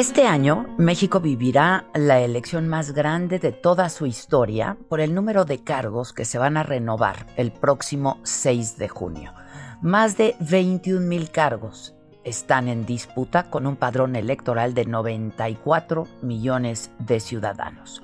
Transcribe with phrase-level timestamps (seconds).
[0.00, 5.44] Este año, México vivirá la elección más grande de toda su historia por el número
[5.44, 9.34] de cargos que se van a renovar el próximo 6 de junio.
[9.82, 16.90] Más de 21 mil cargos están en disputa con un padrón electoral de 94 millones
[16.98, 18.02] de ciudadanos.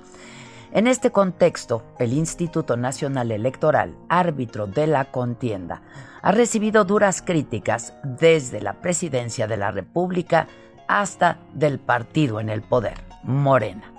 [0.71, 5.81] En este contexto, el Instituto Nacional Electoral, árbitro de la contienda,
[6.21, 10.47] ha recibido duras críticas desde la Presidencia de la República
[10.87, 13.93] hasta del partido en el poder, Morena.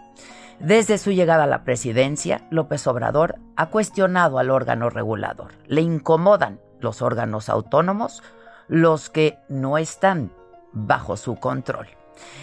[0.61, 5.53] Desde su llegada a la presidencia, López Obrador ha cuestionado al órgano regulador.
[5.67, 8.23] Le incomodan los órganos autónomos,
[8.67, 10.33] los que no están
[10.73, 11.87] bajo su control.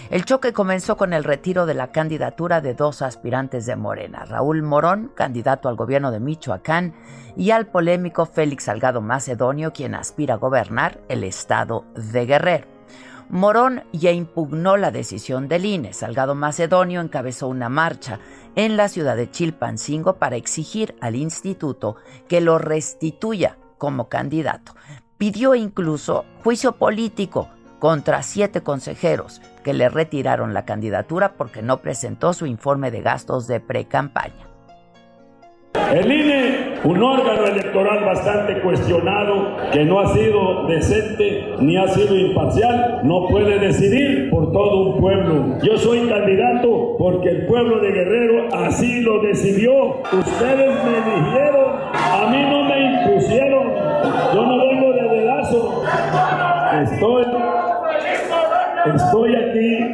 [0.10, 4.62] El choque comenzó con el retiro de la candidatura de dos aspirantes de Morena, Raúl
[4.64, 6.96] Morón, candidato al gobierno de Michoacán,
[7.36, 12.75] y al polémico Félix Salgado Macedonio, quien aspira a gobernar el estado de Guerrero.
[13.30, 15.94] Morón ya impugnó la decisión del INE.
[15.94, 18.20] Salgado Macedonio encabezó una marcha
[18.56, 21.96] en la ciudad de Chilpancingo para exigir al instituto
[22.28, 24.76] que lo restituya como candidato.
[25.18, 27.50] Pidió incluso juicio político
[27.80, 33.48] contra siete consejeros que le retiraron la candidatura porque no presentó su informe de gastos
[33.48, 34.45] de pre-campaña.
[35.94, 42.16] El INE, un órgano electoral bastante cuestionado, que no ha sido decente ni ha sido
[42.16, 45.58] imparcial, no puede decidir por todo un pueblo.
[45.64, 50.02] Yo soy candidato porque el pueblo de Guerrero así lo decidió.
[50.12, 53.74] Ustedes me eligieron, a mí no me impusieron.
[54.34, 55.84] Yo no vengo de dedazo.
[56.84, 57.26] Estoy,
[58.96, 59.85] estoy aquí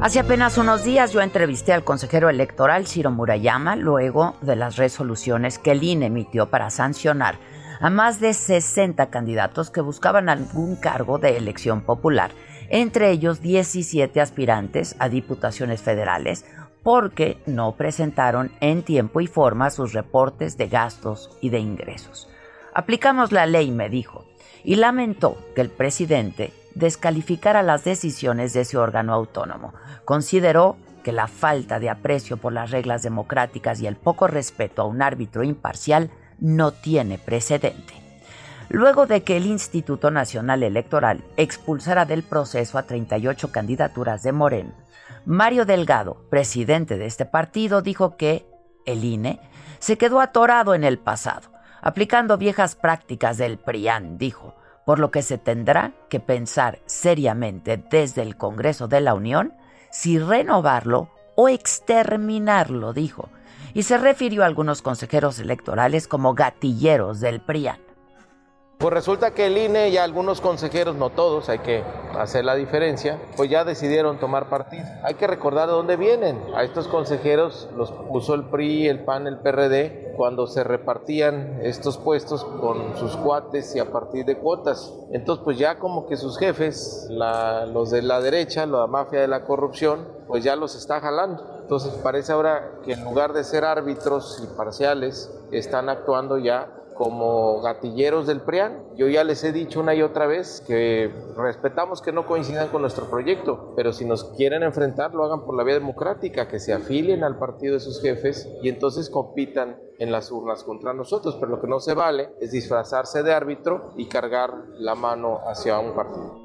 [0.00, 5.58] Hace apenas unos días yo entrevisté al consejero electoral Ciro Murayama luego de las resoluciones
[5.58, 7.40] que el INE emitió para sancionar
[7.80, 12.30] a más de 60 candidatos que buscaban algún cargo de elección popular,
[12.68, 16.44] entre ellos 17 aspirantes a diputaciones federales,
[16.84, 22.28] porque no presentaron en tiempo y forma sus reportes de gastos y de ingresos.
[22.72, 24.24] Aplicamos la ley, me dijo,
[24.62, 29.74] y lamentó que el presidente descalificara las decisiones de ese órgano autónomo.
[30.04, 34.86] Consideró que la falta de aprecio por las reglas democráticas y el poco respeto a
[34.86, 37.94] un árbitro imparcial no tiene precedente.
[38.68, 44.74] Luego de que el Instituto Nacional Electoral expulsara del proceso a 38 candidaturas de Moreno,
[45.24, 48.46] Mario Delgado, presidente de este partido, dijo que
[48.84, 49.40] el INE
[49.78, 51.50] se quedó atorado en el pasado,
[51.80, 54.54] aplicando viejas prácticas del PRIAN, dijo,
[54.88, 59.52] por lo que se tendrá que pensar seriamente desde el Congreso de la Unión
[59.90, 63.28] si renovarlo o exterminarlo, dijo,
[63.74, 67.87] y se refirió a algunos consejeros electorales como gatilleros del PRIAN.
[68.78, 71.82] Pues resulta que el INE y algunos consejeros, no todos, hay que
[72.16, 74.84] hacer la diferencia, pues ya decidieron tomar partido.
[75.02, 76.40] Hay que recordar de dónde vienen.
[76.54, 81.98] A estos consejeros los puso el PRI, el PAN, el PRD, cuando se repartían estos
[81.98, 84.94] puestos con sus cuates y a partir de cuotas.
[85.10, 89.42] Entonces, pues ya como que sus jefes, los de la derecha, la mafia de la
[89.42, 91.58] corrupción, pues ya los está jalando.
[91.62, 97.60] Entonces parece ahora que en lugar de ser árbitros y parciales, están actuando ya como
[97.60, 98.82] gatilleros del PRIAN.
[98.96, 102.82] Yo ya les he dicho una y otra vez que respetamos que no coincidan con
[102.82, 106.72] nuestro proyecto, pero si nos quieren enfrentar, lo hagan por la vía democrática, que se
[106.74, 111.36] afilien al partido de sus jefes y entonces compitan en las urnas contra nosotros.
[111.38, 115.78] Pero lo que no se vale es disfrazarse de árbitro y cargar la mano hacia
[115.78, 116.36] un partido.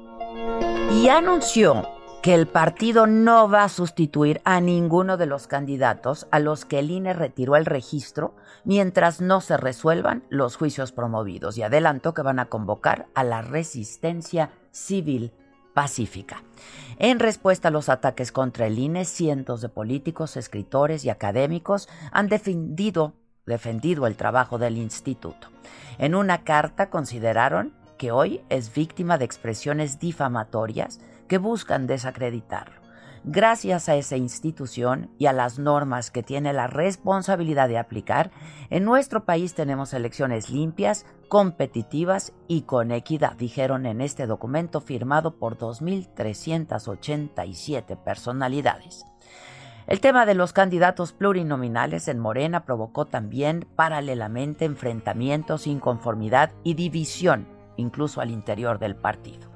[0.92, 1.82] Y anunció
[2.22, 6.78] que el partido no va a sustituir a ninguno de los candidatos a los que
[6.78, 8.34] el INE retiró el registro
[8.64, 13.42] mientras no se resuelvan los juicios promovidos y adelantó que van a convocar a la
[13.42, 15.32] resistencia civil
[15.74, 16.42] pacífica.
[16.98, 22.28] En respuesta a los ataques contra el INE, cientos de políticos, escritores y académicos han
[22.28, 23.14] defendido,
[23.44, 25.48] defendido el trabajo del instituto.
[25.98, 32.83] En una carta consideraron que hoy es víctima de expresiones difamatorias que buscan desacreditarlo.
[33.26, 38.30] Gracias a esa institución y a las normas que tiene la responsabilidad de aplicar,
[38.68, 45.38] en nuestro país tenemos elecciones limpias, competitivas y con equidad, dijeron en este documento firmado
[45.38, 49.06] por 2.387 personalidades.
[49.86, 57.48] El tema de los candidatos plurinominales en Morena provocó también paralelamente enfrentamientos, inconformidad y división,
[57.78, 59.53] incluso al interior del partido.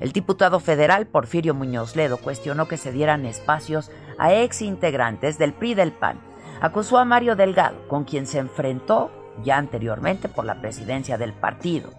[0.00, 5.52] El diputado federal Porfirio Muñoz Ledo cuestionó que se dieran espacios a ex integrantes del
[5.52, 6.20] PRI del PAN.
[6.60, 9.10] Acusó a Mario Delgado, con quien se enfrentó
[9.42, 11.90] ya anteriormente por la presidencia del partido,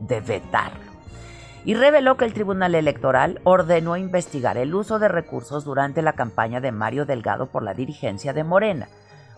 [0.00, 0.92] de vetarlo.
[1.64, 6.60] Y reveló que el Tribunal Electoral ordenó investigar el uso de recursos durante la campaña
[6.60, 8.88] de Mario Delgado por la dirigencia de Morena.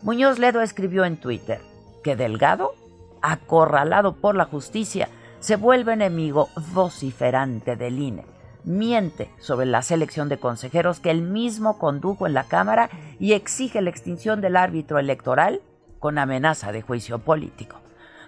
[0.02, 1.60] Muñoz Ledo escribió en Twitter
[2.02, 2.75] que Delgado,
[3.22, 5.08] acorralado por la justicia,
[5.44, 8.25] se vuelve enemigo vociferante del INE.
[8.64, 12.88] Miente sobre la selección de consejeros que él mismo condujo en la Cámara
[13.20, 15.61] y exige la extinción del árbitro electoral
[15.99, 17.76] con amenaza de juicio político.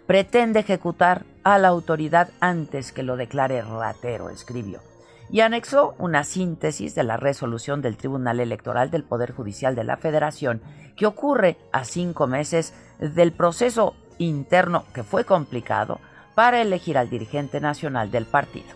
[0.07, 4.81] Pretende ejecutar a la autoridad antes que lo declare ratero, escribió.
[5.31, 9.97] Y anexó una síntesis de la resolución del Tribunal Electoral del Poder Judicial de la
[9.97, 10.61] Federación
[10.99, 15.99] que ocurre a cinco meses del proceso interno que fue complicado
[16.37, 18.69] para elegir al dirigente nacional del partido.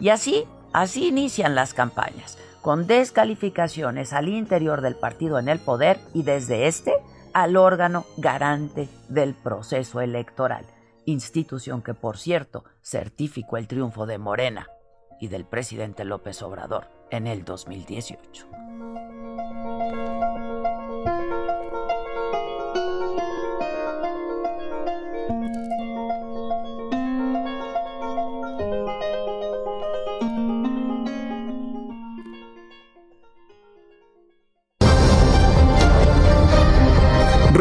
[0.00, 6.00] Y así, así inician las campañas, con descalificaciones al interior del partido en el poder
[6.14, 6.94] y desde este
[7.34, 10.64] al órgano garante del proceso electoral,
[11.04, 14.68] institución que por cierto certificó el triunfo de Morena
[15.20, 18.46] y del presidente López Obrador en el 2018.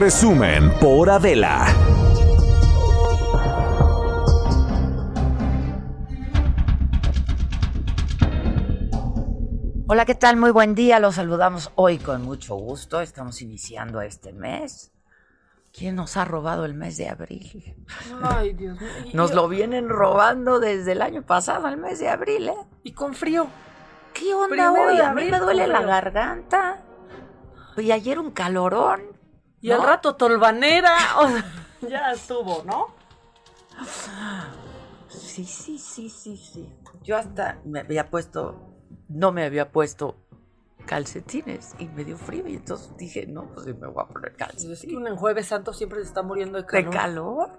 [0.02, 1.68] Resumen por Adela.
[9.88, 10.38] Hola, ¿qué tal?
[10.38, 10.98] Muy buen día.
[11.00, 13.00] Los saludamos hoy con mucho gusto.
[13.00, 14.92] Estamos iniciando este mes.
[15.72, 17.76] ¿Quién nos ha robado el mes de abril?
[18.24, 19.12] Ay, Dios mío.
[19.14, 22.58] Nos lo vienen robando desde el año pasado, el mes de abril, ¿eh?
[22.82, 23.46] Y con frío.
[24.16, 25.00] ¿Qué onda Primero hoy?
[25.00, 26.82] A mí me duele la garganta.
[27.78, 29.21] Y ayer un calorón.
[29.62, 29.86] Y al ¿No?
[29.86, 30.96] rato tolvanera.
[31.20, 31.46] o sea,
[31.88, 32.88] ya estuvo, ¿no?
[35.08, 36.74] Sí, sí, sí, sí, sí.
[37.04, 38.76] Yo hasta me había puesto,
[39.10, 40.18] no me había puesto
[40.86, 44.30] calcetines y me dio frío y entonces dije, no, pues sí me voy a poner
[44.32, 44.96] Es que calcetines.
[44.96, 46.94] uno en Jueves Santo siempre se está muriendo de ¿De calor.
[46.94, 47.50] calor?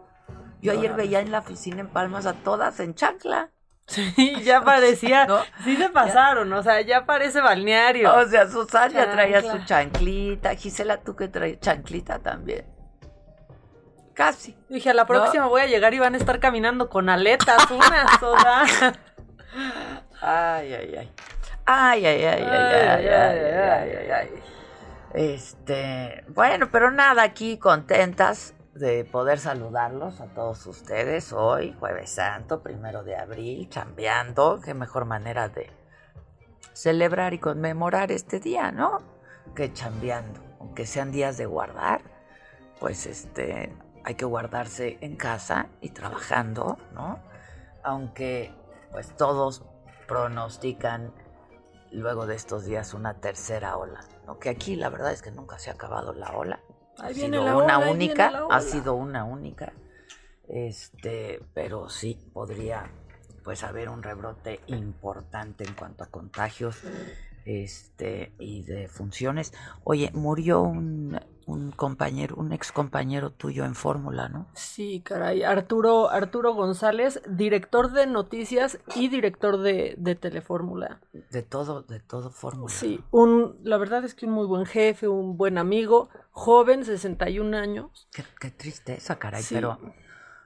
[0.61, 3.51] Yo ayer veía en la oficina en Palmas a todas en chancla.
[3.87, 5.27] Sí, ya parecía.
[5.27, 5.41] ¿No?
[5.65, 8.15] Sí se pasaron, o sea, ya parece balneario.
[8.15, 10.55] O sea, Susana ya traía su chanclita.
[10.55, 12.65] Gisela, tú que traes chanclita también.
[14.15, 14.57] Casi.
[14.69, 18.23] Dije, a la próxima voy a llegar y van a estar caminando con aletas unas,
[18.23, 18.93] o sea.
[20.21, 21.13] Ay, ay, ay.
[21.65, 24.43] Ay, ay, ay, ay, ay, ay, ay, ay, ay.
[25.15, 32.63] Este, bueno, pero nada, aquí contentas de poder saludarlos a todos ustedes hoy, jueves santo,
[32.63, 34.61] primero de abril, chambeando.
[34.61, 35.71] Qué mejor manera de
[36.73, 39.01] celebrar y conmemorar este día, ¿no?
[39.55, 40.41] Que chambeando.
[40.61, 42.01] Aunque sean días de guardar,
[42.81, 47.19] pues este, hay que guardarse en casa y trabajando, ¿no?
[47.83, 48.55] Aunque
[48.91, 49.65] pues todos
[50.07, 51.13] pronostican
[51.91, 54.39] luego de estos días una tercera ola, ¿no?
[54.39, 56.61] Que aquí la verdad es que nunca se ha acabado la ola.
[56.99, 59.73] Ahí ha viene sido la una ola, única, viene la ha sido una única.
[60.49, 62.91] Este, pero sí podría
[63.43, 66.81] pues haber un rebrote importante en cuanto a contagios
[67.45, 69.53] este y de funciones.
[69.85, 74.47] Oye, murió un un compañero, un ex compañero tuyo en Fórmula, ¿no?
[74.55, 75.43] Sí, caray.
[75.43, 81.01] Arturo, Arturo González, director de noticias y director de, de Telefórmula.
[81.31, 82.73] De todo, de todo Fórmula.
[82.73, 87.57] Sí, un, la verdad es que un muy buen jefe, un buen amigo, joven, 61
[87.57, 88.09] años.
[88.13, 89.79] Qué, qué tristeza, caray, pero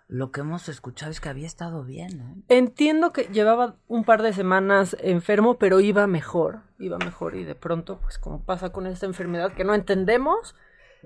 [0.08, 2.42] lo que hemos escuchado es que había estado bien, ¿no?
[2.48, 7.56] Entiendo que llevaba un par de semanas enfermo, pero iba mejor, iba mejor y de
[7.56, 10.54] pronto, pues como pasa con esta enfermedad que no entendemos,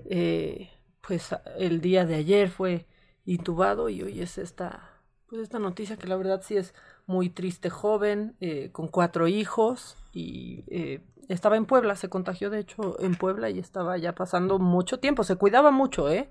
[0.09, 0.69] eh,
[1.05, 2.87] pues el día de ayer fue
[3.25, 6.73] intubado y hoy es esta, pues esta noticia que la verdad sí es
[7.05, 12.59] muy triste, joven, eh, con cuatro hijos y eh, estaba en Puebla, se contagió de
[12.59, 16.29] hecho en Puebla y estaba ya pasando mucho tiempo, se cuidaba mucho, ¿eh?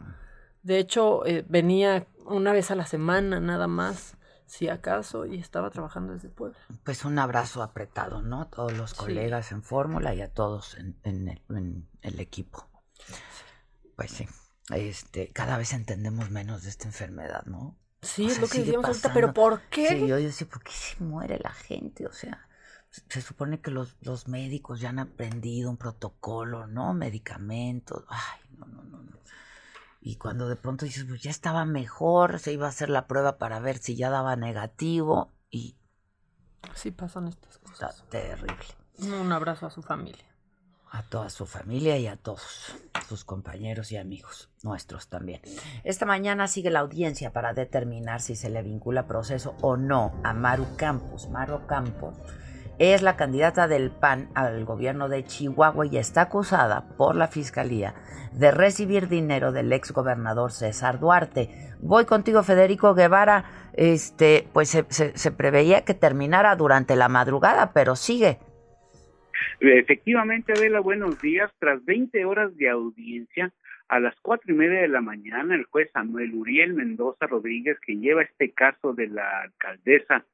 [0.63, 6.13] De hecho, venía una vez a la semana nada más, si acaso, y estaba trabajando
[6.13, 6.59] desde Puebla.
[6.85, 8.49] Pues un abrazo apretado, ¿no?
[8.49, 12.70] Todos los colegas en Fórmula y a todos en, el, en el equipo.
[14.01, 14.27] Pues sí,
[14.71, 17.77] este, cada vez entendemos menos de esta enfermedad, ¿no?
[18.01, 19.89] Sí, es lo que decíamos ahorita, pero ¿por qué?
[19.89, 22.07] Sí, yo decía, ¿por qué se muere la gente?
[22.07, 22.49] O sea,
[22.89, 26.95] se supone que los, los médicos ya han aprendido un protocolo, ¿no?
[26.95, 28.07] Medicamentos.
[28.09, 29.19] Ay, no, no, no, no.
[30.01, 33.37] Y cuando de pronto dices, pues ya estaba mejor, se iba a hacer la prueba
[33.37, 35.77] para ver si ya daba negativo y...
[36.75, 37.97] Sí pasan estas cosas.
[37.97, 38.65] Está terrible.
[38.97, 40.30] Un abrazo a su familia
[40.91, 42.75] a toda su familia y a todos
[43.09, 45.41] sus compañeros y amigos, nuestros también.
[45.85, 50.33] Esta mañana sigue la audiencia para determinar si se le vincula proceso o no a
[50.33, 51.29] Maru Campos.
[51.31, 52.17] Maru Campos
[52.79, 57.95] es la candidata del PAN al gobierno de Chihuahua y está acusada por la fiscalía
[58.33, 61.75] de recibir dinero del ex gobernador César Duarte.
[61.81, 63.45] Voy contigo, Federico Guevara.
[63.75, 68.39] Este, pues se, se preveía que terminara durante la madrugada, pero sigue.
[69.61, 71.51] Efectivamente, Adela, buenos días.
[71.59, 73.53] Tras 20 horas de audiencia,
[73.89, 77.97] a las cuatro y media de la mañana, el juez Samuel Uriel Mendoza Rodríguez, que
[77.97, 80.25] lleva este caso de la alcaldesa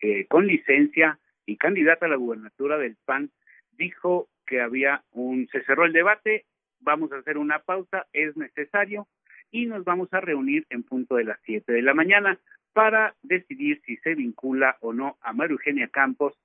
[0.00, 3.30] eh, con licencia y candidata a la gubernatura del PAN,
[3.72, 6.44] dijo que había un, se cerró el debate,
[6.80, 9.06] vamos a hacer una pausa, es necesario,
[9.50, 12.38] y nos vamos a reunir en punto de las siete de la mañana
[12.72, 16.36] para decidir si se vincula o no a María Eugenia Campos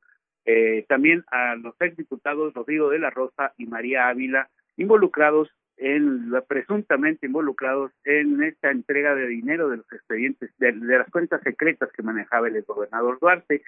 [0.45, 7.25] eh, también a los exdiputados Rodrigo de la Rosa y María Ávila, involucrados en, presuntamente
[7.25, 12.47] involucrados en esta entrega de dinero de los expedientes, de, las cuentas secretas que manejaba
[12.47, 13.63] el gobernador Duarte.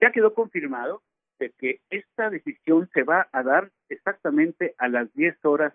[0.00, 1.02] Ya quedó confirmado
[1.38, 5.74] de que esta decisión se va a dar exactamente a las 10 horas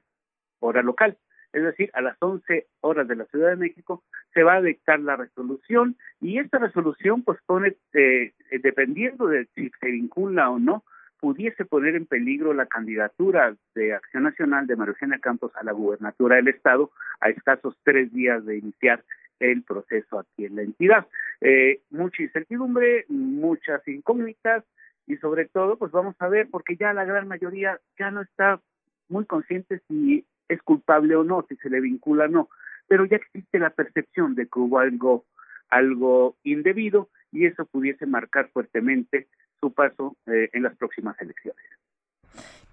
[0.59, 1.17] hora local
[1.53, 4.99] es decir, a las 11 horas de la Ciudad de México, se va a dictar
[4.99, 10.83] la resolución y esta resolución pues pone, eh, dependiendo de si se vincula o no,
[11.19, 15.71] pudiese poner en peligro la candidatura de Acción Nacional de María Eugenia Campos a la
[15.71, 19.03] gubernatura del Estado a escasos tres días de iniciar
[19.39, 21.07] el proceso aquí en la entidad.
[21.41, 24.63] Eh, mucha incertidumbre, muchas incógnitas
[25.05, 28.61] y sobre todo, pues vamos a ver, porque ya la gran mayoría ya no está
[29.09, 32.49] muy consciente si es culpable o no, si se le vincula o no,
[32.87, 35.25] pero ya existe la percepción de que hubo algo,
[35.69, 39.27] algo indebido y eso pudiese marcar fuertemente
[39.59, 41.63] su paso eh, en las próximas elecciones.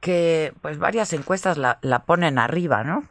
[0.01, 3.05] Que pues varias encuestas la, la ponen arriba, ¿no?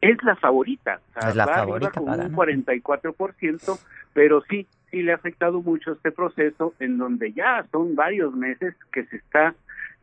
[0.00, 3.80] Es la favorita, es la favorita con un 44%,
[4.12, 8.74] pero sí, sí le ha afectado mucho este proceso en donde ya son varios meses
[8.92, 9.54] que se está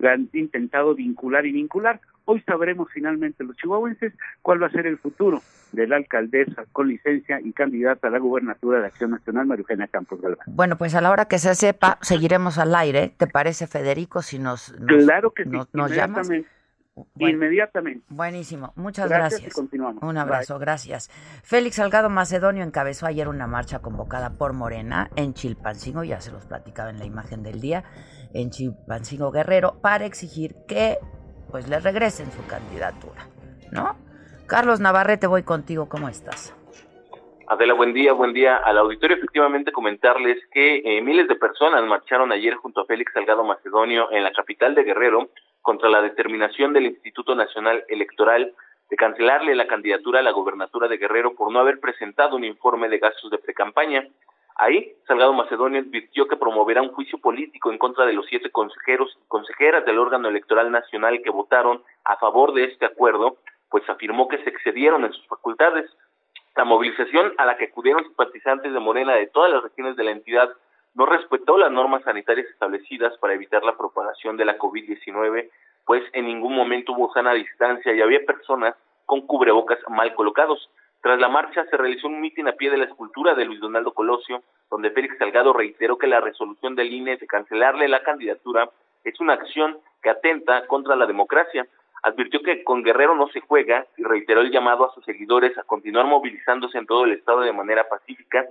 [0.07, 1.99] han intentado vincular y vincular.
[2.31, 6.87] Hoy sabremos finalmente los chihuahuenses cuál va a ser el futuro de la alcaldesa con
[6.87, 10.45] licencia y candidata a la gubernatura de Acción Nacional, María Eugenia Campos Galván.
[10.45, 13.15] Bueno, pues a la hora que se sepa, seguiremos al aire.
[13.17, 16.29] ¿Te parece, Federico, si nos, claro que sí, nos, llamas?
[17.17, 18.05] Inmediatamente.
[18.09, 18.73] Buenísimo.
[18.75, 19.51] Muchas gracias.
[19.99, 21.09] Un abrazo, gracias.
[21.41, 26.45] Félix Salgado Macedonio encabezó ayer una marcha convocada por Morena en Chilpancingo, ya se los
[26.45, 27.85] platicaba en la imagen del día,
[28.35, 30.99] en Chilpancingo Guerrero, para exigir que
[31.51, 33.27] pues le regresen su candidatura,
[33.71, 33.95] ¿no?
[34.47, 36.55] Carlos Navarrete, voy contigo, ¿cómo estás?
[37.47, 39.17] Adela, buen día, buen día al auditorio.
[39.17, 44.23] Efectivamente, comentarles que eh, miles de personas marcharon ayer junto a Félix Salgado Macedonio en
[44.23, 45.29] la capital de Guerrero
[45.61, 48.53] contra la determinación del Instituto Nacional Electoral
[48.89, 52.87] de cancelarle la candidatura a la gobernatura de Guerrero por no haber presentado un informe
[52.87, 54.07] de gastos de precampaña.
[54.61, 59.09] Ahí, Salgado Macedonio advirtió que promoverá un juicio político en contra de los siete consejeros
[59.17, 63.37] y consejeras del órgano electoral nacional que votaron a favor de este acuerdo,
[63.69, 65.89] pues afirmó que se excedieron en sus facultades.
[66.57, 70.11] La movilización a la que acudieron simpatizantes de Morena de todas las regiones de la
[70.11, 70.49] entidad
[70.93, 75.49] no respetó las normas sanitarias establecidas para evitar la propagación de la COVID-19,
[75.85, 78.75] pues en ningún momento hubo sana distancia y había personas
[79.05, 80.69] con cubrebocas mal colocados.
[81.01, 83.93] Tras la marcha se realizó un mitin a pie de la escultura de Luis Donaldo
[83.93, 88.69] Colosio, donde Félix Salgado reiteró que la resolución del INE de cancelarle la candidatura
[89.05, 91.65] es una acción que atenta contra la democracia.
[92.03, 95.63] Advirtió que con Guerrero no se juega y reiteró el llamado a sus seguidores a
[95.63, 98.45] continuar movilizándose en todo el estado de manera pacífica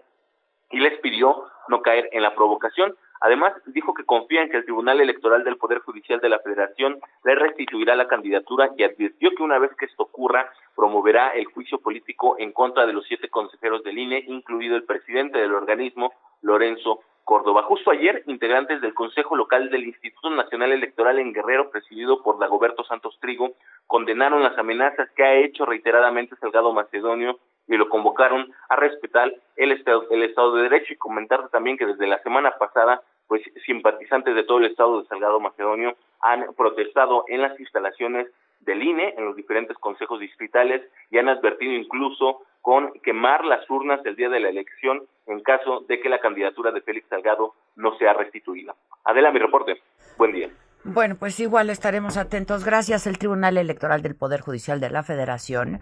[0.70, 2.94] y les pidió no caer en la provocación.
[3.20, 7.00] Además, dijo que confía en que el Tribunal Electoral del Poder Judicial de la Federación
[7.24, 11.80] le restituirá la candidatura y advirtió que una vez que esto ocurra, promoverá el juicio
[11.80, 17.00] político en contra de los siete consejeros del INE, incluido el presidente del organismo, Lorenzo
[17.24, 17.62] Córdoba.
[17.64, 22.84] Justo ayer, integrantes del Consejo Local del Instituto Nacional Electoral en Guerrero, presidido por Dagoberto
[22.84, 23.52] Santos Trigo,
[23.86, 29.72] condenaron las amenazas que ha hecho reiteradamente Salgado Macedonio y lo convocaron a respetar el
[29.72, 34.34] Estado, el Estado de Derecho y comentar también que desde la semana pasada, pues simpatizantes
[34.34, 38.26] de todo el Estado de Salgado Macedonio han protestado en las instalaciones
[38.60, 44.04] del INE, en los diferentes consejos distritales, y han advertido incluso con quemar las urnas
[44.04, 47.96] el día de la elección en caso de que la candidatura de Félix Salgado no
[47.98, 48.74] sea restituida.
[49.04, 49.80] Adela, mi reporte.
[50.16, 50.50] Buen día.
[50.84, 52.64] Bueno, pues igual estaremos atentos.
[52.64, 53.06] Gracias.
[53.06, 55.80] El Tribunal Electoral del Poder Judicial de la Federación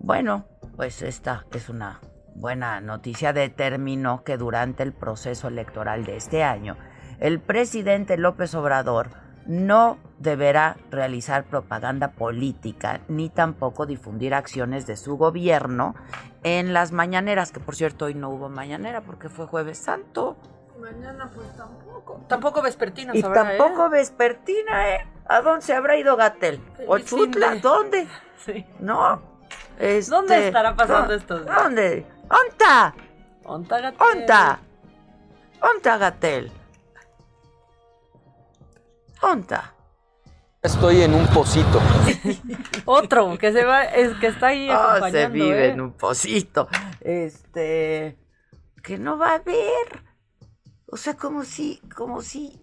[0.00, 0.46] bueno,
[0.78, 1.98] pues esta es una
[2.36, 3.32] buena noticia.
[3.32, 6.76] Determinó que durante el proceso electoral de este año,
[7.18, 9.08] el presidente López Obrador
[9.44, 15.96] no deberá realizar propaganda política ni tampoco difundir acciones de su gobierno
[16.44, 20.36] en las mañaneras, que por cierto hoy no hubo mañanera porque fue jueves santo.
[20.78, 22.24] Mañana pues tampoco.
[22.28, 23.90] Tampoco vespertina, Y tampoco ¿eh?
[23.90, 25.08] vespertina, ¿eh?
[25.26, 26.60] ¿A dónde se habrá ido Gatel?
[26.86, 27.56] ¿Ochutla?
[27.56, 28.06] ¿Dónde?
[28.36, 28.64] Sí.
[28.78, 29.27] No,
[29.78, 31.40] este, ¿Dónde estará pasando esto?
[31.40, 32.06] ¿Dónde?
[32.28, 32.94] ¿Onta?
[33.44, 34.20] ¿Onta Gatel?
[34.20, 34.60] ¿Onta?
[35.60, 36.52] ¿Onta Gatel?
[39.22, 39.74] ¿Onta?
[40.62, 41.80] Estoy en un pocito.
[42.84, 45.70] Otro que se va, es que está ahí oh, se vive ¿eh?
[45.70, 46.68] en un pocito.
[47.00, 48.18] Este,
[48.82, 50.02] que no va a haber.
[50.86, 52.60] O sea, como si, como si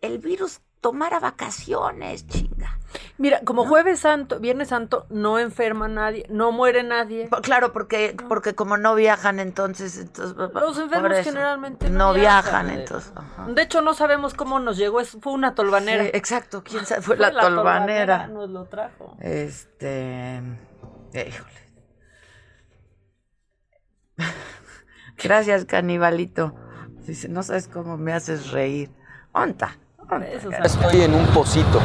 [0.00, 2.78] el virus tomara vacaciones, chinga.
[3.16, 7.30] Mira, como jueves santo, viernes santo, no enferma nadie, no muere nadie.
[7.40, 13.14] Claro, porque, porque como no viajan, entonces, entonces los enfermos generalmente no, viajan, entonces.
[13.48, 16.04] De hecho, no sabemos cómo nos llegó, fue una tolvanera.
[16.04, 18.26] exacto, quién sabe, fue, la, tolvanera.
[18.26, 19.16] Nos lo trajo.
[19.20, 20.42] Este,
[21.14, 21.64] híjole.
[25.16, 26.54] Gracias, canibalito.
[27.06, 28.90] Dice, no sabes cómo me haces reír.
[29.32, 29.78] Onta.
[30.62, 31.80] Estoy en un pocito.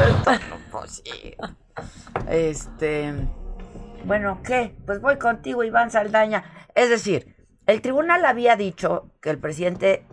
[2.30, 3.14] Este,
[4.06, 4.76] bueno, ¿qué?
[4.86, 6.44] Pues voy contigo, Iván Saldaña.
[6.76, 10.06] Es decir, el tribunal había dicho que el presidente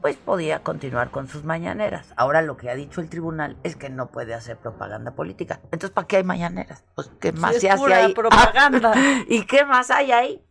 [0.00, 2.12] pues podía continuar con sus mañaneras.
[2.16, 5.60] Ahora lo que ha dicho el tribunal es que no puede hacer propaganda política.
[5.64, 6.84] Entonces, ¿para qué hay mañaneras?
[6.94, 8.14] Pues qué más se hace ahí.
[8.14, 8.92] propaganda.
[9.28, 10.44] ¿Y qué más hay ahí?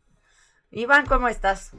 [0.72, 1.72] Iván, ¿cómo estás?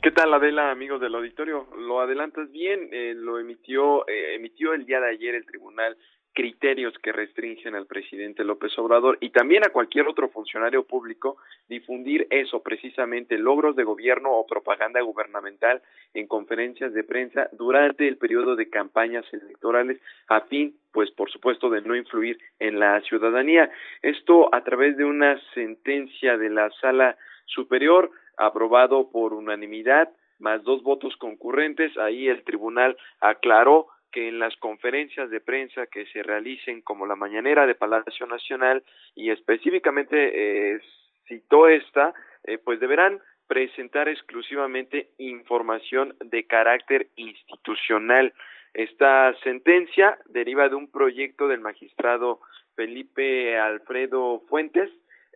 [0.00, 1.66] ¿Qué tal, Adela, amigos del auditorio?
[1.76, 5.96] Lo adelantas bien, eh, lo emitió, eh, emitió el día de ayer el tribunal
[6.32, 12.28] criterios que restringen al presidente López Obrador y también a cualquier otro funcionario público difundir
[12.30, 15.82] eso, precisamente logros de gobierno o propaganda gubernamental
[16.14, 21.70] en conferencias de prensa durante el periodo de campañas electorales a fin, pues por supuesto,
[21.70, 23.68] de no influir en la ciudadanía.
[24.02, 30.82] Esto a través de una sentencia de la Sala Superior aprobado por unanimidad, más dos
[30.82, 31.96] votos concurrentes.
[31.98, 37.16] Ahí el tribunal aclaró que en las conferencias de prensa que se realicen como la
[37.16, 38.82] mañanera de Palacio Nacional
[39.14, 40.80] y específicamente eh,
[41.26, 48.32] citó esta, eh, pues deberán presentar exclusivamente información de carácter institucional.
[48.74, 52.40] Esta sentencia deriva de un proyecto del magistrado
[52.76, 54.90] Felipe Alfredo Fuentes,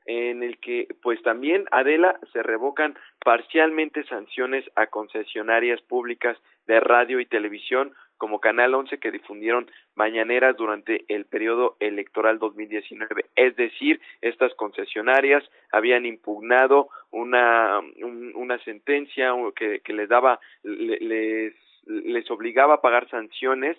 [0.06, 6.36] en el que pues también Adela se revocan parcialmente sanciones a concesionarias públicas
[6.66, 13.26] de radio y televisión como Canal 11 que difundieron mañaneras durante el periodo electoral 2019.
[13.34, 17.80] Es decir, estas concesionarias habían impugnado una,
[18.34, 21.52] una sentencia que, que les daba, les,
[21.86, 23.76] les obligaba a pagar sanciones,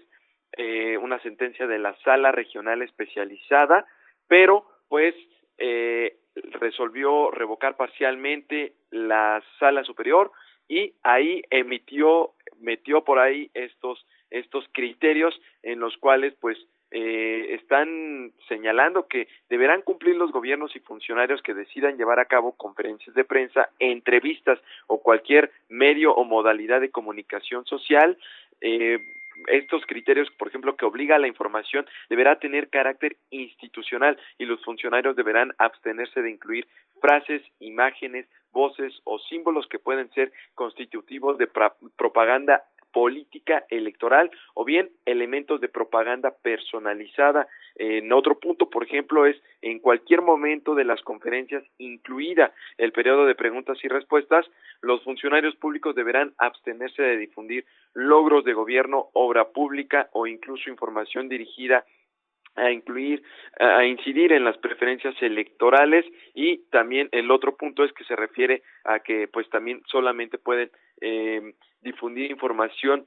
[0.57, 3.85] eh, una sentencia de la sala regional especializada,
[4.27, 5.15] pero pues
[5.57, 6.17] eh,
[6.59, 10.31] resolvió revocar parcialmente la sala superior
[10.67, 16.57] y ahí emitió metió por ahí estos estos criterios en los cuales pues
[16.95, 22.51] eh, están señalando que deberán cumplir los gobiernos y funcionarios que decidan llevar a cabo
[22.51, 28.15] conferencias de prensa, entrevistas o cualquier medio o modalidad de comunicación social.
[28.61, 28.99] Eh,
[29.47, 34.63] estos criterios, por ejemplo, que obliga a la información, deberá tener carácter institucional y los
[34.63, 36.67] funcionarios deberán abstenerse de incluir
[37.01, 41.49] frases, imágenes, voces o símbolos que pueden ser constitutivos de
[41.97, 47.47] propaganda política electoral o bien elementos de propaganda personalizada.
[47.75, 53.25] En otro punto, por ejemplo, es en cualquier momento de las conferencias, incluida el periodo
[53.25, 54.45] de preguntas y respuestas,
[54.81, 61.27] los funcionarios públicos deberán abstenerse de difundir logros de gobierno, obra pública o incluso información
[61.27, 61.83] dirigida
[62.55, 63.23] a incluir,
[63.59, 68.61] a incidir en las preferencias electorales y también el otro punto es que se refiere
[68.83, 70.69] a que pues también solamente pueden
[71.01, 73.05] eh, difundir información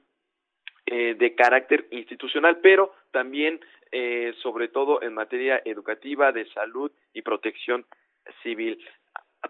[0.85, 3.59] eh, de carácter institucional, pero también
[3.91, 7.85] eh, sobre todo en materia educativa, de salud y protección
[8.43, 8.77] civil.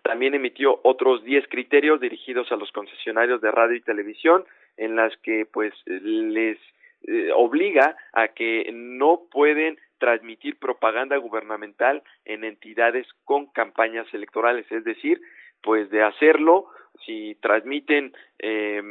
[0.03, 4.45] También emitió otros 10 criterios dirigidos a los concesionarios de radio y televisión
[4.77, 6.57] en las que pues les
[7.03, 14.83] eh, obliga a que no pueden transmitir propaganda gubernamental en entidades con campañas electorales, es
[14.83, 15.21] decir,
[15.61, 16.67] pues de hacerlo
[17.05, 18.81] si transmiten eh,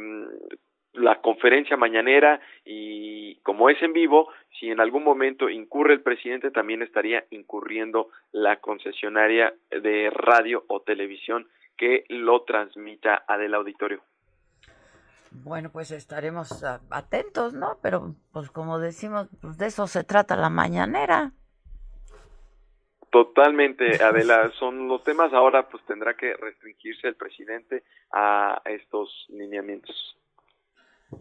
[0.93, 6.51] la conferencia mañanera y como es en vivo, si en algún momento incurre el presidente,
[6.51, 14.01] también estaría incurriendo la concesionaria de radio o televisión que lo transmita a del auditorio.
[15.31, 17.77] Bueno, pues estaremos atentos, ¿no?
[17.81, 21.33] Pero, pues como decimos, pues de eso se trata la mañanera.
[23.09, 30.17] Totalmente, Adela, son los temas ahora, pues tendrá que restringirse el presidente a estos lineamientos.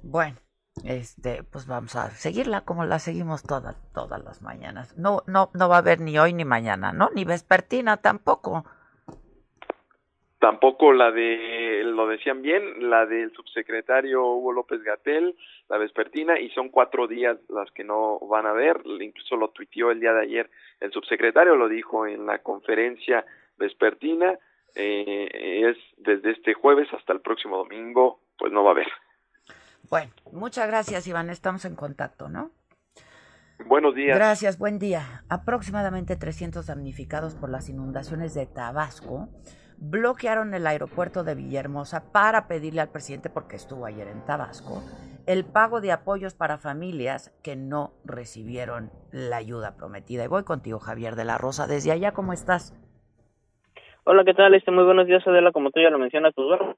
[0.02, 0.36] Bueno,
[0.84, 4.96] este, pues vamos a seguirla como la seguimos todas, todas las mañanas.
[4.96, 7.10] No, no, no va a haber ni hoy ni mañana, ¿no?
[7.14, 8.64] Ni vespertina tampoco.
[10.38, 15.34] Tampoco la de, lo decían bien, la del subsecretario Hugo López Gatel,
[15.70, 19.90] la vespertina, y son cuatro días las que no van a ver, incluso lo tuiteó
[19.90, 23.24] el día de ayer el subsecretario, lo dijo en la conferencia
[23.56, 24.38] vespertina,
[24.74, 28.88] eh, es desde este jueves hasta el próximo domingo, pues no va a haber.
[29.88, 31.30] Bueno, muchas gracias, Iván.
[31.30, 32.50] Estamos en contacto, ¿no?
[33.64, 34.16] Buenos días.
[34.16, 35.24] Gracias, buen día.
[35.30, 39.28] Aproximadamente 300 damnificados por las inundaciones de Tabasco
[39.78, 44.82] bloquearon el aeropuerto de Villahermosa para pedirle al presidente, porque estuvo ayer en Tabasco,
[45.26, 50.24] el pago de apoyos para familias que no recibieron la ayuda prometida.
[50.24, 51.66] Y voy contigo, Javier de la Rosa.
[51.66, 52.74] Desde allá, ¿cómo estás?
[54.04, 54.54] Hola, ¿qué tal?
[54.54, 55.52] Este, muy buenos días, Adela.
[55.52, 56.76] Como tú ya lo mencionas, pues bueno,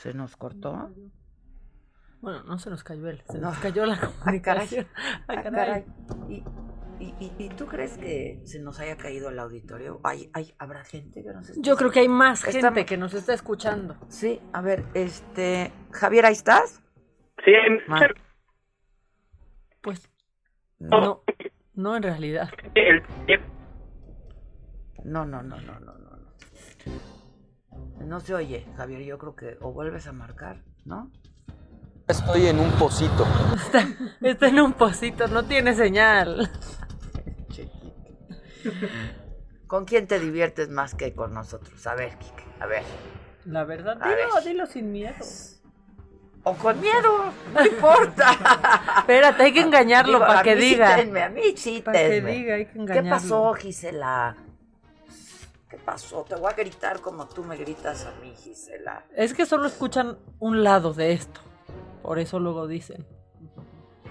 [0.00, 0.90] ¿Se nos cortó?
[2.22, 4.86] Bueno, no se nos cayó él, se nos cayó la comunicación.
[5.28, 5.84] Ay, caray.
[6.26, 6.42] ¿Y,
[7.00, 10.00] y, y, tú crees que se nos haya caído el auditorio?
[10.04, 13.32] ¿Hay, hay, ¿Habrá gente que nos Yo creo que hay más gente que nos está
[13.32, 13.96] escuchando.
[14.08, 15.72] Sí, a ver, este...
[15.90, 16.82] Javier, ¿ahí estás?
[17.44, 17.52] Sí,
[19.80, 20.10] Pues
[20.78, 21.22] no,
[21.74, 22.50] no en realidad.
[25.04, 26.10] No, no, no, no, no, no.
[28.04, 29.02] No se oye, Javier.
[29.02, 31.10] Yo creo que o vuelves a marcar, ¿no?
[32.08, 33.24] Estoy en un pocito.
[34.20, 36.50] Está, en un pocito, no tiene señal.
[39.66, 41.86] ¿Con quién te diviertes más que con nosotros?
[41.86, 42.82] A ver, Kike, a ver.
[43.44, 45.24] La verdad, dilo, dilo sin miedo.
[46.42, 48.32] O con miedo, no importa.
[48.98, 50.96] Espérate, hay que engañarlo para que diga.
[50.96, 53.10] a mí sí Para que diga, hay que engañarlo.
[53.10, 54.36] ¿Qué pasó, Gisela?
[55.68, 56.24] ¿Qué pasó?
[56.28, 59.04] Te voy a gritar como tú me gritas a mí, Gisela.
[59.14, 61.40] Es que solo escuchan un lado de esto.
[62.02, 63.06] Por eso luego dicen.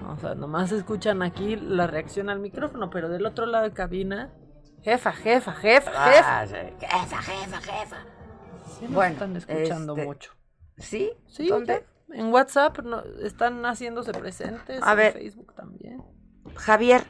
[0.08, 4.34] O sea, nomás escuchan aquí la reacción al micrófono, pero del otro lado de cabina,
[4.82, 6.68] jefa, jefa, jefa, ah, jefa.
[6.80, 8.06] jefa, jefa, jefa.
[8.90, 10.34] bueno, están escuchando este, mucho.
[10.78, 11.12] ¿Sí?
[11.28, 11.48] Sí.
[11.48, 11.86] ¿Dónde?
[12.12, 14.82] En WhatsApp no, están haciéndose presentes.
[14.82, 15.14] A en ver.
[15.14, 16.04] Facebook también.
[16.56, 17.04] Javier,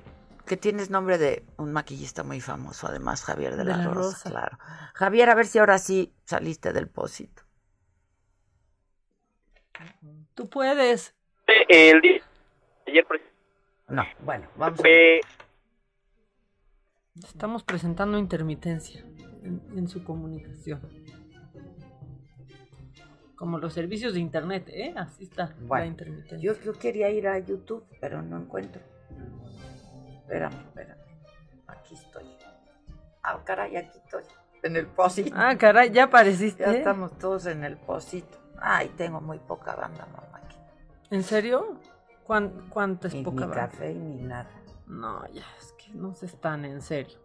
[0.46, 3.94] que tienes nombre de un maquillista muy famoso, además, Javier de, De la, la Rosa,
[3.94, 4.30] Rosa.
[4.30, 4.58] Claro.
[4.94, 7.44] Javier, a ver si ahora sí saliste del pósito.
[10.34, 11.16] Tú puedes.
[11.70, 12.24] el día
[12.90, 13.06] ayer
[13.88, 15.22] No, bueno, vamos a fue
[17.16, 19.02] Estamos presentando intermitencia
[19.44, 20.82] en, en su comunicación.
[23.36, 24.94] Como los servicios de internet, ¿eh?
[24.98, 26.38] Así está la intermitencia.
[26.40, 28.82] yo, yo quería ir a YouTube, pero no encuentro.
[30.22, 31.00] Espérame, espérame.
[31.68, 32.26] Aquí estoy.
[33.24, 34.24] Ah, caray, aquí estoy.
[34.62, 35.32] En el pósito.
[35.34, 36.64] Ah, caray, ya apareciste.
[36.64, 38.38] Ya estamos todos en el pósito.
[38.62, 40.42] Ay, tengo muy poca banda, mamá.
[40.44, 40.58] aquí.
[41.12, 41.80] ¿En serio?
[42.30, 44.52] ¿Cuán, ¿Cuánto es Ni, poca ni café ni nada.
[44.86, 47.18] No, ya, es que no se están en serio.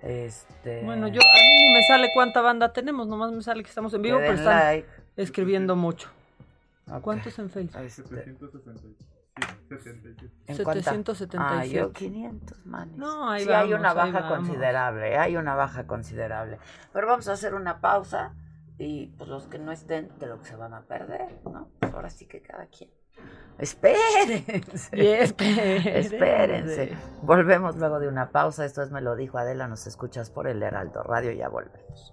[0.00, 0.82] Este.
[0.82, 3.94] Bueno, yo, a mí ni me sale cuánta banda tenemos, nomás me sale que estamos
[3.94, 4.88] en vivo, pero están like.
[5.16, 6.10] escribiendo mucho.
[7.02, 7.80] ¿Cuántos en Facebook?
[7.82, 10.30] Este, 777.
[10.48, 10.82] ¿En cuánta?
[10.82, 11.36] 777.
[11.38, 12.96] Ah, yo 500, manes.
[12.96, 14.38] No, ahí sí, hay una baja vamos.
[14.38, 16.58] considerable, hay una baja considerable.
[16.92, 18.34] Pero vamos a hacer una pausa
[18.78, 21.68] y pues los que no estén de lo que se van a perder, ¿no?
[21.78, 22.90] Pues ahora sí que cada quien.
[23.58, 24.62] Espérense.
[24.92, 25.98] Espérense.
[25.98, 26.96] Espérense.
[27.22, 28.64] Volvemos luego de una pausa.
[28.64, 29.68] Esto es Me lo dijo Adela.
[29.68, 31.32] Nos escuchas por el Heraldo Radio.
[31.32, 32.12] Ya volvemos.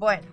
[0.00, 0.28] Bueno,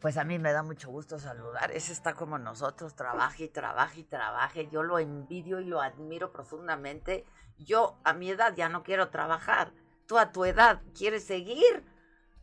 [0.00, 1.72] pues a mí me da mucho gusto saludar.
[1.72, 4.68] Ese está como nosotros, trabaje y trabaje y trabaje.
[4.70, 7.24] Yo lo envidio y lo admiro profundamente.
[7.58, 9.72] Yo a mi edad ya no quiero trabajar.
[10.06, 11.82] Tú a tu edad quieres seguir.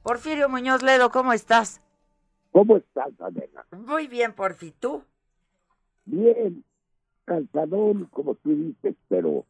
[0.04, 1.82] Porfirio Muñoz Ledo, ¿cómo estás?
[2.52, 3.66] ¿Cómo estás, Adela?
[3.72, 4.72] Muy bien, Porfi.
[4.72, 5.06] ¿Tú?
[6.04, 6.66] Bien,
[7.24, 9.46] cansadón, como tú dices, pero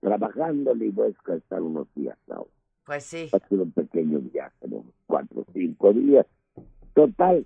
[0.00, 2.50] trabajándole y voy a descansar unos días ahora.
[2.86, 3.28] Pues sí.
[3.32, 6.24] Ha sido un pequeño viaje, unos cuatro o cinco días.
[6.94, 7.44] Total,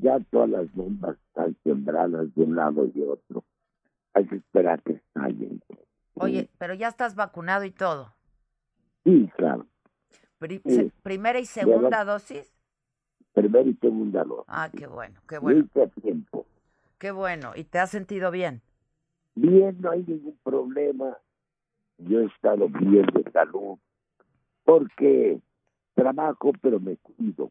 [0.00, 3.44] ya todas las bombas están sembradas de un lado y de otro.
[4.14, 5.62] Hay que esperar que estallen.
[6.14, 8.14] Oye, pero ya estás vacunado y todo.
[9.04, 9.66] Sí, claro.
[10.38, 10.74] Pri- Sí.
[10.74, 12.50] se- primera y segunda dosis.
[13.34, 14.44] Primera y segunda dosis.
[14.48, 16.46] Ah, qué bueno, qué bueno, hice tiempo.
[16.98, 17.52] qué bueno.
[17.54, 18.62] ¿Y te has sentido bien?
[19.34, 21.18] Bien, no hay ningún problema.
[21.98, 23.78] Yo he estado bien de salud
[24.66, 25.40] porque
[25.94, 27.50] trabajo, pero me cuido.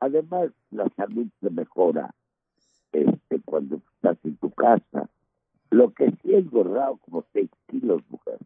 [0.00, 2.14] Además, la salud se mejora
[2.92, 5.08] este, cuando estás en tu casa.
[5.70, 8.38] Lo que sí he engordado como 6 kilos, mujer.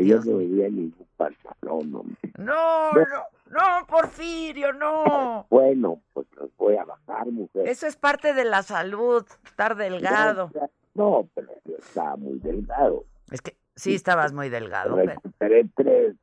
[0.00, 2.16] Dios no veía ningún pantalón, hombre.
[2.38, 3.02] No, no,
[3.50, 5.46] no, Porfirio, no.
[5.50, 7.68] Bueno, pues los voy a bajar, mujer.
[7.68, 10.50] Eso es parte de la salud, estar delgado.
[10.94, 13.04] No, pero yo estaba muy delgado.
[13.30, 14.94] Es que sí estabas muy delgado.
[14.96, 16.14] pero- Recuperé tres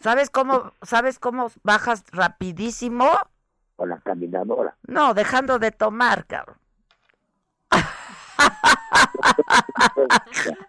[0.00, 3.06] ¿Sabes cómo, sabes cómo bajas rapidísimo?
[3.76, 4.76] con la caminadora.
[4.86, 6.58] No, dejando de tomar, cabrón.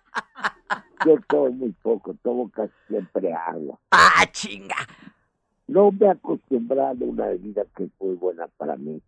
[1.05, 3.77] Yo tomo muy poco, tomo casi siempre agua.
[3.91, 4.75] ¡Ah, chinga!
[5.67, 9.01] No me he acostumbrado a una bebida que es muy buena para mí,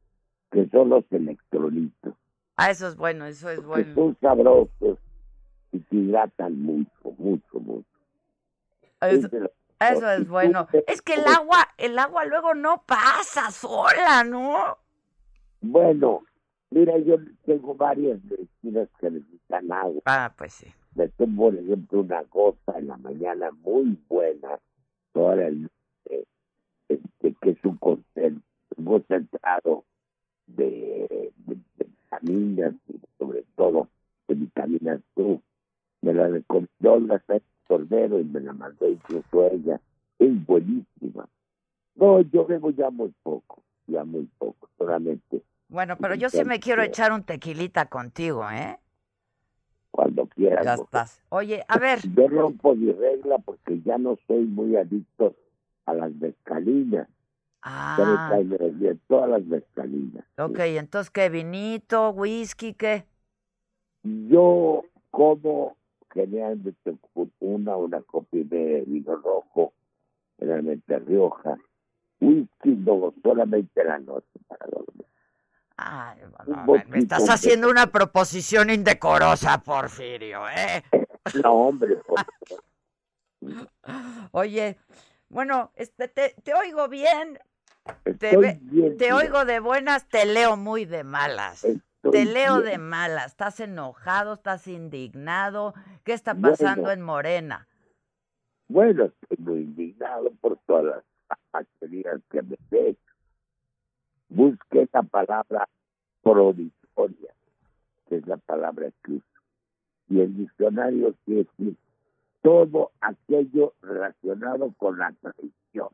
[0.51, 2.13] que son los electrolitos,
[2.55, 3.95] Ah, eso es bueno, eso es que bueno.
[3.95, 4.99] son sabrosos
[5.71, 7.87] y te hidratan mucho, mucho, mucho.
[9.01, 9.51] Eso, Es de
[9.91, 10.67] eso es bueno.
[10.87, 14.77] Es que el agua, el agua luego no pasa sola, ¿no?
[15.61, 16.23] Bueno,
[16.71, 20.01] mira, yo tengo varias medicinas que necesitan agua.
[20.05, 20.67] Ah, pues sí.
[20.95, 24.59] Me tomo, por ejemplo, una gota en la mañana muy buena,
[25.11, 26.25] toda el noche,
[26.89, 28.41] este, que es un concen-
[28.77, 29.85] un concentrado
[30.47, 33.87] de, de- de vitaminas y sobre todo
[34.27, 35.39] de vitaminas C.
[36.01, 37.19] Me la recomendó la
[37.67, 39.79] Sara Cordero y me la mandó incluso ella.
[40.19, 41.27] Es buenísima.
[41.95, 46.59] No, yo bebo ya muy poco, ya muy poco, solamente Bueno, pero yo sí me
[46.59, 48.79] quiero echar un tequilita contigo, ¿eh?
[49.93, 50.65] cuando quieras.
[50.65, 51.21] Ya estás.
[51.29, 55.35] Oye, a ver, Yo rompo mi regla porque ya no soy muy adicto
[55.85, 57.07] a las mezcalinas.
[57.61, 58.39] Ah,
[58.73, 60.25] bien todas las mezcalinas.
[60.37, 61.29] ok, entonces, ¿qué?
[61.29, 63.05] ¿Vinito, whisky, qué?
[64.01, 65.77] Yo como
[66.13, 66.95] generalmente
[67.39, 69.73] una una media de vino rojo,
[70.37, 71.57] generalmente Rioja.
[72.19, 75.05] Whisky no, solamente en la noche para dormir.
[75.75, 76.19] Ay,
[76.67, 80.83] ver, me estás haciendo una proposición indecorosa, Porfirio, ¿eh?
[81.43, 81.97] No, hombre,
[84.31, 84.77] Oye,
[85.29, 87.39] bueno, este, te, te oigo bien,
[88.19, 91.63] te, bien, te oigo de buenas, te leo muy de malas.
[91.63, 92.71] Estoy Te leo bien.
[92.71, 95.73] de malas, estás enojado, estás indignado.
[96.03, 96.49] ¿Qué está Bueno.
[96.49, 97.67] pasando en Morena?
[98.67, 102.99] Bueno, estoy muy indignado por todas las factorías que me he hecho.
[104.29, 105.69] Busqué la palabra
[106.23, 107.33] provisoria,
[108.07, 109.25] que es la palabra que uso.
[110.09, 111.77] Y el diccionario quiere decir
[112.41, 115.89] todo aquello relacionado con la traición.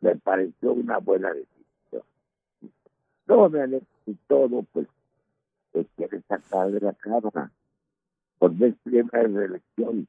[0.00, 1.57] Me pareció una buena decisión.
[3.28, 4.86] Me y todo, pues,
[5.74, 7.50] que quiere sacar de la Cámara.
[8.38, 10.08] Por vez primera reelección,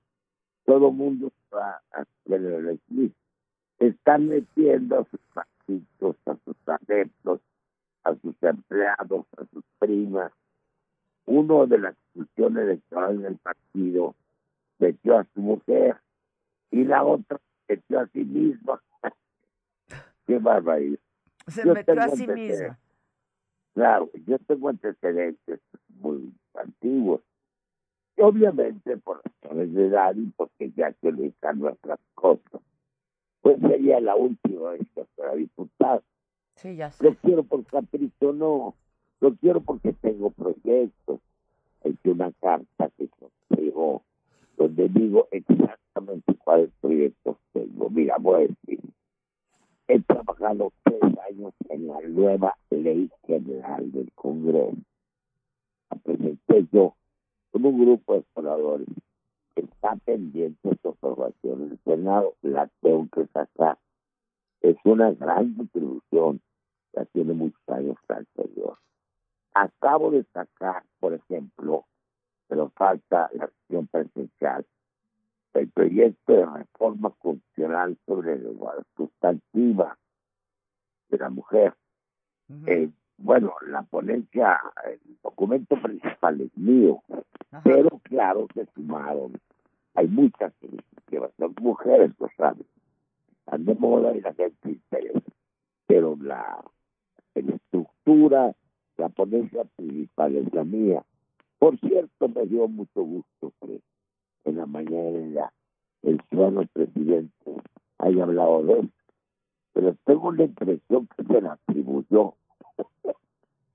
[0.65, 3.11] todo mundo va a querer elegir.
[3.77, 7.41] Están metiendo a sus partidos, a sus adeptos,
[8.05, 10.31] a sus empleados, a sus primas.
[11.25, 14.15] Uno de las instituciones electorales del partido
[14.77, 15.97] metió a su mujer
[16.71, 18.81] y la otra metió a sí misma.
[20.25, 20.99] Qué barbaridad.
[21.47, 22.79] Se metió a sí misma.
[23.79, 25.61] Claro, yo tengo antecedentes
[26.01, 27.21] muy antiguos.
[28.17, 32.59] Y obviamente por razones de edad y porque ya están nuestras cosas.
[33.39, 36.03] Pues sería la última vez que fuera diputado.
[36.55, 37.05] Sí, ya sé.
[37.05, 38.75] Lo quiero por capricho, no.
[39.21, 41.21] Lo quiero porque tengo proyectos.
[41.85, 43.09] Hay una carta que
[43.55, 44.03] llegó
[44.57, 47.89] donde digo exactamente cuáles proyectos tengo.
[47.89, 48.81] Mira, voy a decir,
[49.89, 54.77] he trabajado tres años en la nueva ley general del Congreso.
[55.89, 56.95] La presenté yo
[57.51, 58.87] con un grupo de exploradores
[59.55, 63.79] que está pendiente su aprobación en el Senado, la tengo que sacar.
[64.61, 66.39] Es una gran contribución,
[66.93, 68.77] ya tiene muchos años anterior.
[69.55, 71.85] Acabo de sacar, por ejemplo,
[72.47, 74.67] pero falta la acción presencial.
[75.53, 79.97] El proyecto de reforma constitucional sobre la sustantiva
[81.09, 81.73] de la mujer.
[82.65, 87.01] Eh, bueno, la ponencia, el documento principal es mío,
[87.63, 89.33] pero claro que sumaron.
[89.95, 92.65] Hay muchas iniciativas, son mujeres, lo saben,
[93.39, 95.31] están de moda y la gente interesa,
[95.87, 96.63] pero la,
[97.35, 98.55] la estructura,
[98.97, 101.03] la ponencia principal es la mía
[101.59, 103.81] por cierto, me dio mucho gusto que
[104.45, 105.51] en la mañana
[106.01, 107.33] el ciudadano presidente
[107.97, 108.93] haya hablado de él,
[109.73, 112.35] pero tengo la impresión que se la atribuyó.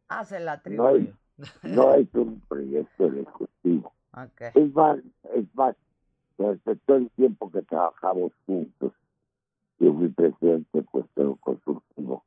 [0.08, 1.12] Ah, se la atribuyó.
[1.62, 3.92] No es, un proyecto ejecutivo.
[4.54, 4.98] Es más,
[5.34, 5.76] es más,
[6.38, 8.92] durante todo el tiempo que trabajamos juntos,
[9.80, 12.24] yo fui presidente pues pero consultivo.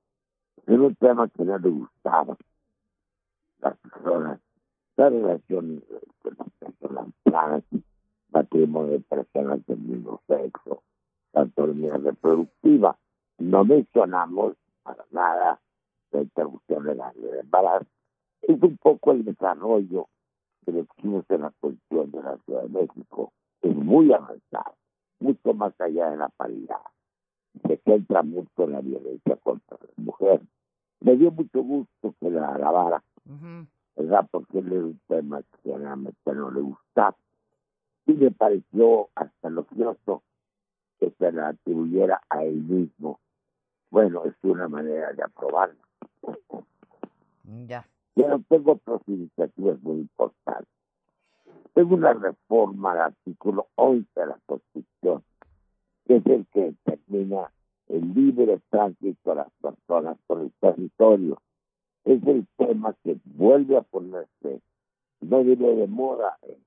[0.66, 2.38] Era un tema que no le gustaba
[3.60, 4.40] las personas
[4.98, 5.84] la relación
[6.22, 7.64] con las personas
[8.38, 10.84] matrimonio de personas del mismo sexo,
[11.34, 12.98] la autonomía reproductiva.
[13.40, 15.60] No mencionamos para nada
[16.12, 17.86] la interrupción legal del embarazo.
[18.42, 20.08] Es un poco el desarrollo
[20.66, 23.32] que lo hicimos en la cuestión de la Ciudad de México.
[23.62, 24.76] Es muy avanzado,
[25.20, 26.82] mucho más allá de la paridad.
[27.68, 30.42] Se centra mucho en la violencia contra la mujer.
[31.00, 33.04] Me dio mucho gusto que la alabara.
[33.96, 34.28] ¿verdad?
[34.30, 37.18] Porque él era un tema que realmente no le gustaba.
[38.08, 40.24] Y me pareció hasta lo curioso
[41.00, 43.20] que se la atribuyera a él mismo.
[43.92, 45.78] Bueno, es una manera de aprobarlo.
[47.68, 47.88] Ya.
[48.16, 50.68] Pero tengo otras iniciativas muy importantes.
[51.74, 55.24] Tengo una reforma al artículo 11 de la Constitución,
[56.06, 57.52] que es el que determina
[57.90, 61.40] el libre tránsito de las personas por el territorio
[62.08, 64.62] es el tema que vuelve a ponerse,
[65.20, 66.58] no diré de moda, en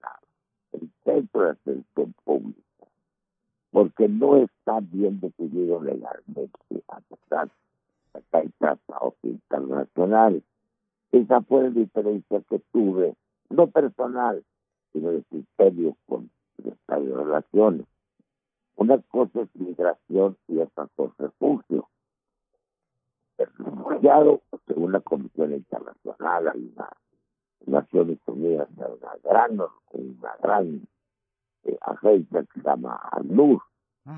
[0.72, 2.86] el centro de atención pública,
[3.70, 7.50] porque no está bien definido legalmente, a pesar
[8.14, 10.42] de que hay tratados internacionales.
[11.12, 13.14] Esa fue la diferencia que tuve,
[13.48, 14.44] no personal,
[14.92, 17.86] sino de criterio con estas relaciones.
[18.76, 21.88] Una cosa es migración y otra cosa es refugio
[23.56, 26.88] refugiado, según la Comisión Internacional, hay una
[27.66, 29.60] Naciones Unidas, una gran,
[29.92, 30.88] una gran
[31.64, 33.62] eh, agencia que se llama ANUR,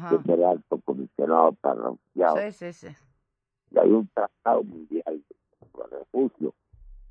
[0.09, 2.41] que es el alto comisionado para refugiados.
[2.41, 2.97] Sí, sí, sí.
[3.71, 5.23] Y hay un tratado mundial
[5.61, 6.55] de refugio.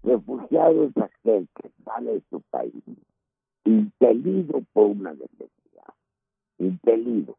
[0.04, 2.74] Refugiado es aquel que sale de su país
[3.63, 5.94] impelido por una necesidad,
[6.58, 7.38] impelido.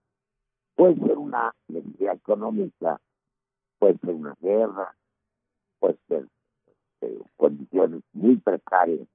[0.74, 3.00] Puede ser una necesidad económica,
[3.78, 4.94] puede ser una guerra,
[5.78, 6.28] puede ser
[7.02, 9.06] este, condiciones muy precarias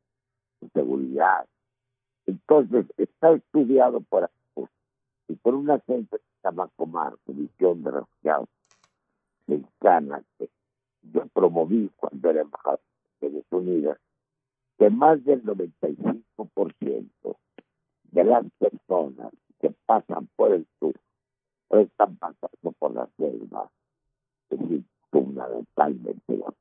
[0.61, 1.45] de seguridad.
[2.25, 4.29] Entonces, está estudiado por
[5.29, 8.47] y por una gente que se llama Comar, Comisión de Refugiados
[9.45, 10.49] Mexicana, que
[11.01, 12.79] yo promoví cuando era embajador
[13.19, 13.97] de Estados Unidos,
[14.77, 17.37] que más del 95%
[18.03, 20.95] de las personas que pasan por el sur
[21.71, 23.69] están pasando por las selvas
[25.11, 26.53] fundamentalmente los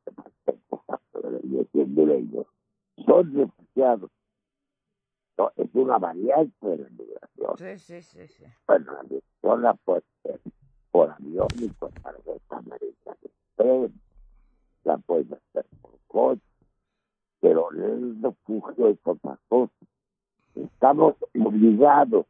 [1.22, 2.46] de ellos
[3.04, 4.10] son refugiados.
[5.56, 7.56] es una variante de la migración.
[7.58, 8.44] Sí, sí, sí, sí.
[8.66, 8.92] Bueno,
[9.42, 10.40] la la puede hacer
[10.90, 12.96] por avión y por tarjeta americana
[14.84, 16.42] la puede hacer por coche,
[17.40, 19.72] pero el refugio es otra cosa.
[20.54, 22.26] Estamos obligados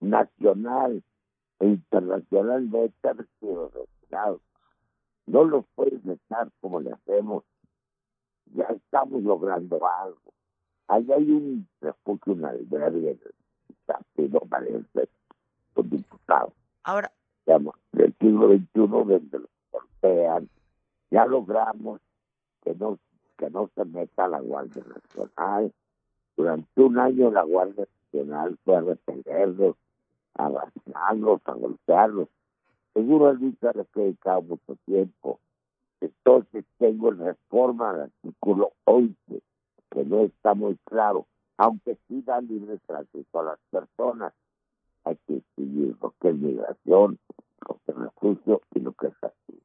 [0.00, 1.02] nacional
[1.60, 4.40] e internacionalmente a los retirados.
[5.26, 7.44] No los puedes dejar como le hacemos.
[8.54, 10.32] Ya estamos logrando algo.
[10.88, 13.34] Ahí hay un refugio, un albergue en el
[13.84, 15.02] partido Valencia,
[15.74, 16.52] un diputado.
[16.84, 17.12] Ahora,
[17.44, 20.48] Se llama del siglo XXI, donde los sortean.
[21.10, 22.00] Ya logramos
[22.62, 22.98] que no,
[23.36, 25.72] que no se meta la Guardia Nacional.
[26.36, 29.76] Durante un año la Guardia Nacional fue a repelerlos,
[30.34, 32.28] a arrastrarlos, a golpearlos.
[32.94, 33.52] Seguro le
[33.92, 35.40] que dedicado mucho tiempo.
[36.00, 39.16] Entonces tengo en reforma al artículo 11,
[39.90, 41.26] que no está muy claro,
[41.56, 44.34] aunque sí da libre tránsito a las personas.
[45.04, 47.18] Hay que decidir lo que es migración,
[47.68, 49.60] lo que es refugio y lo que es asilo.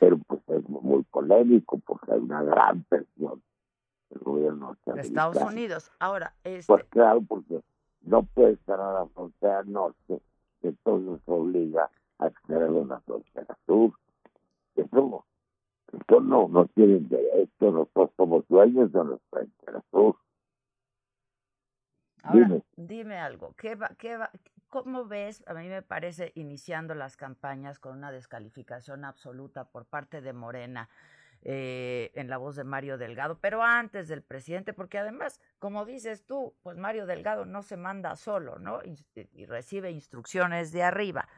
[0.00, 3.42] Pero pues es muy polémico porque hay una gran presión
[4.10, 5.00] del gobierno de.
[5.00, 5.92] Estados Unidos.
[6.00, 7.62] Ahora, este, Pues claro, porque
[8.02, 10.20] no puede cerrar la frontera norte,
[10.62, 13.92] entonces obliga a cerrar la frontera sur.
[16.08, 19.00] No, no tienen derecho, nosotros somos dueños de
[19.30, 20.16] frontera sur.
[22.22, 22.62] ahora Dime.
[22.76, 23.54] dime algo.
[23.56, 24.30] ¿Qué va, qué va,
[24.68, 25.44] ¿Cómo ves?
[25.46, 30.88] A mí me parece iniciando las campañas con una descalificación absoluta por parte de Morena.
[31.42, 36.24] eh, en la voz de Mario Delgado, pero antes del presidente, porque además, como dices
[36.26, 38.80] tú, pues Mario Delgado no se manda solo, ¿no?
[38.84, 38.96] Y,
[39.34, 41.28] y recibe instrucciones de arriba.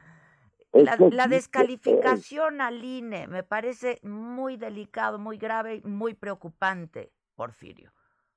[0.71, 7.91] La, descalificación al INE me parece muy delicado, muy grave y muy preocupante, Porfirio.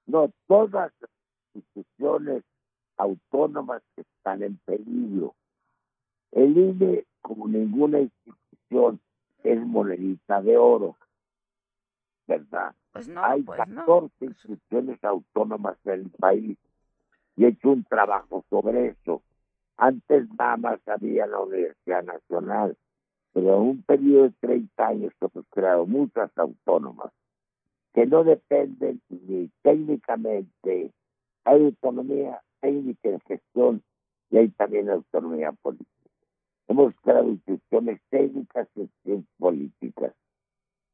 [0.06, 1.10] No, todas las
[1.54, 2.42] instituciones
[2.96, 5.34] autónomas están en peligro.
[6.30, 9.00] El INE, como ninguna institución,
[9.44, 10.96] es monedita de oro,
[12.26, 12.74] ¿verdad?
[12.92, 14.10] Pues no, Hay pues 14 no.
[14.26, 16.58] instituciones autónomas en el país
[17.36, 19.22] y he hecho un trabajo sobre eso.
[19.76, 22.76] Antes más había la Universidad Nacional,
[23.32, 27.12] pero en un periodo de 30 años hemos creado muchas autónomas
[27.92, 30.92] que no dependen ni técnicamente,
[31.44, 33.82] hay autonomía técnica de gestión
[34.30, 35.90] y hay también autonomía política.
[36.68, 38.88] Hemos creado instituciones técnicas y
[39.38, 40.14] políticas.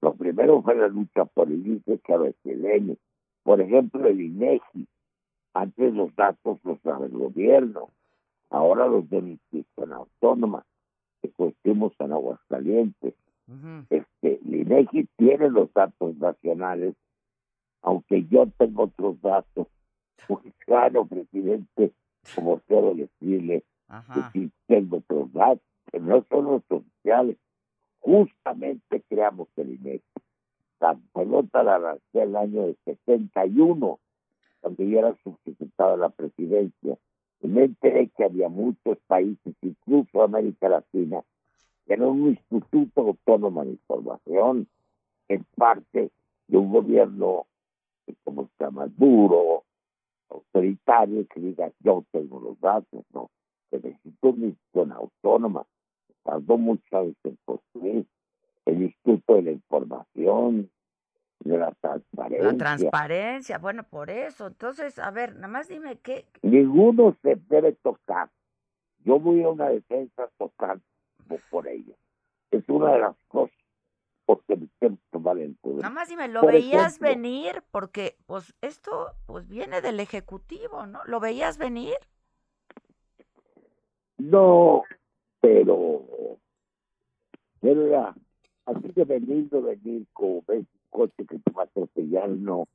[0.00, 2.00] Lo primero fue la lucha por el INE,
[2.44, 2.96] ENE.
[3.42, 4.86] Por ejemplo, el INEGI.
[5.54, 7.90] Antes los datos los daba el gobierno,
[8.50, 10.64] ahora los de la institución autónoma,
[11.22, 13.14] que construimos en Aguascalientes.
[13.88, 16.94] Este, el INEGI tiene los datos nacionales,
[17.82, 19.66] aunque yo tengo otros datos.
[20.26, 21.92] Porque claro, presidente,
[22.34, 23.64] como quiero decirle,
[24.14, 27.38] que sí tengo otros datos, que no son los oficiales.
[28.00, 30.02] Justamente creamos el INEGI.
[30.80, 33.98] La pelota la lancé el año de 71,
[34.60, 36.98] cuando yo era subsecretario de la presidencia.
[37.42, 41.22] Me enteré que había muchos países, incluso América Latina,
[41.86, 44.68] que era un instituto autónomo de información,
[45.28, 46.10] en parte
[46.48, 47.46] de un gobierno,
[48.24, 49.64] como se llama, duro,
[50.30, 53.30] autoritario, que diga, yo tengo los datos, no.
[53.70, 55.66] Se necesita una institución autónoma.
[56.22, 58.06] Tardó muchos años en construir
[58.66, 60.70] el Instituto de la Información,
[61.44, 62.52] la Transparencia.
[62.52, 64.48] La transparencia, bueno, por eso.
[64.48, 66.26] Entonces, a ver, nada más dime qué.
[66.42, 68.30] Ninguno se debe tocar.
[69.04, 70.82] Yo voy a una defensa total
[71.50, 71.94] por- ello.
[72.50, 73.56] Es una de las cosas
[74.26, 75.78] porque me siento tomar en poder.
[75.82, 77.62] Nada más dime, ¿lo Por veías ejemplo, venir?
[77.70, 81.00] Porque, pues, esto, pues, viene del Ejecutivo, ¿no?
[81.04, 81.94] ¿Lo veías venir?
[84.18, 84.82] No,
[85.40, 86.38] pero
[87.60, 88.14] pero era
[88.66, 92.68] así de venir, de venir como ves un coche que te va a atropellar, no.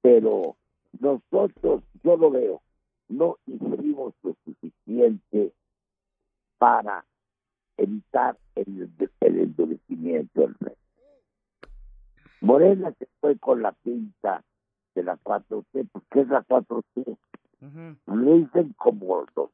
[0.00, 0.56] Pero
[0.98, 2.62] nosotros, yo lo veo,
[3.08, 5.52] no hicimos lo suficiente
[6.58, 7.04] para
[7.76, 10.82] evitar el, el endurecimiento del resto.
[12.40, 14.42] Morena se fue con la pinta
[14.94, 17.16] de la 4T, porque es la 4T.
[18.06, 19.50] Le dicen como los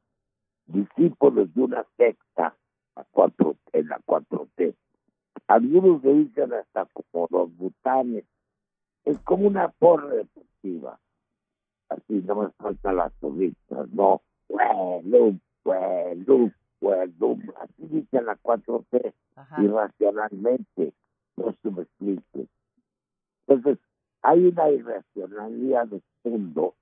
[0.65, 2.55] discípulos de una secta
[2.95, 4.75] a cuatro, en la 4T.
[5.47, 8.25] Algunos le dicen hasta como los butanes.
[9.05, 10.99] Es como una porra deportiva.
[11.89, 14.21] Así no me faltan las turristas, no.
[14.47, 17.37] Bueno, bueno, bueno.
[17.61, 19.13] Así dicen la 4T
[19.59, 20.93] irracionalmente.
[21.37, 22.47] No se me explique.
[23.47, 23.79] Entonces,
[24.21, 26.75] hay una irracionalidad de fondo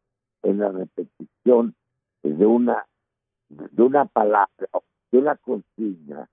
[0.43, 1.75] en la repetición
[2.23, 2.85] de una
[3.49, 4.67] de una palabra,
[5.11, 6.29] de una consigna,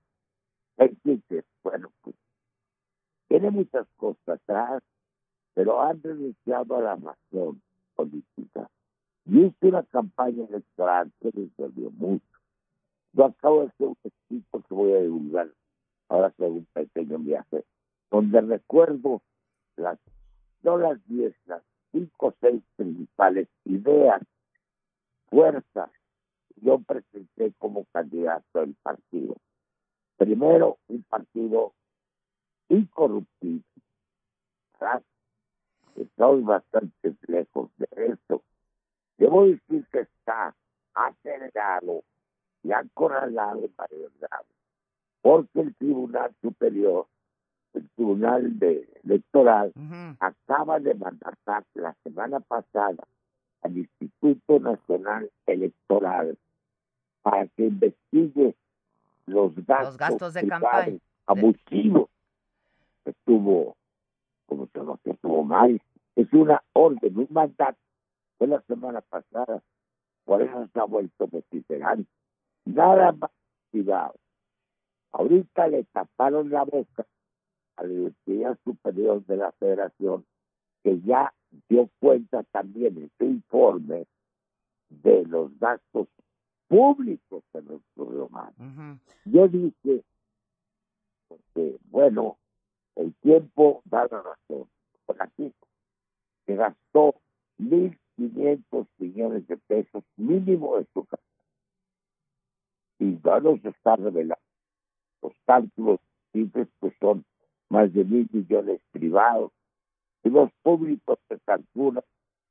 [0.77, 2.15] existe, bueno, pues,
[3.27, 4.83] tiene muchas cosas atrás,
[5.53, 7.61] pero han renunciado a la razón
[7.95, 8.69] política.
[9.25, 12.25] Y hice una campaña electoral que les dolió mucho.
[13.13, 15.49] Yo acabo de hacer un escrito que voy a divulgar
[16.09, 17.63] ahora que un pequeño viaje,
[18.11, 19.21] donde recuerdo
[19.77, 19.97] las,
[20.61, 24.21] no las diez, las cinco o seis principales ideas,
[25.29, 25.89] fuerzas,
[26.57, 29.35] yo presenté como candidato del partido.
[30.17, 31.73] Primero, un partido
[32.69, 33.63] incorruptible.
[34.79, 35.03] ¿verdad?
[35.95, 38.43] Estamos bastante lejos de eso.
[39.17, 40.55] Debo decir que está
[40.93, 42.03] acelerado
[42.63, 44.47] y acorralado en varios grados,
[45.21, 47.07] porque el Tribunal Superior,
[47.73, 49.71] el Tribunal de, Electoral,
[50.19, 53.03] acaba de mandatar la semana pasada
[53.61, 56.37] al Instituto Nacional Electoral
[57.21, 58.55] para que investigue
[59.25, 60.97] los gastos, Los gastos de campaña.
[61.25, 62.09] abusivos
[63.03, 63.75] que tuvo,
[64.45, 65.81] como se lo que tuvo mal.
[66.15, 67.77] Es una orden, un mandato.
[68.37, 69.61] Fue la semana pasada,
[70.25, 72.09] por eso se ha vuelto vociferante.
[72.65, 73.31] Nada más
[73.71, 74.15] privado.
[75.11, 77.05] Ahorita le taparon la boca
[77.77, 80.25] a la Universidad Superior de la Federación,
[80.83, 81.33] que ya
[81.69, 84.05] dio cuenta también en su informe
[84.89, 86.07] de los gastos
[86.67, 88.53] públicos que nos ocurrió mal.
[89.25, 90.03] Yo dije,
[91.27, 92.37] porque, bueno,
[92.95, 94.67] el tiempo da la razón.
[95.05, 95.53] Por aquí
[96.45, 97.15] se gastó
[97.59, 101.23] 1.500 millones de pesos mínimo de su casa.
[102.99, 104.41] Y no nos está revelando
[105.21, 105.99] los cálculos
[106.31, 107.25] simples que son
[107.69, 109.51] más de mil millones privados.
[110.23, 112.03] Y los públicos se calculan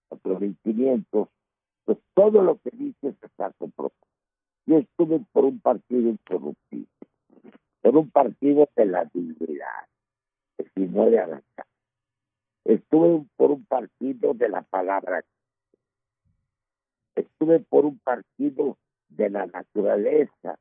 [0.09, 1.29] otros 1.500.
[1.85, 3.95] Pues todo lo que dice se está comprobando.
[4.67, 6.89] Yo estuve por un partido incorruptible,
[7.83, 9.87] por un partido de la dignidad,
[10.57, 11.67] que si no de arrancar.
[12.65, 15.23] Estuve por un partido de la palabra.
[17.15, 18.79] Estuve por un partido
[19.09, 20.59] de la naturaleza,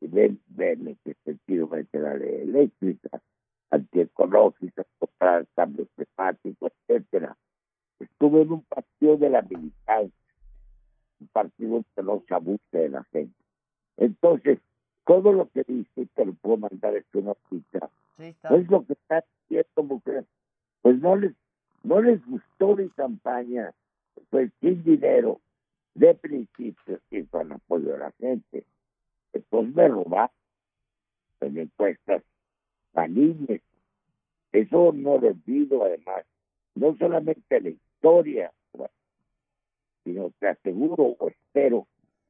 [0.00, 3.20] y ven, ven en qué sentido mete la ley eléctrica,
[3.70, 7.36] antiecológica, contra el cambio climático, etcétera.
[7.98, 10.27] Estuve en un partido de la militancia,
[11.20, 13.34] un partido que no se abuse de la gente.
[13.96, 14.58] Entonces,
[15.04, 17.90] todo lo que dice, te lo puedo mandar es una cita.
[18.18, 18.50] está.
[18.50, 20.24] No es lo que está diciendo, mujer.
[20.82, 21.32] Pues no les,
[21.82, 23.72] no les gustó mi campaña,
[24.30, 25.40] pues sin dinero,
[25.94, 28.64] de principio, y con apoyo de la gente.
[29.32, 30.30] Después me robaron
[31.40, 32.22] en encuestas
[32.94, 33.60] malignas.
[34.52, 36.24] Eso no lo olvido, además.
[36.74, 38.52] No solamente la historia,
[40.08, 41.86] sino te aseguro o espero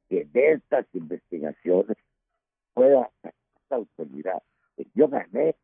[0.09, 1.95] que de estas investigaciones
[2.73, 4.43] pueda esta autoridad.
[4.95, 5.55] Yo gané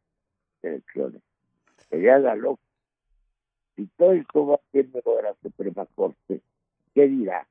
[0.62, 1.22] elecciones.
[1.90, 2.62] Sería la loca.
[3.76, 6.42] Si todo esto va siendo de la Suprema Corte,
[6.94, 7.46] ¿qué dirá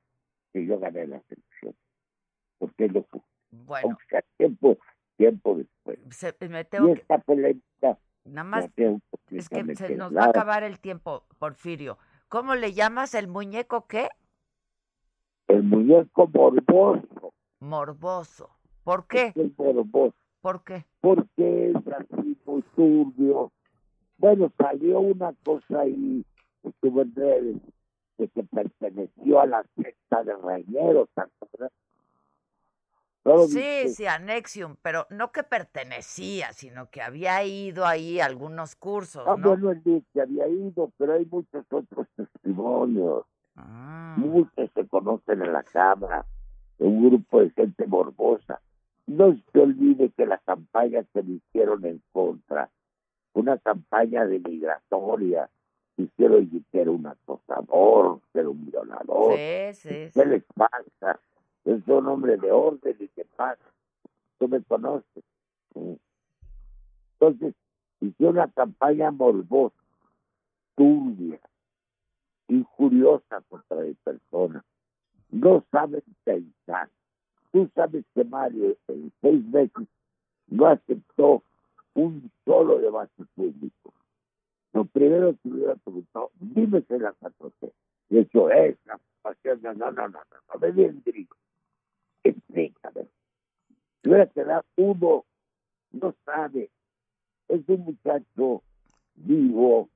[0.52, 1.78] que yo gané las elecciones?
[2.58, 3.28] Porque es lo justo.
[3.50, 3.88] Bueno.
[3.88, 4.78] Aunque sea tiempo,
[5.18, 5.98] tiempo después.
[6.10, 9.00] Se- me tengo y que- esta polémica Nada más, la tengo
[9.30, 11.98] es que se nos va a acabar el tiempo, Porfirio.
[12.28, 14.08] ¿Cómo le llamas el muñeco qué?
[15.48, 17.32] El muñeco morboso.
[17.60, 18.50] Morboso.
[18.82, 19.28] ¿Por qué?
[19.28, 20.14] Es el morboso.
[20.40, 20.84] ¿Por qué?
[21.00, 23.52] Porque es así muy turbio.
[24.18, 26.24] Bueno, salió una cosa ahí,
[26.62, 27.56] estuvo en redes,
[28.18, 31.72] de que perteneció a la secta de Reñero, ¿te acuerdas?
[33.24, 33.88] ¿No lo Sí, viste?
[33.88, 39.36] sí, Anexium, pero no que pertenecía, sino que había ido ahí a algunos cursos, Ah,
[39.38, 39.48] ¿no?
[39.48, 43.24] bueno, él dice que había ido, pero hay muchos otros testimonios.
[43.56, 44.14] Ah.
[44.16, 46.24] Muchos se conocen en la Cámara,
[46.78, 48.60] un grupo de gente morbosa.
[49.06, 52.70] No se olvide que la campaña que le hicieron en contra,
[53.34, 55.50] una campaña de migratoria,
[55.96, 59.36] hicieron que era un acosador, que era un violador.
[59.36, 60.28] Sí, sí, ¿Qué sí.
[60.28, 61.20] les pasa?
[61.64, 63.64] Es un hombre de orden y qué pasa.
[64.38, 65.24] Tú me conoces.
[67.12, 67.54] Entonces,
[68.00, 69.76] hicieron una campaña morbosa,
[70.74, 71.40] turbia,
[72.54, 74.64] injuriosa contra mi persona.
[75.30, 76.88] No saben pensar.
[77.52, 79.88] Tú sabes que Mario en seis meses
[80.48, 81.42] no aceptó
[81.94, 83.92] un solo debate público.
[84.72, 87.72] Lo primero que hubiera preguntado, dime si la 4T.
[88.08, 91.36] De hecho, esa pasión, no, no, no, no, no, me bien digo.
[92.24, 93.06] Explícame.
[94.02, 95.24] Si hubiera quedado uno,
[95.92, 96.70] no sabe.
[97.48, 98.62] Es un muchacho
[99.14, 99.88] vivo,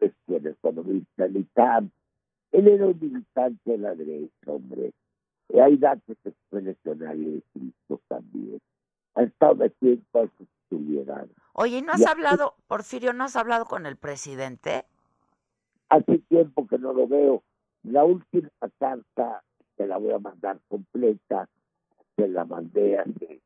[0.00, 1.90] es que el economista, el ITAM.
[2.52, 4.92] Él era un militante de la derecha, hombre.
[5.54, 8.60] hay datos de Cristo también.
[9.14, 11.26] Ha estado metido en su estuviera.
[11.52, 14.84] Oye, ¿no has hablado, Porfirio, no has hablado con el presidente?
[15.88, 17.42] Hace tiempo que no lo veo.
[17.82, 19.42] La última carta
[19.76, 21.48] te la voy a mandar completa,
[22.16, 23.40] te la mandé hace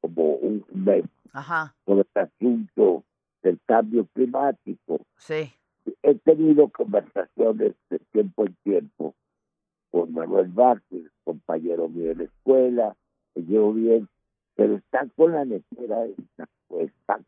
[0.00, 1.74] como un mes Ajá.
[1.84, 3.04] sobre el asunto
[3.42, 5.00] del cambio climático.
[5.16, 5.52] Sí.
[6.02, 9.14] He tenido conversaciones de tiempo en tiempo
[9.90, 12.96] con Manuel Vázquez, compañero mío de la escuela,
[13.34, 14.08] me llevo bien,
[14.54, 17.20] pero está con la netera esta, pues está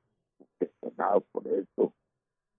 [0.61, 1.93] decepcionado por eso.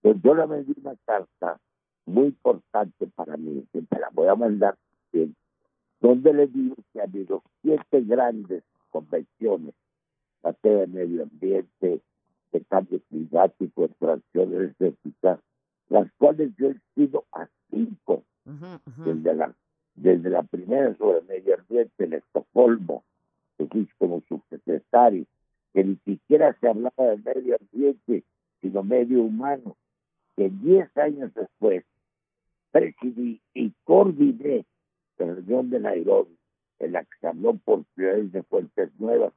[0.02, 1.60] Pues yo le mandé una carta
[2.06, 4.78] muy importante para mí, que te la voy a mandar
[5.12, 5.36] bien,
[6.02, 9.74] donde le digo que ha habido siete grandes convenciones,
[10.44, 12.02] materia de medio ambiente,
[12.52, 15.40] de cambio climático, de transición energética,
[15.90, 18.24] las cuales yo he sido a cinco,
[18.98, 19.56] desde, la,
[19.96, 23.04] desde la primera sobre medio ambiente en Estocolmo,
[23.58, 25.26] que fui como subsecretario,
[25.74, 28.24] que ni siquiera se hablaba de medio ambiente,
[28.62, 29.76] sino medio humano,
[30.36, 31.84] que diez años después
[32.72, 34.66] presidí y coordiné
[35.18, 36.36] la reunión de Nairobi,
[36.80, 39.34] en la que se habló por ciudades de Fuentes Nuevas,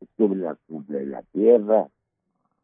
[0.00, 1.88] estuve en la cumbre de la Tierra,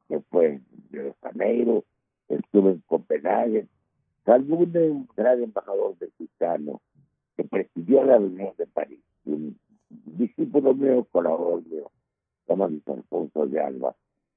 [0.08, 1.84] que fue en Río de Janeiro,
[2.28, 3.66] estuve en Copenhague,
[4.24, 6.80] salvo un gran embajador mexicano
[7.36, 9.58] que presidió la reunión de París, un
[9.88, 11.90] discípulo mío, colaborador mío,
[12.48, 13.94] llama Luis Alfonso de Alba.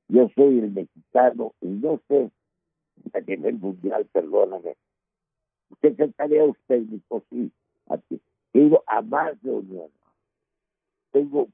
[0.09, 2.31] Yo soy el mexicano y no sé
[3.13, 4.75] a nivel mundial, perdóname.
[5.81, 7.51] Secretaría usted, dijo, sí,
[7.87, 8.21] aquí.
[8.53, 9.91] He ido a más reuniones.
[11.11, 11.47] Tengo,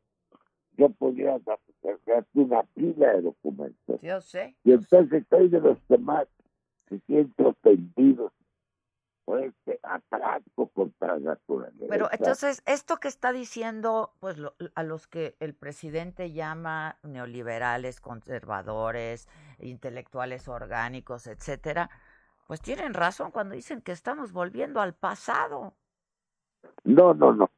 [0.77, 4.01] yo podría hacer una pila de documentos.
[4.01, 4.55] Yo sé.
[4.63, 6.27] Y entonces soy de los que más
[6.89, 8.31] se sienten ofendidos
[9.25, 11.85] por este atraco contra la naturaleza.
[11.87, 18.01] Pero entonces, esto que está diciendo, pues lo, a los que el presidente llama neoliberales,
[18.01, 21.89] conservadores, intelectuales orgánicos, etcétera,
[22.47, 25.73] pues tienen razón cuando dicen que estamos volviendo al pasado.
[26.83, 27.49] No, no, no.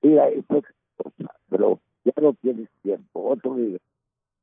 [0.00, 0.64] Mira, eso es
[1.48, 3.30] pero ya no tienes tiempo.
[3.30, 3.80] Otro libro.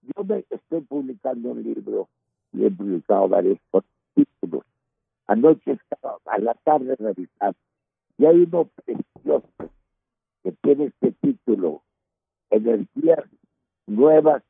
[0.01, 2.09] Yo me estoy publicando un libro
[2.51, 3.57] y he publicado varios
[4.14, 4.64] títulos.
[5.28, 7.57] Anoche estaba a la tarde revisando
[8.18, 9.49] y hay uno precioso
[10.43, 11.82] que tiene este título,
[12.49, 13.24] Energías
[13.88, 14.43] Nuevas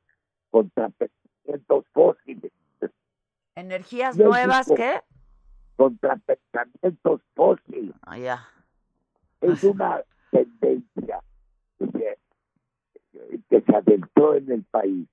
[0.49, 2.51] contra Pensamientos Fósiles.
[3.55, 5.01] ¿Energías nuevas qué?
[5.76, 7.95] Contra pensamientos fósiles.
[8.01, 8.47] Ah, ya.
[9.41, 10.01] Es una
[10.32, 11.22] tendencia
[11.78, 12.18] que
[13.49, 15.07] que se adentró en el país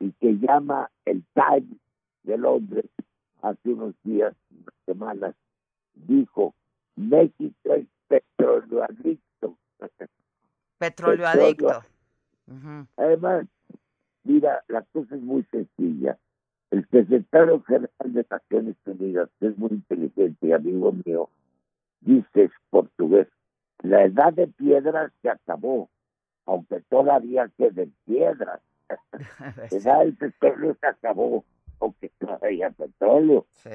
[0.00, 1.78] y que llama el Times
[2.22, 2.86] de Londres
[3.42, 5.34] hace unos días, unas semanas,
[5.94, 6.54] dijo,
[6.96, 9.56] México es petróleo adicto.
[10.78, 11.82] Petróleo adicto.
[12.96, 13.46] Además,
[14.24, 16.18] mira, la cosa es muy sencilla.
[16.70, 21.28] El secretario general de Naciones Unidas, que es muy inteligente y amigo mío,
[22.00, 23.28] dice portugués,
[23.82, 25.88] la edad de piedras se acabó,
[26.46, 28.60] aunque todavía queden piedras.
[29.70, 31.44] del petróleo se acabó,
[31.80, 33.46] aunque todavía petróleo.
[33.52, 33.70] Sí.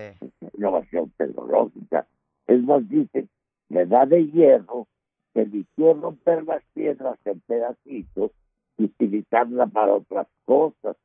[0.57, 2.07] Innovación tecnológica.
[2.47, 3.27] Es más, dice,
[3.69, 4.87] la edad de hierro
[5.33, 8.31] se eligió romper las piedras en pedacitos
[8.77, 10.95] y utilizarla para otras cosas.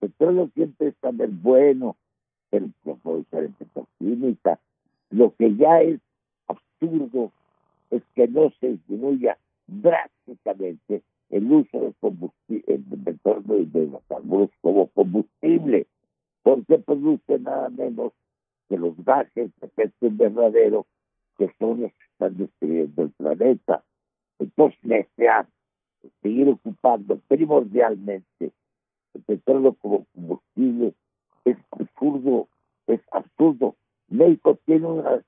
[0.00, 1.96] El petróleo siempre es también bueno,
[2.50, 2.66] pero
[3.32, 4.58] en petroquímica.
[5.10, 6.00] Lo que ya es
[6.46, 7.32] absurdo
[7.90, 14.02] es que no se disminuya drásticamente el uso de combustible, de petróleo y de los
[14.08, 15.86] carburos como combustible,
[16.42, 18.12] porque produce nada menos
[18.68, 20.86] que los gases de efecto invernadero
[21.38, 23.84] que son los que están destruyendo el planeta.
[24.38, 25.46] Entonces, desear
[26.22, 28.52] seguir ocupando primordialmente
[29.14, 30.94] el petróleo como combustible
[31.44, 32.48] es absurdo,
[32.86, 33.76] es absurdo.
[34.08, 35.24] México tiene unas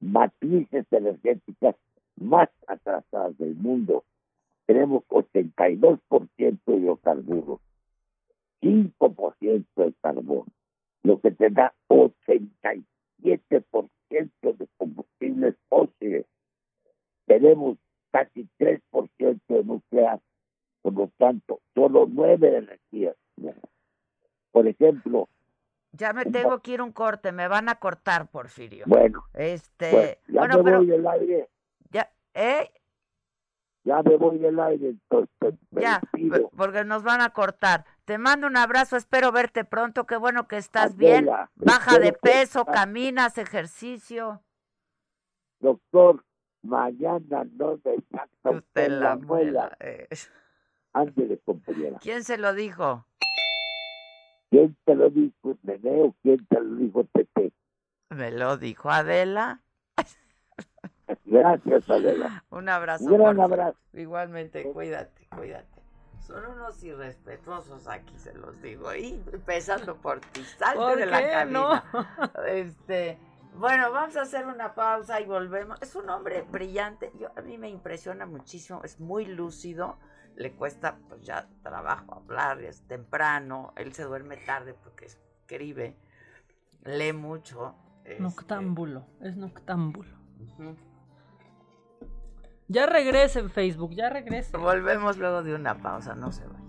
[0.00, 1.76] matrices energéticas
[2.16, 4.04] más atrasadas del mundo.
[4.66, 7.60] Tenemos 82% de hidrocarburos,
[8.60, 10.46] 5% de carbón,
[11.02, 12.84] lo que te da 87%
[13.22, 16.26] de combustibles fósiles.
[17.26, 17.78] Tenemos
[18.10, 20.20] casi 3% de nuclear,
[20.82, 23.14] por lo tanto, solo 9 de energía.
[24.50, 25.28] Por ejemplo,
[25.92, 28.84] ya me tengo que ir un corte, me van a cortar, Porfirio.
[28.86, 29.24] Bueno.
[29.32, 31.48] Este, ya bueno, me pero voy del aire.
[32.36, 32.70] ¿Eh?
[33.84, 35.54] Ya me voy del aire, entonces.
[35.70, 36.50] Ya, despido.
[36.56, 37.84] porque nos van a cortar.
[38.04, 40.06] Te mando un abrazo, espero verte pronto.
[40.06, 41.66] Qué bueno que estás Adela, bien.
[41.72, 44.42] Baja de que- peso, caminas, ejercicio.
[45.60, 46.24] Doctor,
[46.62, 49.76] mañana no me saca Usted la la muela.
[49.80, 50.08] eh.
[50.92, 51.98] Ándele, compañera.
[52.00, 53.06] ¿Quién se lo dijo?
[54.50, 57.52] ¿Quién te lo dijo, Nene, o quién te lo dijo, Tete?
[58.10, 59.60] Me lo dijo Adela.
[61.24, 62.44] Gracias, Adela.
[62.50, 63.04] Un abrazo.
[63.04, 63.78] Un gran abrazo.
[63.92, 65.82] Igualmente, cuídate, cuídate.
[66.20, 68.92] Son unos irrespetuosos aquí, se los digo.
[68.94, 71.84] Y empezando por ti, salte ¿Por de la qué cabina.
[71.94, 72.42] no?
[72.46, 73.18] Este,
[73.54, 75.80] bueno, vamos a hacer una pausa y volvemos.
[75.80, 77.12] Es un hombre brillante.
[77.20, 78.80] Yo, a mí me impresiona muchísimo.
[78.82, 79.98] Es muy lúcido.
[80.34, 83.72] Le cuesta, pues ya trabajo hablar, es temprano.
[83.76, 85.96] Él se duerme tarde porque escribe,
[86.84, 87.74] lee mucho.
[88.04, 90.10] este, Noctámbulo, es noctámbulo.
[90.40, 90.76] ujú.
[92.68, 94.56] Ya regrese en Facebook, ya regrese.
[94.56, 96.66] Volvemos luego de una pausa, no se vayan.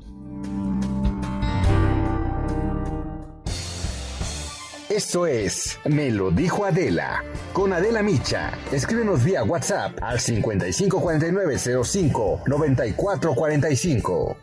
[4.90, 7.24] Esto es Me lo dijo Adela.
[7.52, 8.58] Con Adela Micha.
[8.72, 14.38] Escríbenos vía WhatsApp al 554905 9445.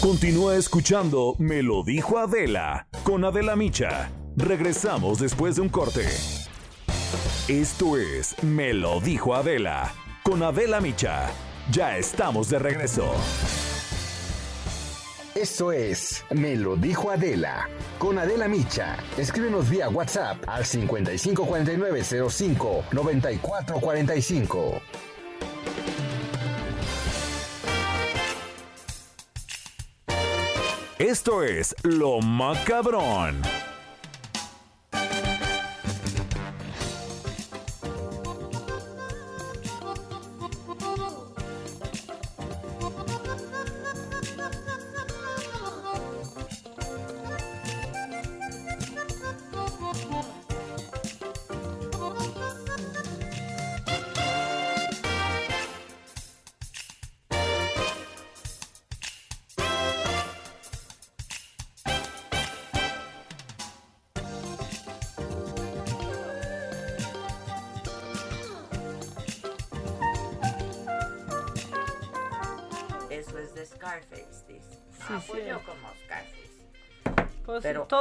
[0.00, 4.10] Continúa escuchando Me lo dijo Adela con Adela Micha.
[4.36, 6.06] Regresamos después de un corte.
[7.48, 11.28] Esto es Me lo dijo Adela con Adela Micha.
[11.70, 13.12] Ya estamos de regreso.
[15.34, 17.68] Esto es Me lo dijo Adela.
[17.98, 18.96] Con Adela Micha.
[19.18, 24.80] Escríbenos vía WhatsApp al 554905 9445.
[30.98, 33.42] Esto es Lo Macabrón.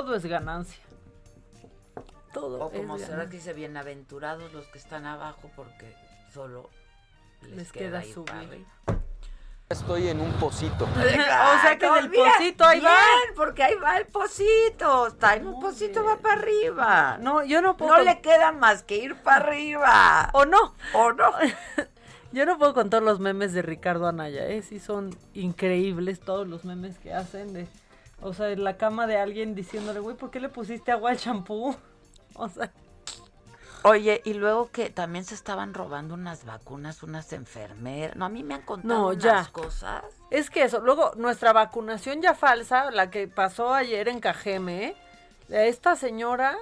[0.01, 0.81] Todo es ganancia.
[2.33, 5.93] Todo O como es será que dice, bienaventurados los que están abajo porque
[6.33, 6.69] solo
[7.41, 8.65] les, Les queda, queda ir subir.
[9.69, 10.85] Estoy en un pocito.
[10.85, 12.89] o sea que del Bien, pocito ahí va.
[12.89, 15.07] bien, porque ahí va el pocito.
[15.07, 17.17] Está en un pocito, va para arriba.
[17.19, 17.91] No, yo no puedo.
[17.91, 20.29] No con- le queda más que ir para arriba.
[20.33, 20.73] O no.
[20.93, 21.31] ¿O no?
[22.33, 24.61] Yo no puedo contar los memes de Ricardo Anaya, ¿eh?
[24.61, 27.67] Sí son increíbles todos los memes que hacen de...
[28.21, 31.17] O sea, en la cama de alguien diciéndole, güey, ¿por qué le pusiste agua al
[31.17, 31.75] champú?
[32.35, 32.71] O sea,
[33.83, 38.15] Oye, y luego que también se estaban robando unas vacunas, unas enfermeras.
[38.15, 39.49] No, a mí me han contado No, unas ya.
[39.51, 40.03] cosas.
[40.29, 44.95] es que eso, luego nuestra vacunación ya falsa, la que pasó ayer en Cajeme,
[45.47, 46.55] de esta señora,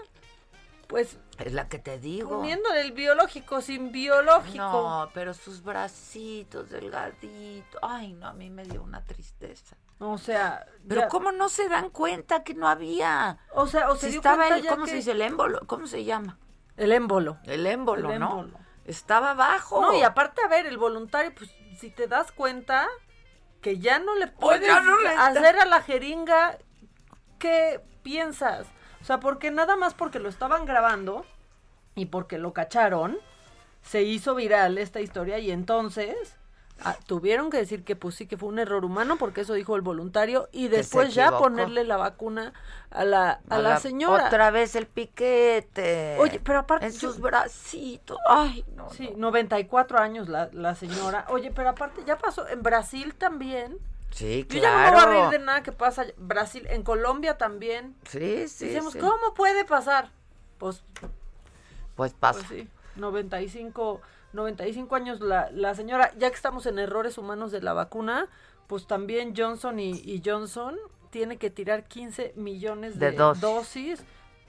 [0.88, 2.30] pues Es la que te digo.
[2.38, 4.58] poniéndole el biológico sin biológico.
[4.64, 7.80] No, pero sus bracitos delgaditos.
[7.84, 9.76] Ay, no, a mí me dio una tristeza.
[10.00, 13.38] O sea, Pero ya- ¿cómo no se dan cuenta que no había?
[13.54, 15.12] O sea, o se Si dio estaba el, ¿cómo que- se dice?
[15.12, 15.62] El émbolo.
[15.68, 16.38] ¿Cómo se llama?
[16.78, 17.38] El émbolo.
[17.44, 18.30] El émbolo, El ¿no?
[18.40, 18.60] émbolo.
[18.86, 19.82] Estaba abajo.
[19.82, 22.88] No, y aparte, a ver, el voluntario, pues si te das cuenta
[23.62, 26.58] que ya no le puedes no le hacer a la jeringa,
[27.38, 28.68] ¿qué piensas?
[29.02, 31.26] O sea, porque nada más porque lo estaban grabando
[31.96, 33.18] y porque lo cacharon,
[33.82, 36.38] se hizo viral esta historia y entonces
[36.84, 39.76] ah, tuvieron que decir que pues sí que fue un error humano porque eso dijo
[39.76, 42.54] el voluntario y después ya ponerle la vacuna
[42.92, 44.28] a la, a la, señora.
[44.28, 46.18] Otra vez el piquete.
[46.20, 48.18] Oye, pero aparte En yo- sus bracitos.
[48.28, 48.90] Ay, no.
[48.92, 51.26] Sí, 94 años la, la señora.
[51.30, 53.78] Oye, pero aparte ya pasó en Brasil también.
[54.12, 54.98] Sí, Yo claro.
[54.98, 56.04] ya no me voy a reír de nada que pasa.
[56.18, 57.96] Brasil, en Colombia también.
[58.10, 58.68] Sí, sí.
[58.70, 59.00] Decimos, sí.
[59.00, 60.10] ¿cómo puede pasar?
[60.58, 60.84] Pues,
[61.96, 62.40] Pues pasa.
[62.48, 64.02] pues sí, 95,
[64.34, 66.12] 95 años la, la señora.
[66.18, 68.28] Ya que estamos en errores humanos de la vacuna,
[68.68, 70.78] pues también Johnson y, y Johnson
[71.10, 73.42] tiene que tirar 15 millones de, De dosis.
[73.42, 74.04] dosis.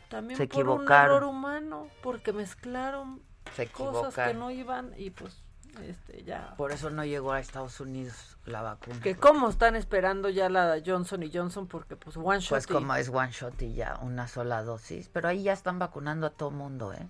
[0.09, 1.17] También Se por un equivocaron.
[1.17, 3.23] error humano, porque mezclaron
[3.57, 5.43] Se cosas que no iban y pues
[5.87, 8.99] este ya Por eso no llegó a Estados Unidos la vacuna.
[9.01, 12.73] que cómo están esperando ya la Johnson y Johnson porque pues one shot Pues y-
[12.73, 15.09] como es one shot y ya una sola dosis.
[15.13, 17.07] Pero ahí ya están vacunando a todo mundo, ¿eh?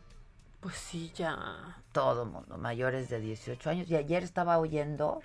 [0.61, 3.91] Pues sí ya Todo mundo, mayores de 18 años.
[3.91, 5.21] Y ayer estaba oyendo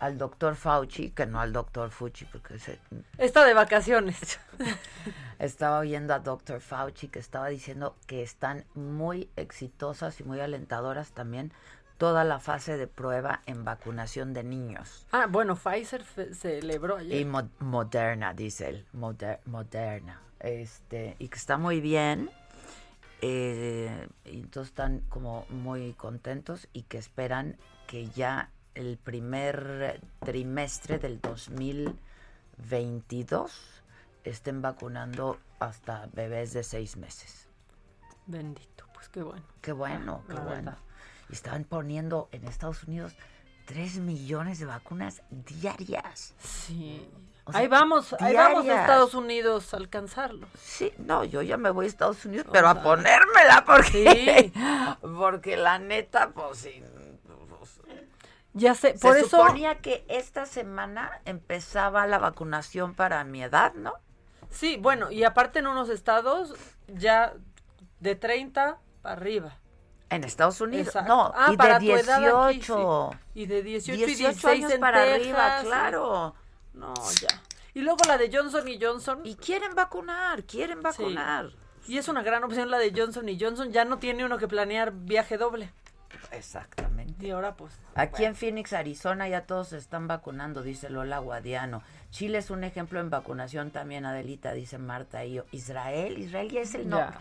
[0.00, 2.78] al doctor Fauci, que no al doctor Fuchi, porque se,
[3.18, 4.38] Está de vacaciones.
[5.38, 11.12] estaba oyendo a doctor Fauci que estaba diciendo que están muy exitosas y muy alentadoras
[11.12, 11.52] también
[11.96, 15.06] toda la fase de prueba en vacunación de niños.
[15.12, 16.04] Ah, bueno, Pfizer
[16.34, 17.20] celebró ayer.
[17.20, 20.20] Y mo- Moderna, dice él, Moder- Moderna.
[20.40, 22.30] Este, y que está muy bien.
[23.26, 27.56] Eh, y entonces están como muy contentos y que esperan
[27.86, 33.80] que ya el primer trimestre del 2022
[34.24, 37.48] estén vacunando hasta bebés de seis meses.
[38.26, 39.46] Bendito, pues qué bueno.
[39.62, 40.56] Qué bueno, qué La bueno.
[40.72, 40.78] verdad.
[41.30, 43.16] Y estaban poniendo en Estados Unidos
[43.64, 46.34] 3 millones de vacunas diarias.
[46.38, 47.08] Sí.
[47.46, 48.80] O sea, ahí vamos, ahí vamos a.
[48.80, 50.46] Estados Unidos a alcanzarlo.
[50.62, 54.50] Sí, no, yo ya me voy a Estados Unidos, pero a ponérmela porque,
[55.18, 56.82] porque la neta, pues sí.
[57.48, 57.80] pues,
[58.54, 63.74] Ya sé, se por eso suponía que esta semana empezaba la vacunación para mi edad,
[63.74, 63.92] ¿no?
[64.50, 66.54] Sí, bueno, y aparte en unos estados
[66.86, 67.34] ya
[68.00, 69.58] de 30 para arriba.
[70.10, 71.08] En Estados Unidos, Exacto.
[71.14, 73.10] no, Ah, y para de tu edad aquí, 18.
[73.12, 73.18] sí.
[73.34, 75.66] Y de 18, y 18 16 años para Texas, arriba, sí.
[75.66, 76.34] claro.
[76.74, 77.28] No, ya.
[77.72, 79.20] Y luego la de Johnson y Johnson.
[79.24, 81.50] Y quieren vacunar, quieren vacunar.
[81.86, 83.72] Y es una gran opción la de Johnson y Johnson.
[83.72, 85.72] Ya no tiene uno que planear viaje doble.
[86.30, 87.26] Exactamente.
[87.26, 87.72] Y ahora pues.
[87.94, 91.82] Aquí en Phoenix, Arizona, ya todos se están vacunando, dice Lola Guadiano.
[92.10, 95.24] Chile es un ejemplo en vacunación también, Adelita, dice Marta.
[95.24, 97.18] Y yo, Israel, Israel ya es el no, Ya.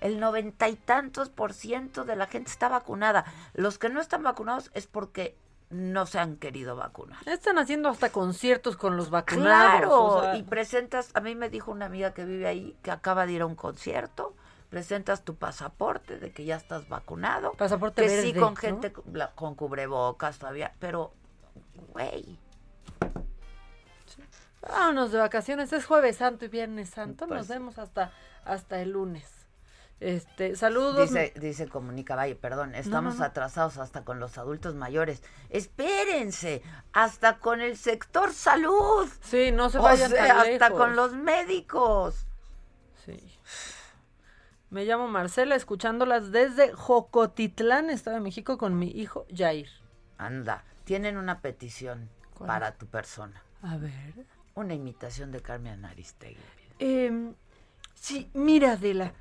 [0.00, 3.24] el noventa y tantos por ciento de la gente está vacunada.
[3.54, 5.36] Los que no están vacunados es porque
[5.70, 7.18] no se han querido vacunar.
[7.26, 9.80] Están haciendo hasta conciertos con los vacunados.
[9.80, 12.90] Claro, o sea, y presentas, a mí me dijo una amiga que vive ahí que
[12.90, 14.34] acaba de ir a un concierto,
[14.70, 17.52] presentas tu pasaporte de que ya estás vacunado.
[17.52, 21.12] Pasaporte que verde, sí con gente con la- con cubrebocas todavía, pero
[21.92, 22.38] güey,
[24.68, 25.72] Vámonos de vacaciones.
[25.72, 27.26] Es jueves santo y viernes santo.
[27.28, 28.10] Pues Nos vemos hasta,
[28.44, 29.30] hasta el lunes.
[29.98, 31.08] Este, saludos.
[31.08, 33.24] dice dice Comunica Valle, perdón, estamos no, no.
[33.26, 35.22] atrasados hasta con los adultos mayores.
[35.48, 39.08] Espérense, hasta con el sector salud.
[39.22, 40.78] Sí, no se O vayan sea, tan hasta lejos.
[40.78, 42.26] con los médicos.
[43.06, 43.18] Sí.
[44.68, 49.68] Me llamo Marcela, escuchándolas desde Jocotitlán, Estado de México, con mi hijo Jair.
[50.18, 52.48] Anda, tienen una petición ¿Cuál?
[52.48, 53.42] para tu persona.
[53.62, 54.26] A ver.
[54.54, 56.36] Una imitación de Carmen Aristegui.
[56.78, 57.34] Em,
[57.94, 59.12] sí, mira, Adela,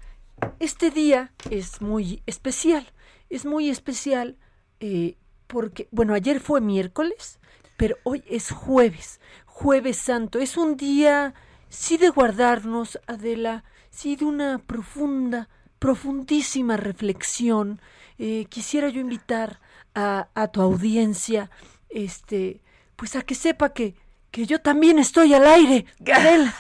[0.59, 2.87] este día es muy especial.
[3.29, 4.37] Es muy especial
[4.79, 5.17] eh,
[5.47, 7.39] porque, bueno, ayer fue miércoles,
[7.77, 10.39] pero hoy es jueves, jueves santo.
[10.39, 11.33] Es un día,
[11.69, 17.81] sí, de guardarnos, Adela, sí, de una profunda, profundísima reflexión.
[18.17, 19.59] Eh, quisiera yo invitar
[19.93, 21.49] a, a tu audiencia,
[21.89, 22.61] este,
[22.95, 23.95] pues a que sepa que,
[24.31, 26.53] que yo también estoy al aire, Adela.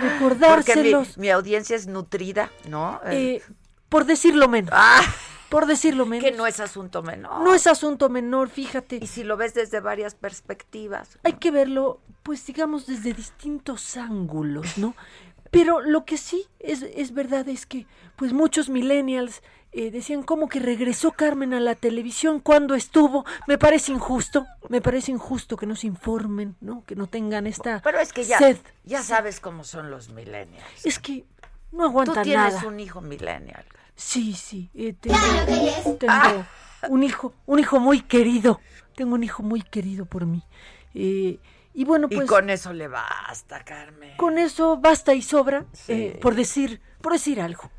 [0.00, 1.18] Porque mi, Recordárselos.
[1.18, 3.00] mi audiencia es nutrida, ¿no?
[3.06, 3.42] Eh,
[3.88, 4.70] por decirlo menos.
[4.74, 5.02] Ah.
[5.48, 6.24] Por decirlo menos.
[6.24, 7.42] que no es asunto menor.
[7.42, 8.98] No es asunto menor, fíjate.
[9.00, 11.18] Y si lo ves desde varias perspectivas.
[11.22, 14.94] Hay que verlo, pues digamos, desde distintos ángulos, ¿no?
[15.50, 17.86] Pero lo que sí es, es verdad es que,
[18.16, 19.42] pues muchos millennials
[19.72, 23.24] eh, decían como que regresó Carmen a la televisión cuando estuvo.
[23.46, 26.84] Me parece injusto, me parece injusto que nos informen, ¿no?
[26.84, 28.56] Que no tengan esta Pero es que ya, sed.
[28.84, 30.64] ya sabes cómo son los millennials.
[30.84, 31.24] Es que
[31.72, 32.66] no aguantan Tú tienes nada.
[32.66, 33.64] un hijo millennial.
[33.94, 35.18] Sí, sí, eh, tengo,
[35.98, 36.44] tengo
[36.88, 38.60] un hijo, un hijo muy querido.
[38.94, 40.42] Tengo un hijo muy querido por mí.
[40.94, 41.38] Eh,
[41.74, 44.16] y bueno, pues y con eso le basta, Carmen.
[44.16, 45.92] con eso basta y sobra, Sí.
[45.92, 47.70] eh, por decir, por decir algo.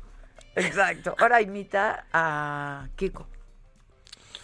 [0.54, 1.14] Exacto.
[1.18, 3.26] Ahora imita a Kiko.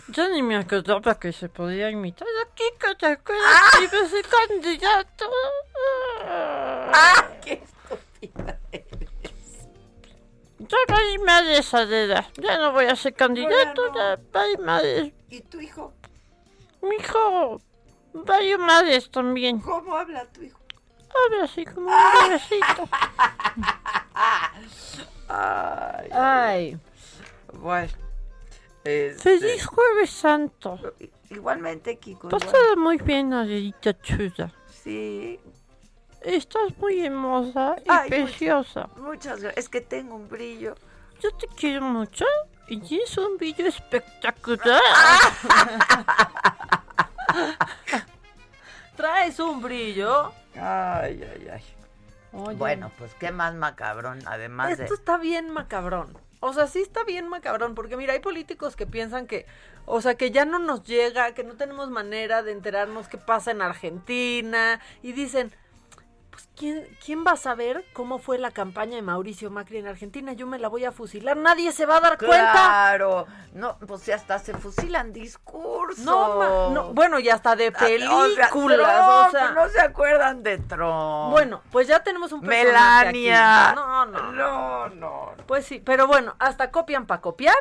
[0.08, 3.12] Yo ni me acordaba que se podía imitar a Kiko, ¿te Ah.
[3.12, 3.82] acuerdas?
[3.82, 5.30] Iba a ser candidato.
[6.24, 7.28] ¡Ah!
[7.44, 8.60] ¡Qué estúpida!
[10.58, 12.30] Ya hay madres, Adela.
[12.36, 15.12] Ya no voy a ser candidato, ya hay madres.
[15.28, 15.92] ¿Y tu hijo?
[16.82, 17.60] Mi hijo,
[18.14, 19.60] varios madres también.
[19.60, 20.58] ¿Cómo habla tu hijo?
[21.26, 22.88] Habla así como un bebecito.
[25.28, 26.08] Ay.
[26.12, 26.78] Ay,
[27.54, 27.92] Bueno.
[28.84, 30.78] este, feliz jueves santo.
[31.30, 32.28] Igualmente, Kiko.
[32.28, 34.52] igual- Pásala muy bien, Adelita chula.
[34.68, 35.40] Sí.
[36.22, 38.88] Estás muy hermosa y Ay, preciosa.
[38.96, 39.64] Muchas gracias.
[39.64, 40.74] Es que tengo un brillo.
[41.20, 42.24] Yo te quiero mucho
[42.68, 44.80] y tienes un brillo espectacular.
[48.96, 50.32] ¿Traes un brillo?
[50.54, 51.62] Ay, ay, ay.
[52.36, 54.84] Oye, Bueno, pues qué más macabrón, además de...
[54.84, 56.16] esto está bien macabrón.
[56.40, 59.46] O sea, sí está bien macabrón, porque mira, hay políticos que piensan que,
[59.86, 63.50] o sea, que ya no nos llega, que no tenemos manera de enterarnos qué pasa
[63.50, 65.50] en Argentina, y dicen,
[66.36, 70.34] pues ¿quién, ¿quién va a saber cómo fue la campaña de Mauricio Macri en Argentina?
[70.34, 72.52] Yo me la voy a fusilar, nadie se va a dar cuenta.
[72.52, 76.04] Claro, no, pues ya hasta se fusilan discursos.
[76.04, 79.80] No, no, bueno, y hasta de Ah, o sea, películas, Trump, o sea, no se
[79.80, 81.30] acuerdan de Trump.
[81.30, 83.70] Bueno, pues ya tenemos un Melania.
[83.70, 83.76] aquí.
[83.76, 85.32] No, no, no, no.
[85.46, 87.56] Pues sí, pero bueno, hasta copian para copiar.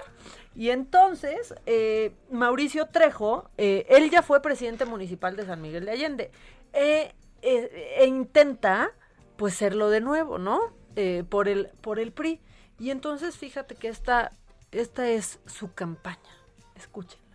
[0.53, 5.91] Y entonces, eh, Mauricio Trejo, eh, él ya fue presidente municipal de San Miguel de
[5.91, 6.31] Allende.
[6.73, 7.13] Eh,
[7.45, 8.91] eh, e intenta,
[9.37, 10.59] pues, serlo de nuevo, ¿no?
[10.95, 12.41] Eh, por, el, por el PRI.
[12.79, 14.31] Y entonces, fíjate que esta,
[14.71, 16.19] esta es su campaña.
[16.75, 17.25] Escuchen.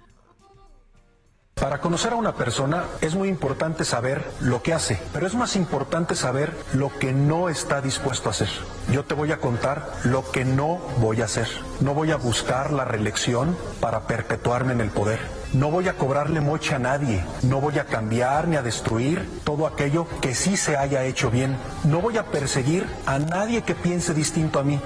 [1.61, 5.57] Para conocer a una persona es muy importante saber lo que hace, pero es más
[5.57, 8.49] importante saber lo que no está dispuesto a hacer.
[8.91, 11.49] Yo te voy a contar lo que no voy a hacer.
[11.81, 15.21] No voy a buscar la reelección para perpetuarme en el poder.
[15.53, 17.25] No voy a cobrarle moche a nadie.
[17.43, 21.57] No voy a cambiar ni a destruir todo aquello que sí se haya hecho bien.
[21.83, 24.81] No voy a perseguir a nadie que piense distinto a mí.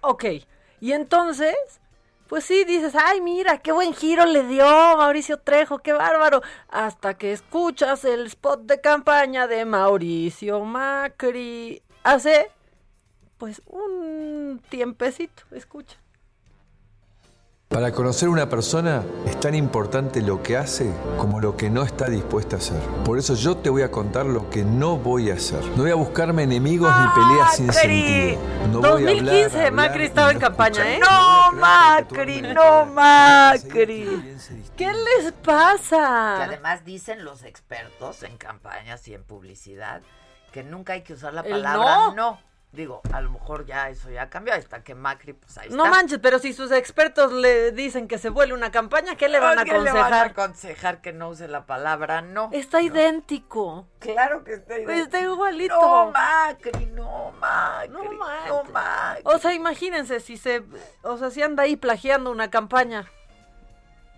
[0.00, 0.24] Ok,
[0.80, 1.56] y entonces,
[2.28, 6.42] pues sí, dices, ay, mira, qué buen giro le dio Mauricio Trejo, qué bárbaro.
[6.68, 11.82] Hasta que escuchas el spot de campaña de Mauricio Macri.
[12.04, 12.52] Hace,
[13.36, 15.96] pues, un tiempecito, escucha.
[17.68, 22.08] Para conocer una persona es tan importante lo que hace como lo que no está
[22.08, 22.80] dispuesta a hacer.
[23.04, 25.62] Por eso yo te voy a contar lo que no voy a hacer.
[25.76, 28.40] No voy a buscarme enemigos ni peleas sin sentido.
[28.72, 30.94] No voy a hablar, 2015, hablar Macri estaba no en campaña.
[30.94, 30.98] ¿eh?
[30.98, 34.38] No, Macri, no, Macri.
[34.74, 36.36] ¿Qué les pasa?
[36.38, 40.00] Que además dicen los expertos en campañas y en publicidad
[40.52, 42.14] que nunca hay que usar la palabra no.
[42.14, 42.47] no.
[42.70, 45.96] Digo, a lo mejor ya eso ya cambió, hasta que Macri, pues ahí No está.
[45.96, 49.58] manches, pero si sus expertos le dicen que se vuelve una campaña, ¿qué le van
[49.58, 50.26] a ¿Qué le van a aconsejar?
[50.30, 52.50] aconsejar que no use la palabra no.
[52.52, 53.86] Está idéntico.
[54.00, 54.92] Claro que está idéntico.
[55.00, 55.80] Está igualito.
[55.80, 57.88] No, Macri, no, Macri.
[57.88, 58.48] No, Macri.
[58.48, 59.22] no, Macri.
[59.24, 60.62] O sea, imagínense si se,
[61.02, 63.06] o sea, si anda ahí plagiando una campaña.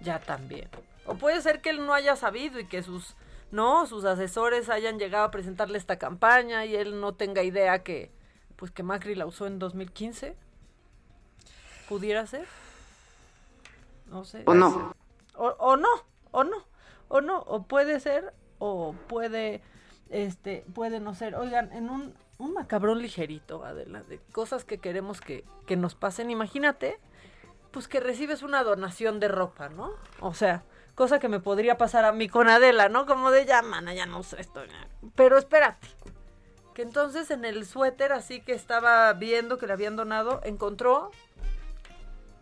[0.00, 0.68] Ya también.
[1.06, 3.14] O puede ser que él no haya sabido y que sus,
[3.52, 8.10] no, sus asesores hayan llegado a presentarle esta campaña y él no tenga idea que,
[8.60, 10.36] pues que Macri la usó en 2015.
[11.88, 12.46] ¿Pudiera ser?
[14.06, 14.42] No sé.
[14.44, 14.94] O no.
[15.34, 15.88] O, o no,
[16.30, 16.66] o no,
[17.08, 19.62] o no, o puede ser, o puede,
[20.10, 21.36] este, puede no ser.
[21.36, 26.30] Oigan, en un, un macabrón ligerito, Adela, de cosas que queremos que, que nos pasen,
[26.30, 27.00] imagínate,
[27.70, 29.92] pues que recibes una donación de ropa, ¿no?
[30.20, 33.06] O sea, cosa que me podría pasar a mí con Adela, ¿no?
[33.06, 34.66] Como de ya, mana, ya no sé esto.
[34.66, 34.86] ya".
[35.14, 35.88] Pero espérate,
[36.74, 41.10] que entonces en el suéter así que estaba viendo que le habían donado, encontró,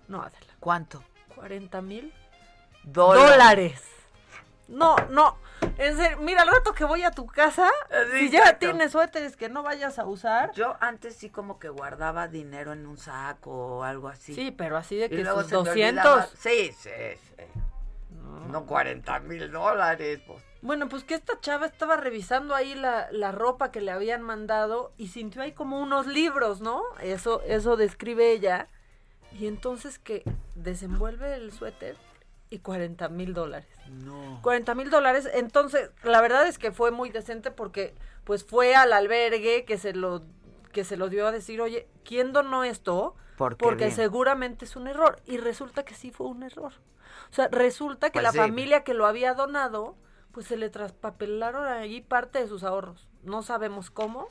[0.08, 0.54] no, Adela.
[0.60, 1.02] ¿Cuánto?
[1.34, 2.12] 40 mil
[2.84, 3.30] Dólares.
[3.30, 3.82] dólares.
[4.68, 5.36] No, no.
[5.78, 7.68] En serio, mira, al rato que voy a tu casa,
[8.12, 10.52] Sí, si ya tienes suéteres que no vayas a usar.
[10.52, 14.34] Yo antes sí como que guardaba dinero en un saco o algo así.
[14.34, 15.68] Sí, pero así de que me 200.
[15.68, 16.26] olvidaba.
[16.38, 17.44] Sí, sí, sí.
[18.48, 20.20] No 40 mil dólares.
[20.26, 20.42] Pues.
[20.60, 24.92] Bueno, pues que esta chava estaba revisando ahí la, la ropa que le habían mandado
[24.96, 26.82] y sintió ahí como unos libros, ¿no?
[27.00, 28.68] Eso, eso describe ella.
[29.38, 30.24] Y entonces que
[30.56, 31.96] desenvuelve el suéter
[32.50, 33.68] y 40 mil dólares.
[33.88, 34.40] No.
[34.42, 35.28] 40 mil dólares.
[35.32, 37.94] Entonces, la verdad es que fue muy decente porque
[38.24, 40.22] pues fue al albergue que se lo
[40.72, 43.14] que se lo dio a decir, oye, ¿quién donó esto?
[43.36, 43.96] ¿Por qué Porque bien?
[43.96, 45.20] seguramente es un error.
[45.24, 46.72] Y resulta que sí fue un error.
[47.30, 48.38] O sea, resulta que Pues la sí.
[48.38, 49.96] familia que lo había donado,
[50.32, 53.08] pues se le traspapelaron ahí parte de sus ahorros.
[53.22, 54.28] No sabemos cómo.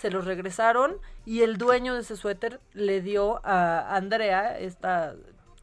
[0.00, 5.16] Se los regresaron y el dueño de ese suéter le dio a Andrea, esta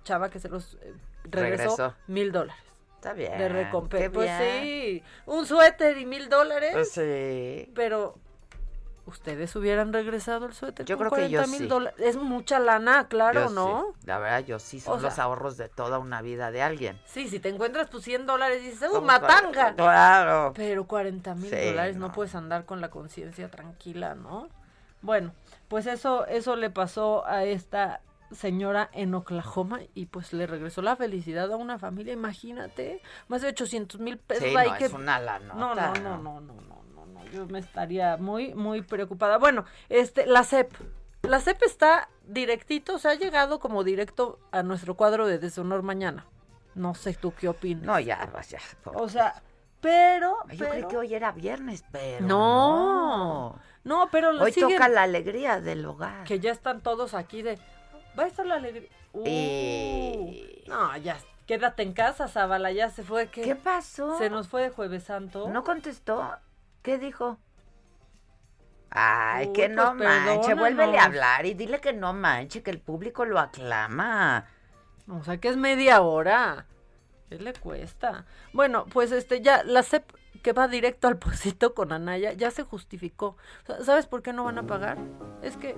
[0.04, 2.62] chava que se los eh, regresó, mil dólares
[2.96, 3.38] Está bien.
[3.38, 4.12] de recompensa.
[4.12, 6.72] Pues sí, un suéter y mil dólares.
[6.74, 7.72] Pues sí.
[7.76, 8.18] Pero,
[9.06, 10.86] ¿ustedes hubieran regresado el suéter?
[10.86, 11.68] Yo con creo que yo 40 mil sí.
[11.68, 12.00] dólares?
[12.00, 13.56] Es mucha lana, claro, Yo sí.
[13.56, 13.86] ¿no?
[14.06, 14.80] La verdad, yo sí.
[14.80, 17.00] Son O sea- los ahorros de toda una vida de alguien.
[17.06, 19.74] Sí, si te encuentras tus 100 dólares y dices, ¡uh, matanga!
[19.76, 20.54] Claro.
[20.56, 22.08] Pero 40 mil Sí, dólares no.
[22.08, 22.14] no.
[22.14, 24.50] puedes andar con la conciencia tranquila, ¿no?
[25.02, 25.34] Bueno,
[25.68, 28.02] pues eso, eso le pasó a esta
[28.32, 33.50] señora en Oklahoma y pues le regresó la felicidad a una familia, imagínate, más de
[33.50, 34.46] 800 mil pesos.
[34.46, 34.86] Sí, no, que...
[34.86, 36.75] es una no, no, no, no, no, no, no,
[37.34, 39.38] yo me estaría muy, muy preocupada.
[39.38, 40.72] Bueno, este, la CEP,
[41.24, 45.84] la CEP está directito, o sea, ha llegado como directo a nuestro cuadro de deshonor
[45.84, 46.26] mañana.
[46.76, 47.84] No sé tú qué opinas.
[47.86, 48.60] No, ya, pues ya.
[48.94, 49.42] O sea,
[49.82, 52.26] pero, Yo creí que hoy era viernes, pero.
[52.26, 53.60] No.
[53.84, 56.24] No, pero Hoy siguen- toca la alegría del hogar.
[56.26, 57.60] que ya están todos aquí de
[58.18, 58.90] Va a estar la alegría.
[59.14, 60.64] Uh, Eh.
[60.68, 63.28] No, ya, quédate en casa, Zabala, ya se fue.
[63.28, 64.18] ¿Qué, ¿Qué pasó?
[64.18, 65.48] Se nos fue de Jueves Santo.
[65.50, 66.26] ¿No contestó?
[66.86, 67.40] ¿Qué dijo?
[68.92, 70.60] Ay, Uy, que no pues, manche, perdónanos.
[70.60, 74.46] vuélvele a hablar y dile que no manche, que el público lo aclama.
[75.10, 76.68] O sea, que es media hora.
[77.28, 78.26] ¿Qué le cuesta?
[78.54, 80.04] Bueno, pues este, ya, la CEP
[80.44, 83.36] que va directo al pocito con Anaya, ya se justificó.
[83.82, 85.00] ¿Sabes por qué no van a pagar?
[85.42, 85.76] Es que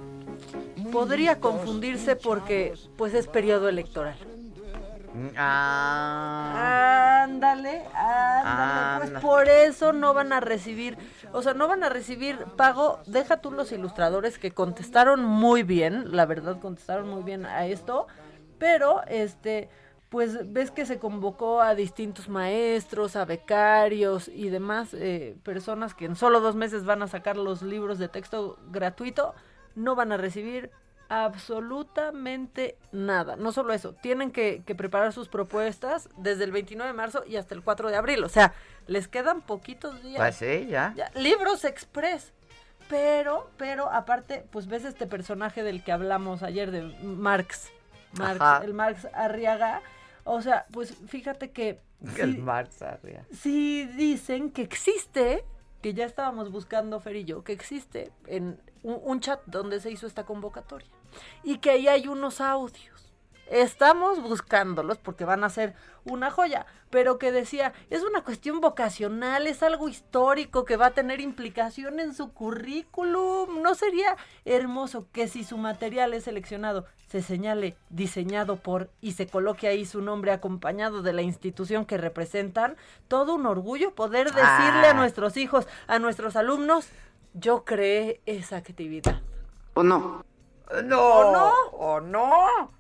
[0.92, 4.18] podría confundirse porque, pues, es periodo electoral.
[5.38, 7.24] Ah.
[7.24, 9.12] Ándale, ándale.
[9.12, 10.98] Pues por eso no van a recibir,
[11.34, 13.00] o sea, no van a recibir pago.
[13.06, 18.08] Deja tú los ilustradores que contestaron muy bien, la verdad contestaron muy bien a esto,
[18.58, 19.70] pero este,
[20.10, 26.06] pues ves que se convocó a distintos maestros, a becarios y demás eh, personas que
[26.06, 29.36] en solo dos meses van a sacar los libros de texto gratuito,
[29.76, 30.72] no van a recibir
[31.10, 33.36] absolutamente nada.
[33.36, 37.36] No solo eso, tienen que, que preparar sus propuestas desde el 29 de marzo y
[37.38, 38.24] hasta el 4 de abril.
[38.24, 38.54] O sea,
[38.88, 40.18] les quedan poquitos días.
[40.18, 40.94] Pues sí, ya.
[40.96, 42.34] Ya, libros express.
[42.90, 47.70] Pero, pero aparte, pues ves este personaje del que hablamos ayer de Marx.
[48.14, 48.64] Marx, Ajá.
[48.64, 49.82] el Marx Arriaga.
[50.24, 51.82] O sea, pues fíjate que
[52.18, 53.22] El sí, Marx arriba.
[53.32, 55.44] sí dicen que existe,
[55.82, 59.92] que ya estábamos buscando Fer y yo, que existe en un, un chat donde se
[59.92, 60.88] hizo esta convocatoria.
[61.44, 62.96] Y que ahí hay unos audios.
[63.50, 69.48] Estamos buscándolos porque van a ser una joya, pero que decía, es una cuestión vocacional,
[69.48, 73.62] es algo histórico que va a tener implicación en su currículum.
[73.62, 79.28] ¿No sería hermoso que si su material es seleccionado, se señale diseñado por y se
[79.28, 82.76] coloque ahí su nombre acompañado de la institución que representan?
[83.08, 84.92] Todo un orgullo poder decirle Ah.
[84.92, 86.90] a nuestros hijos, a nuestros alumnos,
[87.34, 89.22] yo creé esa actividad.
[89.74, 90.26] ¿O no?
[90.84, 91.02] No.
[91.02, 91.54] ¿O no?
[91.72, 92.72] ¿O no?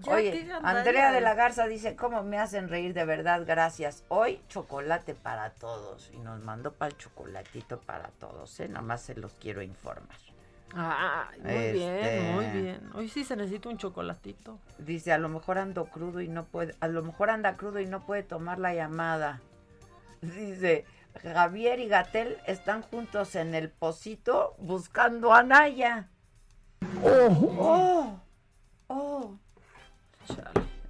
[0.00, 3.42] Ya Oye, Andrea de la Garza dice, ¿cómo me hacen reír de verdad?
[3.46, 4.02] Gracias.
[4.08, 6.10] Hoy chocolate para todos.
[6.14, 8.68] Y nos mandó para el chocolatito para todos, ¿eh?
[8.68, 10.16] Nomás se los quiero informar.
[10.74, 12.90] Ay, muy Este- bien, muy bien.
[12.94, 14.58] Hoy sí se necesita un chocolatito.
[14.78, 17.86] Dice, a lo mejor ando crudo y no puede, a lo mejor anda crudo y
[17.86, 19.40] no puede tomar la llamada.
[20.22, 20.86] Dice,
[21.22, 26.08] Javier y Gatel están juntos en el pocito buscando a Naya.
[27.02, 28.20] Oh, oh,
[28.88, 29.36] oh.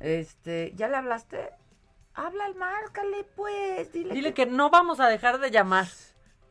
[0.00, 1.50] Este, ¿ya le hablaste?
[2.14, 3.92] Habla al márcale, pues.
[3.92, 5.86] Dile, Dile que no vamos a dejar de llamar.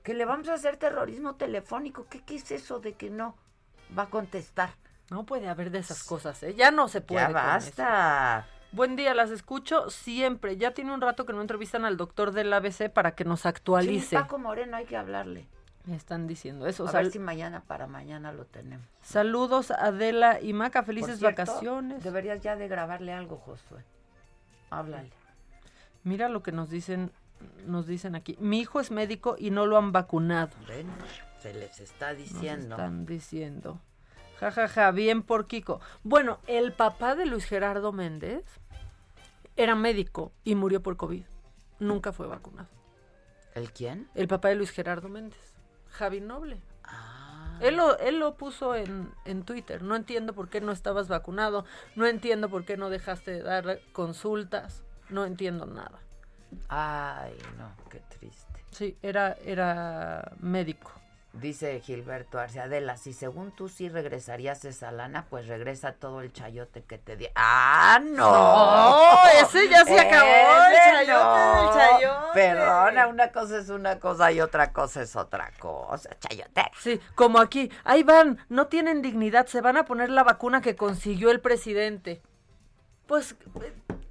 [0.04, 2.06] que le vamos a hacer terrorismo telefónico.
[2.10, 3.36] ¿Qué, qué es eso de que no
[3.98, 4.72] va a contestar?
[5.12, 6.54] No puede haber de esas cosas, ¿eh?
[6.56, 7.22] Ya no se puede.
[7.22, 8.40] Ya con basta.
[8.48, 8.56] eso.
[8.72, 10.56] Buen día, las escucho siempre.
[10.58, 13.48] Ya tiene un rato que no entrevistan al doctor del ABC para que nos Sí,
[13.48, 14.16] actualice.
[14.16, 15.48] Paco Moreno, hay que hablarle.
[15.90, 16.88] Me están diciendo eso.
[16.88, 18.86] A ver si mañana para mañana lo tenemos.
[19.02, 20.84] Saludos, Adela y Maca.
[20.84, 22.04] Felices cierto, vacaciones.
[22.04, 23.84] Deberías ya de grabarle algo, Josué.
[24.70, 25.10] Háblale.
[26.04, 27.12] Mira lo que nos dicen,
[27.66, 28.38] nos dicen aquí.
[28.40, 30.52] Mi hijo es médico y no lo han vacunado.
[30.68, 30.86] Ven,
[31.40, 32.76] se les está Nos diciendo.
[32.76, 33.82] están diciendo.
[34.40, 35.82] Ja, ja, ja, bien por Kiko.
[36.04, 38.44] Bueno, el papá de Luis Gerardo Méndez
[39.56, 41.24] era médico y murió por COVID.
[41.80, 42.70] Nunca fue vacunado.
[43.56, 44.08] ¿El quién?
[44.14, 45.56] El papá de Luis Gerardo Méndez,
[45.92, 46.62] Javi Noble.
[46.84, 47.58] Ah.
[47.62, 49.82] Él lo, él lo puso en, en Twitter.
[49.82, 51.66] No entiendo por qué no estabas vacunado.
[51.96, 54.84] No entiendo por qué no dejaste de dar consultas.
[55.10, 56.00] No entiendo nada.
[56.68, 58.66] Ay, no, qué triste.
[58.72, 60.92] Sí, era, era médico.
[61.34, 66.34] Dice Gilberto Arce Adela, si según tú sí regresarías esa lana, pues regresa todo el
[66.34, 67.28] chayote que te di.
[67.36, 68.32] ¡Ah, no!
[68.32, 71.62] No, ese ya se acabó, el chayote no.
[71.62, 72.34] del chayote.
[72.34, 76.64] Perdona, una cosa es una cosa y otra cosa es otra cosa, chayote.
[76.80, 77.72] Sí, como aquí.
[77.84, 82.24] Ahí van, no tienen dignidad, se van a poner la vacuna que consiguió el presidente.
[83.06, 83.36] Pues...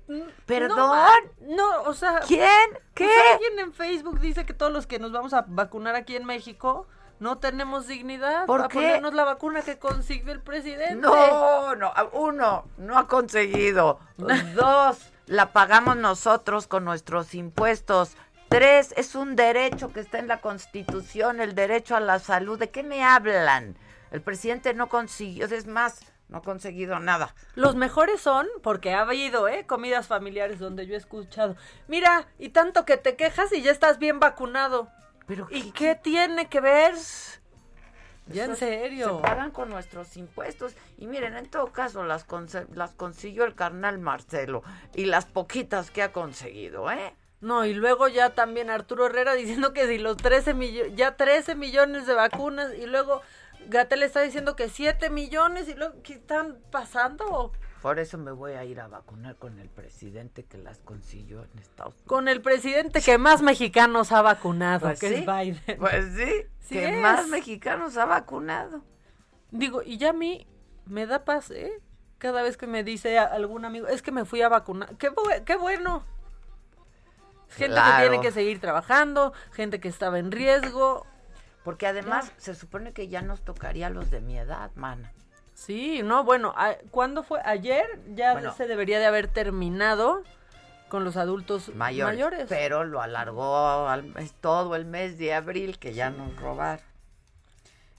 [0.08, 1.10] eh, ¿Perdón?
[1.40, 2.20] No, o sea...
[2.26, 2.70] ¿Quién?
[2.94, 3.06] ¿Qué?
[3.06, 6.24] pues alguien en Facebook dice que todos los que nos vamos a vacunar aquí en
[6.24, 6.86] México
[7.20, 8.74] no tenemos dignidad ¿Por qué?
[8.74, 10.96] ponernos la vacuna que consiguió el presidente.
[10.96, 14.00] No, no, uno, no ha conseguido.
[14.54, 18.16] Dos, la pagamos nosotros con nuestros impuestos.
[18.48, 22.58] Tres, es un derecho que está en la Constitución, el derecho a la salud.
[22.58, 23.76] ¿De qué me hablan?
[24.10, 27.34] El presidente no consiguió, es más, no ha conseguido nada.
[27.54, 29.66] Los mejores son, porque ha habido, ¿eh?
[29.66, 31.56] Comidas familiares donde yo he escuchado.
[31.88, 34.88] Mira, y tanto que te quejas y ya estás bien vacunado.
[35.28, 36.94] Pero ¿Y qué tiene que ver?
[38.26, 39.16] Ya en serio.
[39.16, 40.74] Se pagan con nuestros impuestos.
[40.96, 42.26] Y miren, en todo caso, las,
[42.74, 44.62] las consiguió el carnal Marcelo.
[44.94, 47.14] Y las poquitas que ha conseguido, ¿eh?
[47.40, 51.54] No, y luego ya también Arturo Herrera diciendo que si los 13 millones, ya 13
[51.54, 53.20] millones de vacunas, y luego
[53.68, 57.52] Gatel está diciendo que 7 millones y luego, ¿qué están pasando?
[57.82, 61.58] Por eso me voy a ir a vacunar con el presidente que las consiguió en
[61.60, 62.08] Estados Unidos.
[62.08, 65.78] Con el presidente que más mexicanos ha vacunado, Pues que sí, es Biden.
[65.78, 67.00] Pues sí, Sí que es.
[67.00, 68.82] más mexicanos ha vacunado.
[69.52, 70.46] Digo, y ya a mí
[70.86, 71.80] me da paz, ¿eh?
[72.18, 74.96] Cada vez que me dice algún amigo, es que me fui a vacunar.
[74.96, 76.02] ¡Qué, bu- qué bueno!
[77.48, 77.96] Gente Claro.
[78.02, 81.06] que tiene que seguir trabajando, gente que estaba en riesgo.
[81.64, 85.12] Porque además se supone que ya nos tocaría a los de mi edad, mana.
[85.58, 86.54] Sí, no, bueno,
[86.92, 87.40] ¿cuándo fue?
[87.44, 88.54] Ayer ya Bueno.
[88.54, 90.22] se debería de haber terminado
[90.88, 92.46] con los adultos Mayores, mayores.
[92.48, 96.84] Pero lo alargó al mes- todo el mes de abril que ya nos robaron.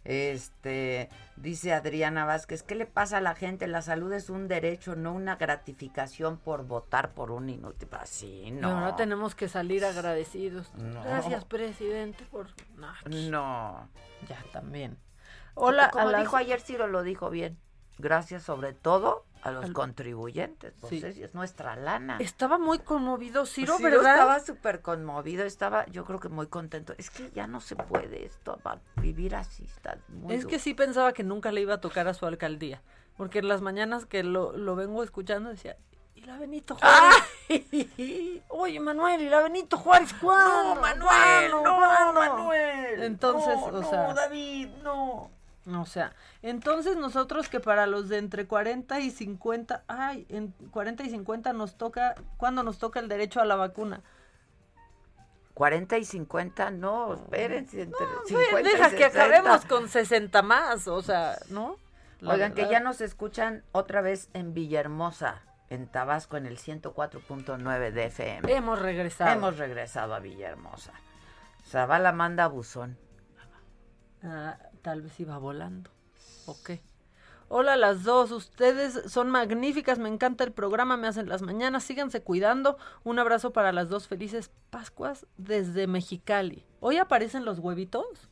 [0.06, 3.68] Este, dice Adriana Vázquez, ¿qué le pasa a la gente?
[3.68, 7.90] La salud es un derecho, no una gratificación por votar por un inútil.
[7.92, 8.70] Así, Y no.
[8.70, 10.74] ahora tenemos que salir agradecidos.
[10.76, 11.04] No.
[11.04, 12.48] Gracias, presidente, por...
[12.78, 12.94] No,
[13.30, 13.90] No.
[14.28, 14.98] ya también.
[15.60, 17.58] Hola, Como las- dijo ayer Ciro, lo dijo bien.
[17.98, 20.74] Gracias sobre todo a los Al- contribuyentes.
[20.80, 20.98] Pues Sí.
[21.06, 22.18] es, es nuestra lana.
[22.20, 24.14] Estaba muy conmovido Ciro, Ciro ¿verdad?
[24.14, 26.94] estaba súper conmovido, estaba yo creo que muy contento.
[26.98, 28.58] Es que ya no se puede esto,
[28.96, 30.50] vivir así está muy Es duro.
[30.52, 32.82] que sí pensaba que nunca le iba a tocar a su alcaldía.
[33.18, 35.76] Porque en las mañanas que lo, lo vengo escuchando decía,
[36.16, 37.24] ¿y la Benito Juárez?
[38.50, 40.76] Oye, Manuel, ¿y la Benito Juárez cuándo?
[40.76, 41.64] No, Manuel, ¿Cuándo?
[41.64, 43.04] no, ¿Cuándo?" Manuel.
[43.04, 44.14] Entonces, no, o no, sea...
[44.14, 45.32] David, no.
[45.78, 51.04] O sea, entonces nosotros que para los de entre 40 y 50, ay, en 40
[51.04, 54.02] y 50 nos toca, ¿cuándo nos toca el derecho a la vacuna?
[55.54, 57.82] 40 y 50, no, espérense.
[57.82, 59.24] Entre 50 y deja que 60.
[59.24, 61.76] acabemos con 60 más, o sea, ¿no?
[62.22, 67.92] La Oigan, que ya nos escuchan otra vez en Villahermosa, en Tabasco, en el 104.9
[67.92, 68.54] de FM.
[68.54, 69.32] Hemos regresado.
[69.32, 70.94] Hemos regresado a Villahermosa.
[71.66, 72.98] Zavala manda buzón.
[74.24, 74.58] Ah,
[74.90, 75.92] tal vez iba volando.
[76.48, 76.82] ¿O qué?
[77.48, 81.84] Hola a las dos, ustedes son magníficas, me encanta el programa, me hacen las mañanas,
[81.84, 82.76] síganse cuidando.
[83.04, 86.66] Un abrazo para las dos felices Pascuas desde Mexicali.
[86.80, 88.32] ¿Hoy aparecen los huevitos?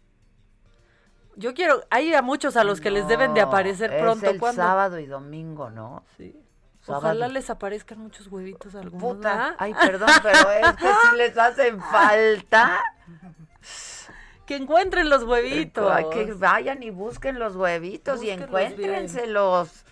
[1.36, 4.28] Yo quiero, hay a muchos a los que les deben de aparecer es pronto.
[4.28, 4.60] el ¿cuándo?
[4.60, 6.06] sábado y domingo, ¿no?
[6.18, 6.36] Sí.
[6.82, 7.06] Sábado.
[7.06, 9.16] Ojalá les aparezcan muchos huevitos algunos.
[9.16, 9.56] Puta, ¿verdad?
[9.60, 12.80] ay, perdón, pero es que si les hacen falta.
[14.48, 15.92] Que encuentren los huevitos.
[15.92, 19.84] Ay, Que vayan y busquen los huevitos y Búsquenlos encuéntrenselos.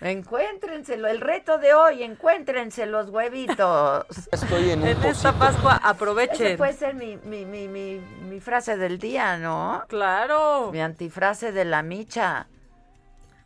[0.00, 1.06] Encuéntrenselo.
[1.06, 4.04] El reto de hoy, encuéntrense los huevitos.
[4.32, 5.38] Estoy en un En esta pocito.
[5.38, 6.56] Pascua Esa aprovechen.
[6.58, 9.84] puede ser mi, mi, mi, mi, mi frase del día, ¿no?
[9.88, 10.70] Claro.
[10.72, 12.48] Mi antifrase de la micha.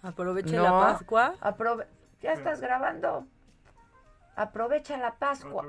[0.03, 0.63] Aprovechen No.
[0.65, 1.35] la Pascua.
[1.43, 1.87] Aprove-
[2.23, 3.27] ¿Ya estás grabando?
[4.37, 5.67] Aprovecha la Pascua.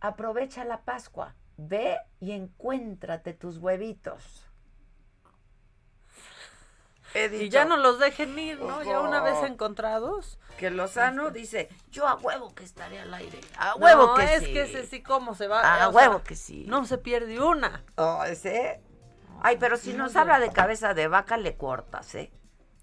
[0.00, 1.34] Aprovecha la Pascua.
[1.56, 4.42] Ve y encuéntrate tus huevitos.
[7.14, 8.82] He Y ya no los dejen ir, ¿no?
[8.82, 10.38] Ya una vez encontrados.
[10.58, 13.40] que Lozano dice, yo a huevo que estaré al aire.
[13.56, 14.52] A huevo no, que es sí.
[14.52, 15.60] que ese sí, ¿cómo se va?
[15.60, 16.64] A O sea, huevo que sí.
[16.68, 17.84] No se pierde una.
[17.96, 18.82] Oh, ese.
[19.40, 22.32] Ay, pero si nos habla de cabeza de vaca, le cortas, ¿eh?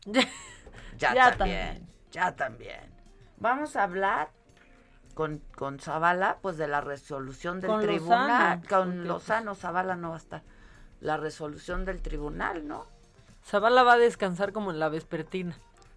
[0.97, 2.93] Ya, Ya también, Ya también.
[3.37, 4.31] Vamos a hablar
[5.13, 8.27] con, con Zavala, pues de la resolución del Con tribunal.
[8.27, 10.43] Lozano, con porque, Lozano, Zavala no va a estar.
[11.01, 12.85] La resolución del tribunal, ¿no?
[13.45, 15.55] Zavala va a descansar como en la vespertina.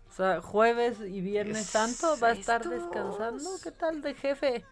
[0.08, 2.72] O sea, jueves y viernes Es santo va a estar estos.
[2.80, 3.50] descansando.
[3.62, 4.64] ¿Qué tal de jefe?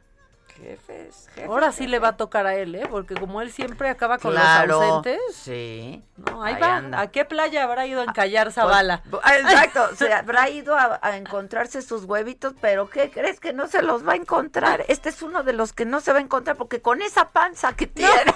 [0.56, 1.48] Jefes, jefes.
[1.51, 2.86] Ahora sí le va a tocar a él, ¿eh?
[2.89, 4.66] Porque como él siempre acaba con Claro.
[4.66, 5.20] los ausentes.
[5.35, 6.05] Sí.
[6.16, 6.76] No, ahí, Ahí va.
[6.76, 7.01] anda.
[7.01, 9.02] ¿A qué playa habrá ido a encallar Zavala?
[9.10, 13.52] Pues, ah, exacto, se habrá ido a, a encontrarse sus huevitos, pero ¿qué crees que
[13.52, 14.85] no se los va a encontrar?
[14.89, 17.72] Este es uno de los que no se va a encontrar porque con esa panza
[17.74, 18.12] que tiene.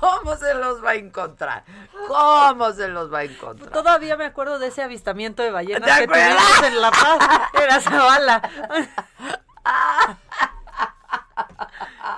[0.00, 1.64] ¿Cómo se los va a encontrar?
[2.08, 3.70] ¿Cómo se los va a encontrar?
[3.70, 7.18] Todavía me acuerdo de ese avistamiento de ballenas ¿Te que tuvimos en La Paz.
[7.54, 8.42] Era Zavala.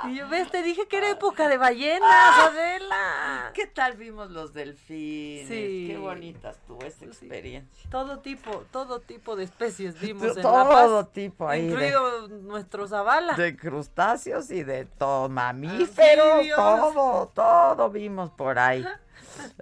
[0.05, 3.51] Y yo, ves, te dije que era época de ballenas, Adela.
[3.53, 5.49] ¿Qué tal vimos los delfines?
[5.49, 5.87] Sí.
[5.89, 7.91] Qué bonita estuvo esa experiencia.
[7.91, 10.69] Todo tipo, todo tipo de especies vimos en Todo La
[11.03, 11.13] Paz.
[11.13, 13.35] tipo ahí de- Incluido nuestro Zavala.
[13.35, 16.57] De crustáceos y de todo, mamíferos, Anfibios.
[16.57, 18.87] todo, todo vimos por ahí.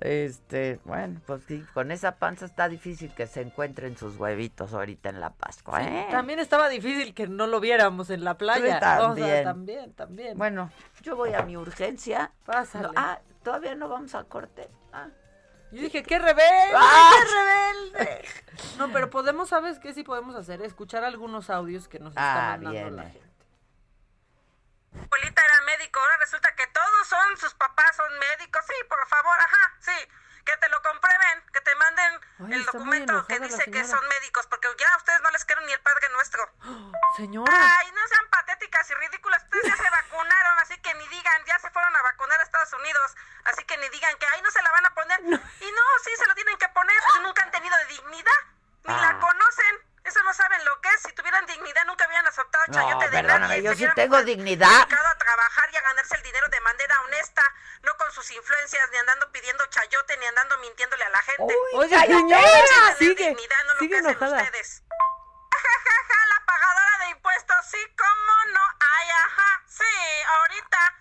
[0.01, 5.09] Este, bueno, pues sí, con esa panza está difícil que se encuentren sus huevitos ahorita
[5.09, 6.07] en la Pascua, Sí, ¿eh?
[6.11, 8.79] También estaba difícil que no lo viéramos en la playa.
[8.81, 9.25] También.
[9.27, 10.39] O sea, también, también.
[10.39, 10.71] Bueno,
[11.03, 12.31] yo voy a mi urgencia.
[12.45, 12.89] Pásale.
[12.89, 14.69] No, ah, todavía no vamos al corte.
[14.93, 15.09] Ah.
[15.73, 16.43] Yo dije, ¡qué rebelde!
[16.77, 17.11] ¡Ah!
[17.13, 18.25] ¡Qué rebelde!
[18.79, 20.63] No, pero podemos, ¿sabes qué sí podemos hacer?
[20.63, 22.97] Escuchar algunos audios que nos está Ah, mandando bien.
[22.97, 23.26] la gente.
[25.05, 28.65] Abuelita era médico, ahora resulta que todos son, sus papás son médicos.
[28.67, 30.09] Sí, por favor, ajá, sí.
[30.45, 34.47] Que te lo comprueben, que te manden Ay, el documento que dice que son médicos,
[34.47, 36.49] porque ya a ustedes no les quiero ni el Padre Nuestro.
[37.17, 37.53] Señora.
[37.81, 39.43] Ay, no sean patéticas y ridículas.
[39.43, 42.73] Ustedes ya se vacunaron, así que ni digan, ya se fueron a vacunar a Estados
[42.75, 43.17] Unidos.
[43.45, 45.21] Así que ni digan que, ay, no se la van a poner.
[45.21, 46.97] Y no, sí se lo tienen que poner.
[47.23, 48.39] Nunca han tenido de dignidad,
[48.85, 49.13] ni Ah.
[49.13, 49.81] la conocen.
[50.07, 51.03] Eso no saben lo que es.
[51.03, 53.63] Si tuvieran dignidad, nunca hubieran aceptado No, chayote de perdóname, nadie.
[53.63, 54.69] yo sí tengo dignidad.
[54.87, 58.89] dedicado a trabajar y a ganarse el dinero de manera honesta, no con sus influencias,
[58.91, 61.55] ni andando pidiendo chayote, ni andando mintiéndole a la gente.
[61.75, 64.43] Oye, Cállate, señora, sigue, dignidad, no lo sigue que hacen enojada.
[64.43, 64.83] ustedes.
[66.29, 68.61] La pagadora de impuestos, sí, cómo no.
[68.81, 69.85] Ay, ajá, sí,
[70.29, 70.95] ahorita.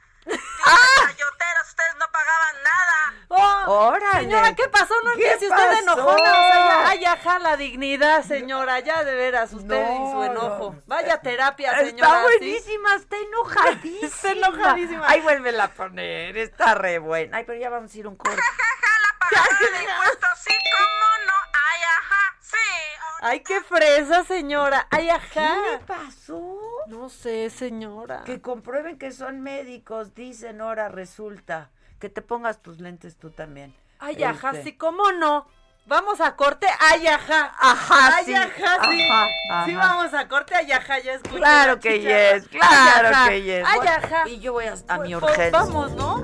[0.65, 0.77] ¡Ah!
[1.07, 3.25] Chayoteras, ustedes no pagaban nada.
[3.67, 4.19] Oh, Órale.
[4.21, 4.93] Señora, ¿qué pasó?
[5.03, 5.79] No ¿Qué empiece usted pasó?
[5.81, 6.13] enojona.
[6.13, 8.79] O sea, ya, ay, ajá, la dignidad, señora.
[8.79, 10.73] Ya de veras, usted y su No, enojo.
[10.75, 10.81] no.
[10.87, 12.17] Vaya terapia, Está señora.
[12.17, 12.23] ¿sí?
[12.23, 14.07] buenísima, está enojadísima.
[14.07, 15.05] Está enojadísima.
[15.07, 17.37] Ay, vuélvela a poner, está re buena.
[17.37, 18.41] Ay, pero ya vamos a ir un corte.
[19.19, 21.33] Pagadora de impuestos, sí, cómo no.
[21.53, 22.57] Ay, ajá, sí.
[23.21, 24.87] Ay, qué fresa, señora.
[24.91, 25.27] Ay, ajá.
[25.33, 26.59] ¿Qué le pasó?
[26.87, 28.23] No sé, señora.
[28.25, 31.69] Que comprueben que son médicos, dicen, ahora resulta.
[31.99, 33.73] Que te pongas tus lentes tú también.
[33.99, 34.63] Ay, ajá, Este.
[34.63, 35.47] sí, ¿cómo no?
[35.87, 37.53] Vamos a corte, ay, ajá.
[37.59, 38.49] Ajá, ay, sí, ajá,
[38.89, 39.07] sí.
[39.09, 39.87] ajá, Sí, ajá.
[39.87, 43.41] vamos a corte, ay, ajá, ya escuché Claro la que yes, claro Ay, ajá, que
[43.43, 43.63] yes.
[43.67, 44.29] Ay, ajá.
[44.29, 45.51] Y yo voy a, a mi Pues, pues, urgencia.
[45.59, 46.23] Vamos, ¿no?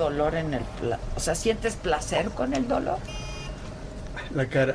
[0.00, 0.64] Dolor en el...
[0.80, 2.98] pla- O sea, ¿sientes placer con el dolor?
[4.34, 4.74] La cara.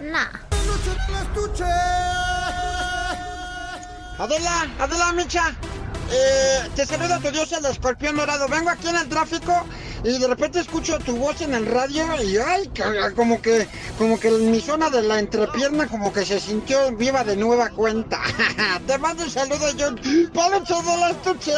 [4.18, 5.54] Adela, Adela Micha,
[6.12, 8.48] eh, te saluda tu dios el escorpión dorado.
[8.48, 9.66] Vengo aquí en el tráfico
[10.04, 12.72] y de repente escucho tu voz en el radio y ay,
[13.16, 17.36] como que, como que mi zona de la entrepierna como que se sintió viva de
[17.36, 18.22] nueva cuenta.
[18.88, 19.88] te mando un saludo yo,
[20.34, 21.54] Palocho de la estuche.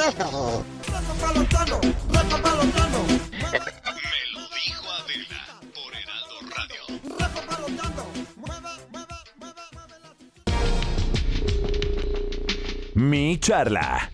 [12.98, 14.10] Mi charla.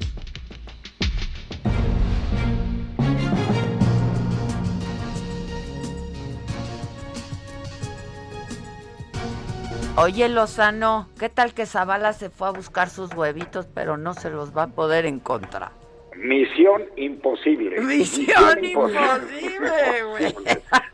[9.95, 14.29] Oye, Lozano, ¿qué tal que Zavala se fue a buscar sus huevitos, pero no se
[14.31, 15.71] los va a poder encontrar?
[16.15, 17.79] Misión imposible.
[17.81, 20.29] Misión imposible, güey.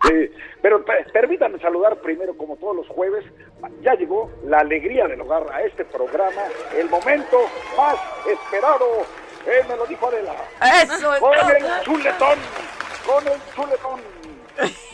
[0.07, 3.23] Sí, pero pe- permítanme saludar primero, como todos los jueves,
[3.81, 6.41] ya llegó la alegría del hogar a este programa,
[6.77, 7.37] el momento
[7.77, 7.95] más
[8.27, 8.85] esperado,
[9.45, 10.33] él me lo dijo Adela.
[10.83, 11.49] Eso es Con todo.
[11.49, 12.39] el chuletón,
[13.05, 14.01] con el chuletón.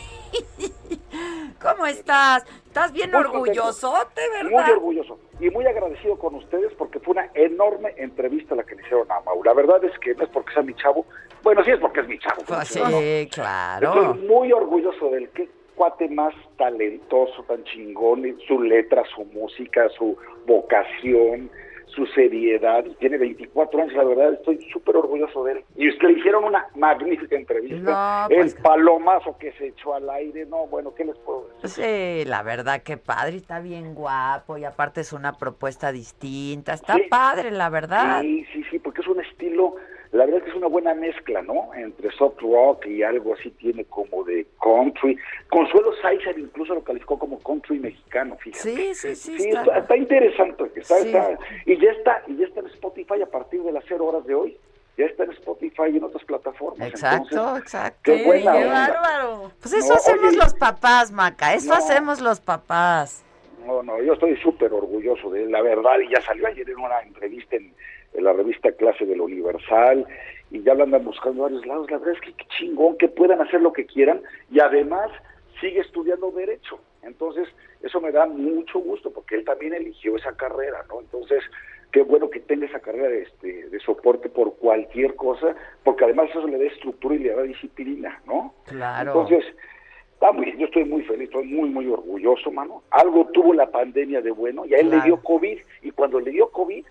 [1.60, 2.44] ¿Cómo estás?
[2.66, 3.40] ¿Estás bien Muy contento.
[3.42, 4.72] orgullosote, Muy verdad?
[4.72, 9.10] orgulloso y muy agradecido con ustedes porque fue una enorme entrevista la que le hicieron
[9.10, 9.42] a Mau.
[9.42, 11.06] La verdad es que no es porque sea mi chavo,
[11.42, 12.42] bueno, sí es porque es mi chavo.
[12.46, 13.30] Pues sí, ¿no?
[13.32, 13.88] claro.
[14.12, 20.16] Estoy muy orgulloso del que cuate más talentoso, tan chingón, su letra, su música, su
[20.46, 21.50] vocación,
[21.86, 22.84] su seriedad.
[22.84, 25.64] Y tiene 24 años, la verdad, estoy súper orgulloso de él.
[25.76, 28.26] Y que le hicieron una magnífica entrevista.
[28.28, 31.84] No, pues- El palomazo que se echó al aire, no, bueno, ¿qué les puedo decir?
[31.84, 36.94] Sí, la verdad que padre, está bien guapo y aparte es una propuesta distinta, está
[36.94, 37.02] Sí.
[37.08, 38.20] padre, la verdad.
[38.22, 39.76] Sí, sí, sí, porque es un estilo,
[40.16, 41.72] la verdad que es una buena mezcla, ¿no?
[41.74, 45.16] Entre soft rock y algo así tiene como de country.
[45.48, 48.62] Consuelo Sáizar incluso lo calificó como country mexicano, fíjate.
[48.74, 51.12] Sí, sí, sí, Sí, está- está, está interesante, está, Sí.
[51.66, 54.34] y ya está, y ya está en Spotify a partir de las cero horas de
[54.34, 54.56] hoy.
[54.98, 56.88] Ya está en Spotify y en otras plataformas.
[56.88, 58.00] Exacto, Entonces, exacto.
[58.02, 59.52] Qué buena ¡Qué bárbaro!
[59.60, 61.74] Pues eso No, hacemos oye, los papás, Maca, eso no.
[61.74, 63.22] hacemos los papás.
[63.66, 66.78] No, no, yo estoy súper orgulloso de él, la verdad, y ya salió ayer en
[66.78, 67.74] una entrevista en,
[68.16, 70.06] en la revista Clase del Universal,
[70.50, 73.08] y ya lo andan buscando en varios lados, la verdad es que qué chingón, que
[73.08, 74.20] puedan hacer lo que quieran,
[74.50, 75.10] y además
[75.60, 77.48] sigue estudiando Derecho, entonces
[77.82, 81.00] eso me da mucho gusto, porque él también eligió esa carrera, ¿no?
[81.00, 81.42] Entonces,
[81.92, 86.30] qué bueno que tenga esa carrera de, este, de soporte por cualquier cosa, porque además
[86.30, 88.54] eso le da estructura y le da disciplina, ¿no?
[88.66, 89.12] Claro.
[89.12, 89.44] Entonces,
[90.16, 92.82] Está muy bien, yo estoy muy feliz, estoy muy, muy orgulloso, mano.
[92.90, 94.96] Algo tuvo la pandemia de bueno y a él Claro.
[95.02, 96.86] le dio COVID y cuando le dio COVID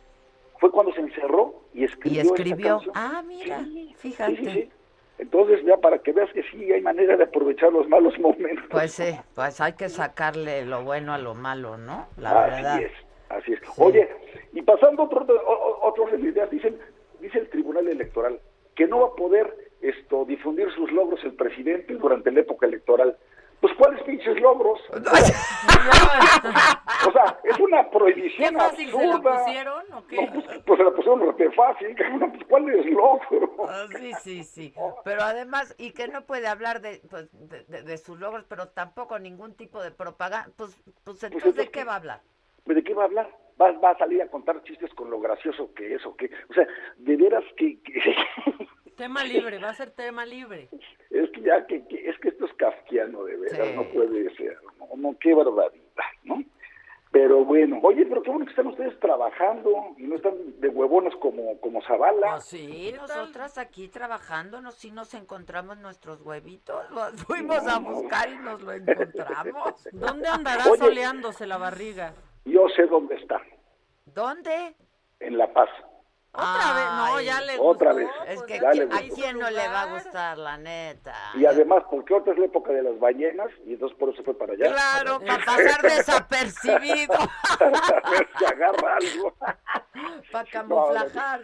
[0.60, 2.22] fue cuando se encerró y Y escribió.
[2.22, 2.82] esta escribió.
[2.94, 4.36] Ah, mira, Sí, fíjate.
[4.38, 4.70] sí, sí.
[5.18, 8.66] Entonces, ya para que veas que sí hay manera de aprovechar los malos momentos.
[8.70, 12.08] Pues sí, pues hay que sacarle lo bueno a lo malo, ¿no?
[12.18, 12.82] La así verdad.
[12.82, 12.92] es,
[13.30, 13.60] así es.
[13.78, 14.10] Oye,
[14.54, 16.78] y pasando a otro, o- o- otro orden de ideas, dicen,
[17.22, 18.40] dice el Tribunal Electoral
[18.76, 23.16] que no va a poder esto difundir sus logros el presidente durante la época electoral.
[23.66, 24.80] Pues cuáles pinches logros.
[27.08, 29.44] o sea, es una prohibición ¿Qué fácil se la absurda.
[29.44, 30.22] pusieron o qué?
[30.22, 31.96] No, pues, pues se la pusieron re fácil.
[32.20, 33.56] Pues, ¿Cuál es logro?
[33.68, 34.74] Ah, Sí, sí, sí.
[35.04, 38.68] Pero además, y que no puede hablar de, pues, de, de- de sus logros, pero
[38.68, 40.52] tampoco ningún tipo de propaganda.
[40.56, 42.22] Pues, pues entonces, ¿de qué va a hablar?
[42.66, 43.36] ¿De qué va a hablar?
[43.60, 46.30] Va, va a salir a contar chistes con lo gracioso que es o qué.
[46.52, 46.68] O sea,
[46.98, 48.16] de veras que, que-
[48.96, 50.70] Tema libre, va a ser tema libre.
[51.10, 53.74] es que ya que, que- es que esto es kafkiano de veras, Sí.
[53.76, 55.82] no puede ser, no, no, qué barbaridad,
[56.24, 56.44] ¿no?
[57.12, 61.16] Pero bueno, oye, pero qué bueno que están ustedes trabajando y no están de huevones
[61.22, 62.32] como, como Zavala.
[62.32, 68.28] Pues sí, nosotras aquí trabajando, nos, sí nos encontramos nuestros huevitos, los fuimos a buscar
[68.30, 69.88] y nos lo encontramos.
[69.94, 70.78] ¿Dónde andará Oye.
[70.78, 72.14] soleándose la barriga?
[72.44, 73.42] Yo sé dónde está,
[74.06, 74.76] ¿Dónde?
[75.22, 75.70] en La Paz.
[76.36, 78.10] Otra vez, no, ya le Otra gustó, vez.
[78.28, 81.16] Es que Ya le ¿a quién no le va a gustar, la neta?
[81.36, 84.38] Y además, porque ahorita es la época de las ballenas y entonces por eso fue
[84.38, 84.66] para allá.
[84.72, 89.34] Claro, para pasar desapercibido, a ver si agarra algo.
[90.32, 91.42] para camuflajar.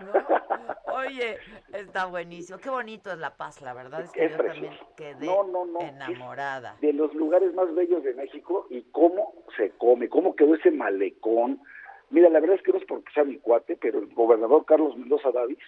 [0.00, 0.94] ¿no?
[0.96, 1.38] Oye,
[1.72, 2.58] está buenísimo.
[2.58, 5.64] Qué bonito es La Paz, la verdad es que Es yo también quedé No, no,
[5.64, 5.80] no.
[5.80, 6.76] enamorada.
[6.80, 11.60] de los lugares más bellos de México y cómo se come, cómo quedó ese malecón.
[12.10, 14.96] Mira, la verdad es que no es porque sea mi cuate, pero el gobernador Carlos
[14.96, 15.58] Mendoza Davis,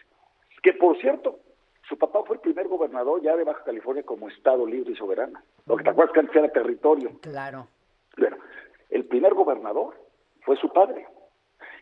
[0.62, 1.38] que por cierto,
[1.88, 5.40] su papá fue el primer gobernador ya de Baja California como Estado libre y soberano.
[5.66, 7.12] Lo que te acuerdas que antes era territorio.
[7.22, 7.66] Claro.
[8.16, 8.36] Bueno,
[8.90, 9.94] el primer gobernador
[10.42, 11.06] fue su padre.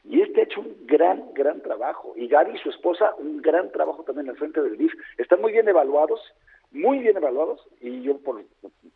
[0.05, 2.13] Y este ha hecho un gran, gran trabajo.
[2.17, 4.93] Y Gary y su esposa, un gran trabajo también al frente del DIF.
[5.19, 6.21] Están muy bien evaluados,
[6.71, 7.67] muy bien evaluados.
[7.81, 8.45] Y yo por,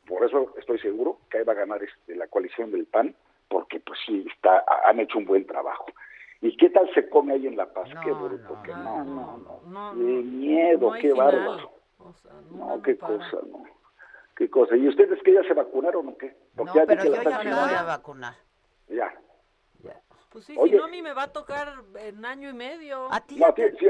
[0.06, 3.16] por eso estoy seguro que ahí va a ganar este, la coalición del PAN,
[3.50, 5.86] porque pues sí, está, han hecho un buen trabajo.
[6.40, 7.90] ¿Y qué tal se come ahí en La Paz?
[8.02, 9.90] qué bruto, que no, no, no.
[9.90, 11.70] Qué miedo, no qué bárbaro.
[11.98, 13.64] O sea, No, qué cosa, no.
[14.36, 14.74] Qué cosa.
[14.76, 16.34] ¿Y ustedes que ya se vacunaron o qué?
[16.56, 18.34] Porque No, ya pero yo ya me voy a vacunar.
[18.88, 19.12] Ya.
[20.30, 20.70] Pues sí, Oye.
[20.70, 23.12] si no a mí me va a tocar en año y medio.
[23.12, 23.86] ¿A ti, No, ya a ti, te- sí,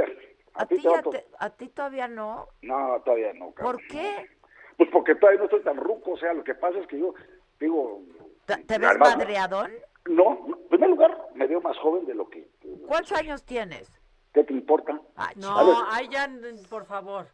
[0.54, 2.48] a ti ti te va ya te- a ti todavía no?
[2.62, 3.52] No, todavía no.
[3.52, 3.74] cabrón.
[3.76, 4.26] ¿Por qué?
[4.78, 7.12] Pues porque todavía no estoy tan ruco, o sea, lo que pasa es que yo
[7.60, 8.00] digo...
[8.56, 9.70] ¿Te, te ves además, madreadón?
[10.08, 12.48] No, no, en primer lugar, me veo más joven de lo que...
[12.86, 14.00] ¿Cuántos años tienes?
[14.32, 15.00] ¿Qué te importa?
[15.36, 16.28] No, A ver, ay, ya,
[16.68, 17.26] por favor.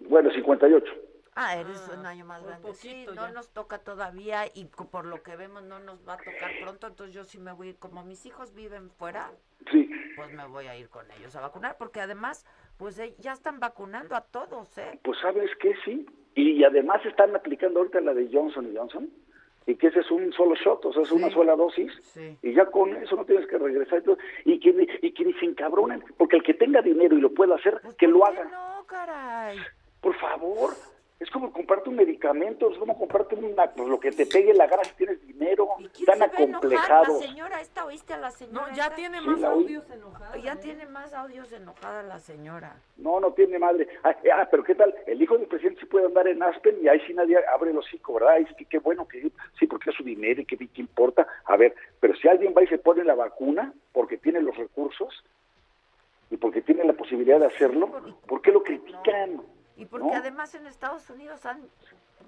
[0.00, 0.92] bueno, 58.
[1.34, 2.74] Ah, eres un año más grande.
[2.74, 6.50] Sí, no nos toca todavía y por lo que vemos no nos va a tocar
[6.62, 9.30] pronto, entonces yo sí me voy, como mis hijos viven fuera,
[9.70, 9.88] Sí.
[10.14, 12.44] pues me voy a ir con ellos a vacunar, porque además,
[12.76, 15.00] pues eh, ya están vacunando a todos, ¿eh?
[15.02, 16.06] Pues sabes que sí.
[16.34, 19.10] Y además están aplicando ahorita la de Johnson y Johnson.
[19.66, 21.92] Y que ese es un solo shot, o sea, es una sola dosis.
[22.42, 24.02] Y ya con eso no tienes que regresar.
[24.44, 26.02] Y, que, ni- y que ni se encabronen.
[26.18, 28.44] Porque el que tenga dinero y lo pueda hacer, que lo haga.
[28.44, 29.58] No, caray.
[30.00, 30.70] Por favor.
[31.22, 34.66] Es como comprarte un medicamento, es como comprarte una, pues lo que te pegue la
[34.66, 35.68] gana si tienes dinero.
[35.78, 37.18] Tan Se va a enojar la acomplejados.
[37.20, 38.66] señora esta, ¿oíste a la señora?
[38.66, 38.96] No, ya esta?
[38.96, 40.42] tiene Sí, más audios enojados.
[40.42, 42.74] Ya tiene más audios enojada la señora.
[42.96, 43.86] No, no tiene madre.
[44.02, 44.92] Ah, ah, pero ¿qué tal?
[45.06, 47.78] El hijo del presidente sí puede andar en Aspen y ahí sí nadie abre el
[47.78, 48.38] hocico, ¿verdad?
[48.38, 49.30] Es que qué bueno que
[49.60, 51.24] sí, porque es su dinero y qué, qué importa.
[51.44, 55.22] A ver, pero si alguien va y se pone la vacuna porque tiene los recursos
[56.32, 57.90] y porque tiene la posibilidad de hacerlo,
[58.26, 59.40] ¿por qué lo critican?
[59.76, 60.14] Y porque ¿No?
[60.16, 61.62] además en Estados Unidos han,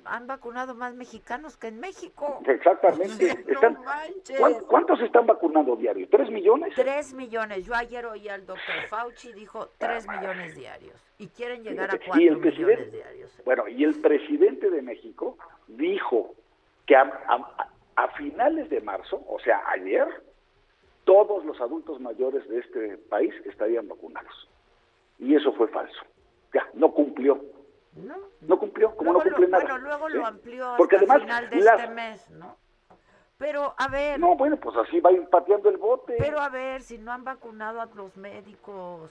[0.06, 2.40] han vacunado más mexicanos que en México.
[2.46, 3.34] Exactamente.
[3.46, 4.38] No Están- manches.
[4.38, 6.08] ¿cuán- ¿Cuántos están vacunando diario?
[6.10, 6.72] ¿Tres millones?
[6.74, 7.64] Tres millones.
[7.66, 10.94] Yo ayer oí al doctor Fauci, dijo tres millones diarios.
[11.18, 13.40] Y quieren llegar a cuatro y el millones diarios.
[13.44, 15.36] bueno, y el presidente de México
[15.68, 16.34] dijo
[16.86, 20.06] que a, a- a finales de marzo, o sea, ayer,
[21.04, 24.48] todos los adultos mayores de este país estarían vacunados.
[25.18, 26.02] Y eso fue falso.
[26.54, 27.40] Ya, no cumplió.
[28.40, 29.64] No, cumplió, como Luego no lo- cumple nada.
[29.64, 30.14] Bueno, luego ¿sí?
[30.16, 32.56] lo amplió hasta Porque además, final de las- este mes, ¿no?
[33.36, 36.14] Pero, a ver, No, bueno, pues así va a ir pateando el bote.
[36.18, 39.10] pero a ver, si no han vacunado a los médicos.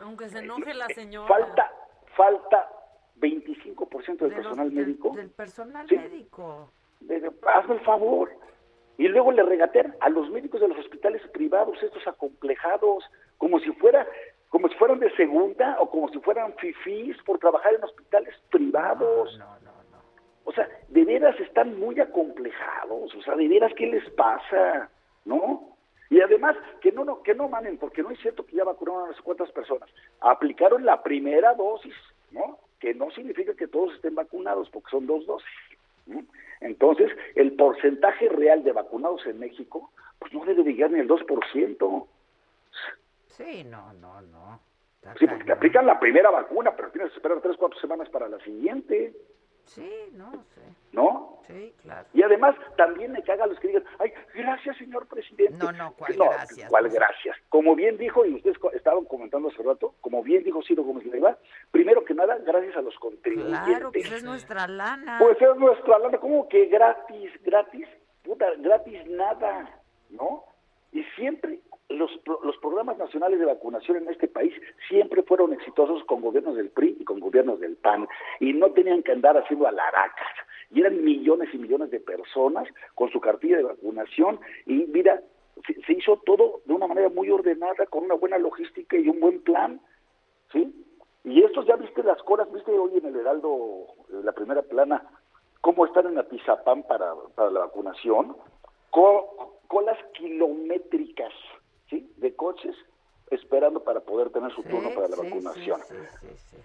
[0.00, 1.26] Aunque se enoje la señora.
[1.28, 1.72] Falta,
[2.16, 2.68] falta
[3.16, 5.10] 25% del de los- personal del- médico.
[5.14, 5.96] Del, personal Sí.
[5.96, 6.70] médico.
[7.00, 8.30] de- hazme el favor.
[8.98, 13.04] Y luego le regatean a los médicos de los hospitales privados, estos acomplejados,
[13.38, 14.06] como si fuera,
[14.56, 19.38] como si fueran de segunda o como si fueran fifís por trabajar en hospitales privados.
[20.44, 24.88] O sea, de veras están muy acomplejados, o sea, de veras, ¿qué les pasa?
[25.26, 25.76] ¿No?
[26.08, 29.02] Y además, que no, no, que no manen, porque no es cierto que ya vacunaron
[29.02, 29.90] a unas cuantas personas.
[30.20, 31.94] Aplicaron la primera dosis,
[32.30, 32.58] ¿no?
[32.80, 35.78] Que no significa que todos estén vacunados, porque son dos dosis.
[36.06, 36.22] ¿no?
[36.62, 42.06] Entonces, el porcentaje real de vacunados en México, pues no debe llegar ni el 2%.
[43.36, 44.60] Sí, no, no, no.
[44.96, 48.08] Está Sí, porque te aplican la primera vacuna, pero tienes que esperar tres, cuatro semanas
[48.08, 49.14] para la siguiente,
[49.66, 50.60] Sí, no sé.
[50.92, 51.40] ¿no?
[51.46, 52.06] Sí, claro.
[52.14, 55.58] Y además, también me caga los que digan, ay, gracias, señor presidente.
[55.58, 56.70] No, no, ¿cuál No, gracias?
[56.70, 57.36] ¿Cuál gracias?
[57.48, 61.36] Como bien dijo, y ustedes estaban comentando hace rato, como bien dijo Ciro Gómez Leiva,
[61.70, 63.66] primero que nada, gracias a los contribuyentes.
[63.66, 65.18] Claro, pues es nuestra lana.
[65.18, 67.86] Pues es nuestra lana, como que gratis, gratis,
[68.22, 69.80] puta, gratis nada,
[70.10, 70.44] ¿no?
[70.92, 72.10] Y siempre los,
[72.42, 74.52] los programas nacionales de vacunación en este país
[74.88, 78.08] siempre fueron exitosos con gobiernos del PRI y con gobiernos del PAN,
[78.40, 80.28] y no tenían que andar haciendo alaracas.
[80.72, 85.22] Y eran millones y millones de personas con su cartilla de vacunación, y mira,
[85.66, 89.20] se, se hizo todo de una manera muy ordenada, con una buena logística y un
[89.20, 89.80] buen plan,
[90.52, 90.72] ¿sí?
[91.24, 95.02] Y estos ya viste las colas, viste hoy en el Heraldo, eh, la primera plana,
[95.60, 98.36] cómo están en Atizapán para, para la vacunación,
[98.90, 101.32] Co- colas kilométricas,
[101.88, 102.10] ¿sí?
[102.16, 102.76] De coches
[103.30, 105.80] esperando para poder tener su turno para la vacunación.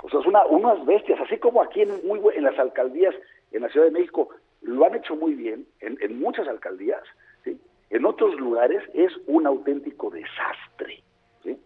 [0.04, 3.16] O sea, es una, unas bestias, así como aquí en, muy, en las alcaldías,
[3.52, 4.30] en la Ciudad de México,
[4.62, 7.02] lo han hecho muy bien, en, en muchas alcaldías,
[7.44, 7.60] ¿sí?
[7.90, 11.04] En otros lugares es un auténtico desastre,
[11.44, 11.60] ¿sí?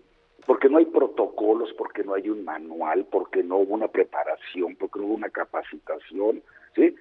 [0.46, 5.00] Porque no hay protocolos, porque no hay un manual, porque no hubo una preparación, porque
[5.00, 6.42] no hubo una capacitación,
[6.74, 6.96] ¿sí?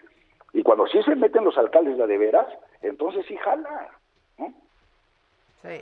[0.53, 2.47] Y cuando sí se meten los alcaldes la de veras,
[2.83, 3.91] entonces sí jala,
[4.39, 4.53] ¿no?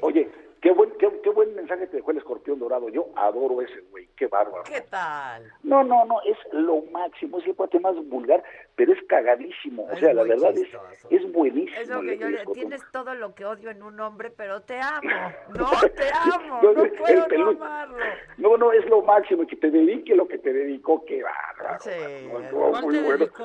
[0.02, 0.30] Oye,
[0.62, 2.88] qué buen, qué, qué buen mensaje te dejó el escorpión dorado.
[2.88, 4.62] Yo adoro ese güey, qué bárbaro.
[4.64, 5.52] ¿Qué tal?
[5.64, 8.42] No, no, no, es lo máximo, es el cuate más vulgar,
[8.76, 9.86] pero es cagadísimo.
[9.92, 11.08] O sea, la verdad es, chistoso.
[11.10, 11.80] es buenísimo.
[11.80, 12.44] Es lo que yo le...
[12.54, 15.02] Tienes todo lo que odio en un hombre, pero te amo.
[15.58, 16.60] No, te amo.
[16.62, 17.96] No, No puedo no amarlo.
[18.38, 21.80] No, no, es lo máximo, que te dedique lo que te dedicó, qué bárbaro.
[21.80, 21.90] Sí.
[22.32, 23.18] No, estuvo ¿Cuál muy te bueno.
[23.18, 23.44] dedicó?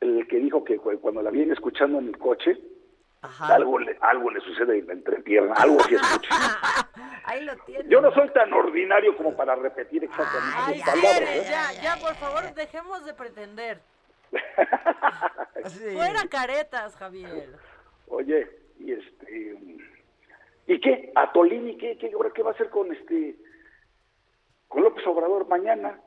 [0.00, 2.58] El que dijo que cu- cuando la viene escuchando en el coche,
[3.40, 6.34] algo le, algo le sucede en la entrepierna, algo que escucha.
[7.24, 7.88] Ahí lo tienes.
[7.88, 11.30] Yo no soy tan ordinario como para repetir exactamente Ay, sus palabras.
[11.30, 11.46] ¿eh?
[11.48, 13.80] ya, ya, por favor, dejemos de pretender.
[15.94, 17.58] Fuera caretas, Javier.
[18.08, 18.48] Oye,
[18.78, 19.58] y este
[20.68, 21.12] ¿y qué?
[21.14, 23.36] ¿A Tolini qué, qué, ahora qué va a hacer con este
[24.68, 26.00] con López Obrador mañana?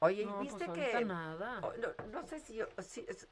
[0.00, 1.04] Oye, No, ¿viste pues que...?
[1.04, 1.60] nada.
[1.60, 3.28] No, no sé si, yo- si- es-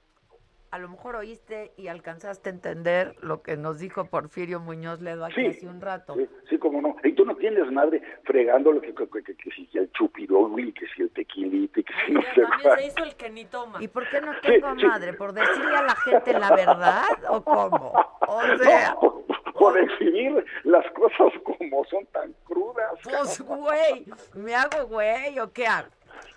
[0.70, 5.24] a lo mejor oíste y alcanzaste a entender lo que nos dijo Porfirio Muñoz Ledo
[5.24, 5.46] aquí Sí.
[5.46, 6.14] hace un rato.
[6.14, 6.96] Sí, sí, como no.
[7.04, 11.02] Y tú no tienes madre fregándolo que, que, que, que si el chupirogui, que si
[11.02, 12.78] el tequilito, y que si no sé También cuál.
[12.78, 13.82] se hizo el que ni toma.
[13.82, 14.86] ¿Y por qué no tengo sí.
[14.86, 15.12] madre?
[15.14, 17.92] ¿Por decirle a la gente la verdad o cómo?
[18.26, 19.22] O sea, No,
[19.58, 22.92] por exhibir las cosas como son tan crudas.
[23.02, 24.04] pues güey,
[24.34, 25.88] ¿me hago güey o qué hago?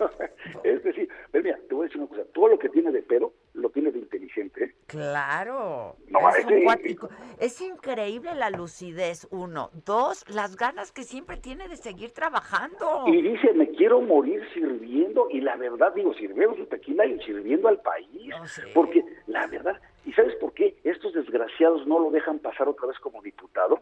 [0.64, 3.02] Es decir, pero mira, te voy a decir una cosa, todo lo que tiene de
[3.04, 4.64] pedo, lo tiene de inteligente.
[4.66, 4.76] ¿eh?
[4.88, 5.96] Claro.
[6.08, 7.10] No, es, ese- cuático.
[7.40, 9.70] es increíble la lucidez, uno.
[9.86, 13.04] Dos, las ganas que siempre tiene de seguir trabajando.
[13.08, 17.68] Y dice, me quiero morir sirviendo, y la verdad, digo, sirviendo su tequila y sirviendo
[17.68, 18.34] al país.
[18.74, 22.98] Porque la verdad, ¿y sabes por qué estos desgraciados no lo dejan pasar otra vez
[23.00, 23.80] como diputado?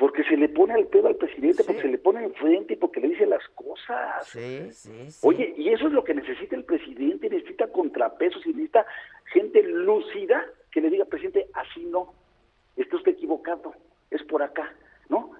[0.00, 3.00] Porque se le pone al pedo al presidente, porque se le pone enfrente y porque
[3.00, 4.26] le dice las cosas.
[4.26, 5.26] Sí, sí, sí.
[5.28, 8.86] Oye, y eso es lo que necesita el presidente, necesita contrapesos y necesita
[9.26, 12.14] gente lúcida que le diga, presidente, así no,
[12.78, 13.74] está usted equivocado,
[14.10, 14.72] es por acá,
[15.10, 15.32] ¿no?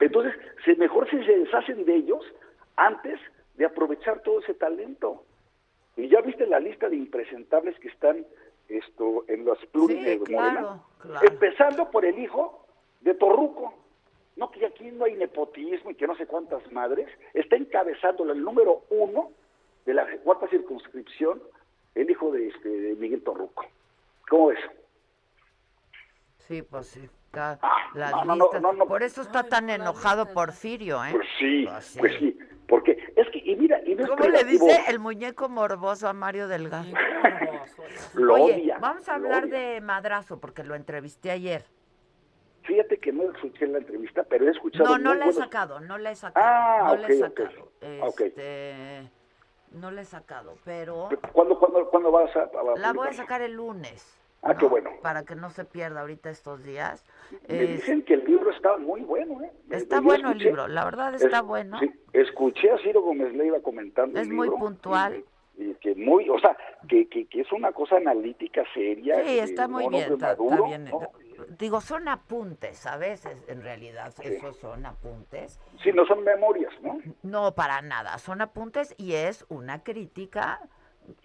[0.00, 0.34] Entonces,
[0.64, 2.24] se, mejor si se deshacen de ellos
[2.74, 3.20] antes
[3.54, 5.22] de aprovechar todo ese talento.
[5.96, 8.26] Y ya viste la lista de impresentables que están
[8.68, 11.28] esto en los plurines claro, claro.
[11.28, 12.66] Empezando por el hijo
[13.02, 13.81] de Torruco.
[14.36, 17.08] No, que aquí no hay nepotismo y que no sé cuántas madres.
[17.34, 19.30] Está encabezándolo el número uno
[19.84, 21.42] de la cuarta circunscripción,
[21.94, 23.66] el hijo de, este, de Miguel Torruco.
[24.28, 24.58] ¿Cómo ves?
[26.38, 27.08] Sí, pues sí.
[27.26, 27.58] está-
[27.94, 28.62] las no, no, no, listas.
[28.62, 28.86] no, no.
[28.86, 31.10] Por eso está tan enojado Porfirio, ¿eh?
[31.12, 31.98] Pues sí, Pues sí.
[31.98, 32.38] pues sí.
[32.68, 36.86] Porque es que, y mira, y ¿Cómo le dice el muñeco morboso a Mario Delgado?
[38.14, 39.58] Lo Oye, odia, vamos a lo hablar odia.
[39.58, 41.64] de Madrazo, porque lo entrevisté ayer.
[42.64, 44.84] Fíjate que no escuché la entrevista, pero he escuchado.
[44.84, 46.46] No, no la he sacado, no la he sacado.
[46.46, 47.72] Ah, no ok, la he sacado.
[48.02, 48.20] Ok.
[48.20, 49.10] Este,
[49.72, 53.42] no la he sacado, pero ¿Cuándo, cuándo, cuándo vas a, a la voy a sacar
[53.42, 54.18] el lunes.
[54.44, 54.90] Ah, qué bueno.
[55.02, 57.04] Para que no se pierda ahorita estos días.
[57.48, 59.52] Me Es- dicen que el libro está muy bueno, ¿eh?
[59.70, 61.78] está Yo bueno el libro, la verdad está es- bueno.
[61.78, 65.24] sí, escuché a Ciro Gómez Leiva comentando Es el muy libro, puntual.
[65.56, 66.56] Y, y que muy, o sea,
[66.88, 69.22] que, que, que es una cosa analítica seria.
[69.24, 70.84] Sí, está muy bien, de está, está Maduro, bien.
[70.86, 71.00] ¿no?
[71.62, 75.60] Digo, son apuntes, a veces, en realidad, esos son apuntes.
[75.80, 76.98] Sí, no son memorias, ¿no?
[77.22, 80.58] No, para nada, son apuntes y es una crítica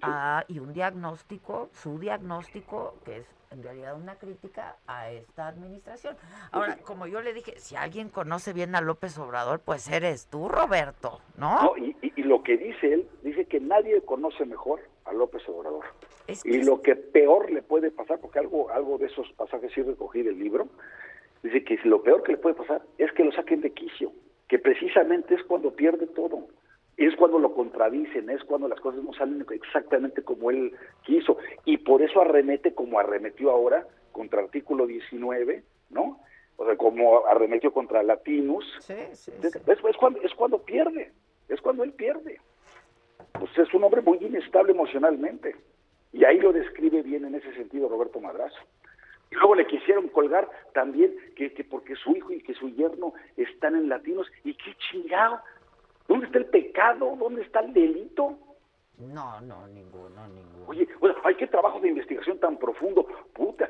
[0.04, 6.16] a- y un diagnóstico, su diagnóstico, que es en realidad una crítica a esta administración.
[6.52, 10.50] Ahora, como yo le dije, si alguien conoce bien a López Obrador, pues eres tú,
[10.50, 11.64] Roberto, ¿no?
[11.64, 15.48] No, y, y- y lo que dice él, dice que nadie conoce mejor a López
[15.50, 15.86] Obrador.
[16.28, 19.82] Es y lo que peor le puede pasar, porque algo, algo de esos pasajes sí
[19.82, 20.68] recogí del libro,
[21.44, 24.12] dice que lo peor que le puede pasar es que lo saquen de quicio,
[24.48, 26.48] que precisamente es cuando pierde todo.
[26.98, 30.74] Es cuando lo contradicen, es cuando las cosas no salen exactamente como él
[31.04, 31.38] quiso.
[31.64, 36.20] Y por eso arremete como arremetió ahora contra artículo 19, ¿no?
[36.56, 38.66] O sea, como arremetió contra Latinus.
[38.90, 41.12] Es, es cuando, es cuando pierde,
[41.50, 42.40] es cuando él pierde.
[43.34, 45.56] Pues es un hombre muy inestable emocionalmente.
[46.14, 48.58] Y ahí lo describe bien en ese sentido Roberto Madrazo.
[49.30, 53.14] Y luego le quisieron colgar también que, que porque su hijo y que su yerno
[53.36, 54.28] están en latinos.
[54.44, 55.40] ¿Y qué chingado?
[56.08, 57.16] ¿Dónde está el pecado?
[57.18, 58.40] ¿Dónde está el delito?
[59.00, 60.66] No, no, ninguno, ninguno.
[60.68, 63.06] Oye, oye, ay, qué trabajo de investigación tan profundo.
[63.34, 63.70] Puta,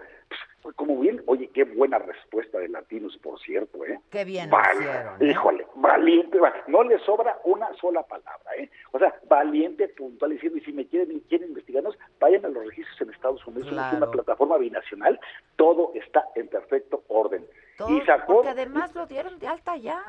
[0.62, 4.00] pues, como bien, oye, qué buena respuesta de latinos, por cierto, ¿eh?
[4.10, 5.22] Qué bien Val- lo hicieron.
[5.22, 5.32] ¿eh?
[5.32, 8.70] Híjole, valiente, va- no le sobra una sola palabra, ¿eh?
[8.94, 13.02] O sea, valiente, puntual, diciendo, y si me quieren, quieren investigarnos, vayan a los registros
[13.02, 13.98] en Estados Unidos, Claro.
[13.98, 15.20] una plataforma binacional,
[15.58, 17.46] todo está en perfecto orden.
[17.78, 20.02] Todo, y sacó, porque además lo dieron de alta ya.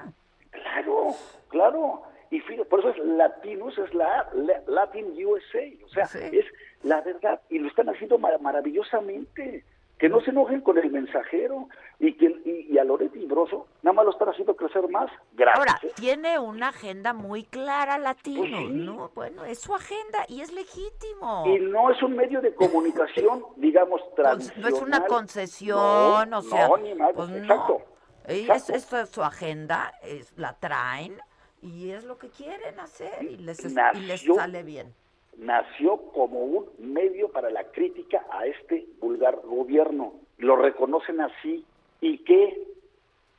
[0.52, 1.08] claro,
[1.48, 6.44] claro, y fíjate, por eso es Latinos, es la, la- Latin USA, o sea, es
[6.82, 9.64] la verdad, y lo están haciendo mar- maravillosamente.
[9.98, 11.68] Que no se enojen con el mensajero
[11.98, 15.10] y que y, y a Loretti y Broso nada más lo están haciendo crecer más.
[15.32, 15.58] Gracias.
[15.58, 15.90] Ahora, ¿eh?
[15.96, 18.72] tiene una agenda muy clara latino, Pues sí.
[18.74, 19.10] ¿no?
[19.16, 21.42] Bueno, es su agenda y es legítimo.
[21.48, 24.62] Y no es un medio de comunicación, digamos, tradicional.
[24.62, 27.36] no es una concesión, No, o sea, no, ni más, pues no.
[27.38, 27.82] exacto.
[28.28, 28.74] Ellos, exacto.
[28.74, 31.18] esto es su agenda, es, la traen
[31.62, 34.92] y es lo que quieren hacer y les, es- y les Nació- sale bien.
[35.36, 40.14] nació como un medio para la crítica a este vulgar gobierno.
[40.38, 41.64] Lo reconocen así.
[42.00, 42.64] ¿Y qué?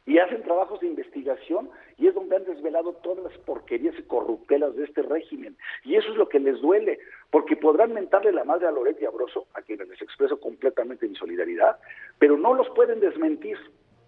[0.05, 4.75] Y hacen trabajos de investigación y es donde han desvelado todas las porquerías y corruptelas
[4.75, 5.55] de este régimen.
[5.83, 9.05] Y eso es lo que les duele, porque podrán mentarle la madre a Loretti y
[9.07, 11.77] a Broso, a quienes les expreso completamente mi solidaridad,
[12.17, 13.57] pero no los pueden desmentir,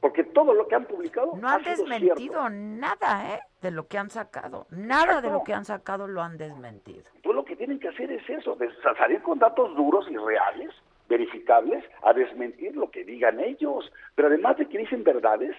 [0.02, 2.50] porque todo lo que han publicado No ha han sido desmentido cierto.
[2.50, 3.40] nada, ¿eh?
[3.62, 4.66] De lo que han sacado.
[4.72, 7.04] Nada de lo que han sacado lo han desmentido.
[7.24, 10.72] Lo que tienen que hacer es eso, de salir con datos duros y reales,
[11.08, 13.92] verificables, a desmentir lo que digan ellos.
[14.16, 15.56] Pero además de que dicen verdades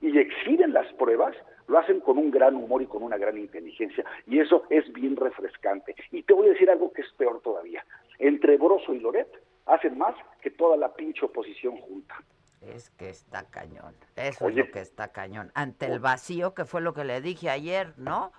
[0.00, 1.34] y exhiben las pruebas,
[1.66, 4.04] lo hacen con un gran humor y con una gran inteligencia.
[4.26, 5.94] Y eso es bien refrescante.
[6.12, 7.84] Y te voy a decir algo que es peor todavía.
[8.18, 9.28] Entre Broso y Loret
[9.66, 12.16] hacen más que toda la pinche oposición junta.
[12.60, 13.94] Es que está cañón.
[14.16, 14.60] Eso Oye.
[14.60, 15.50] es lo que está cañón.
[15.54, 18.32] Ante el vacío, que fue lo que le dije ayer, ¿no?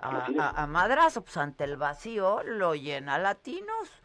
[0.00, 0.40] A, Así es.
[0.40, 4.02] a- a Madrazo, pues ante el vacío lo llena Latinos.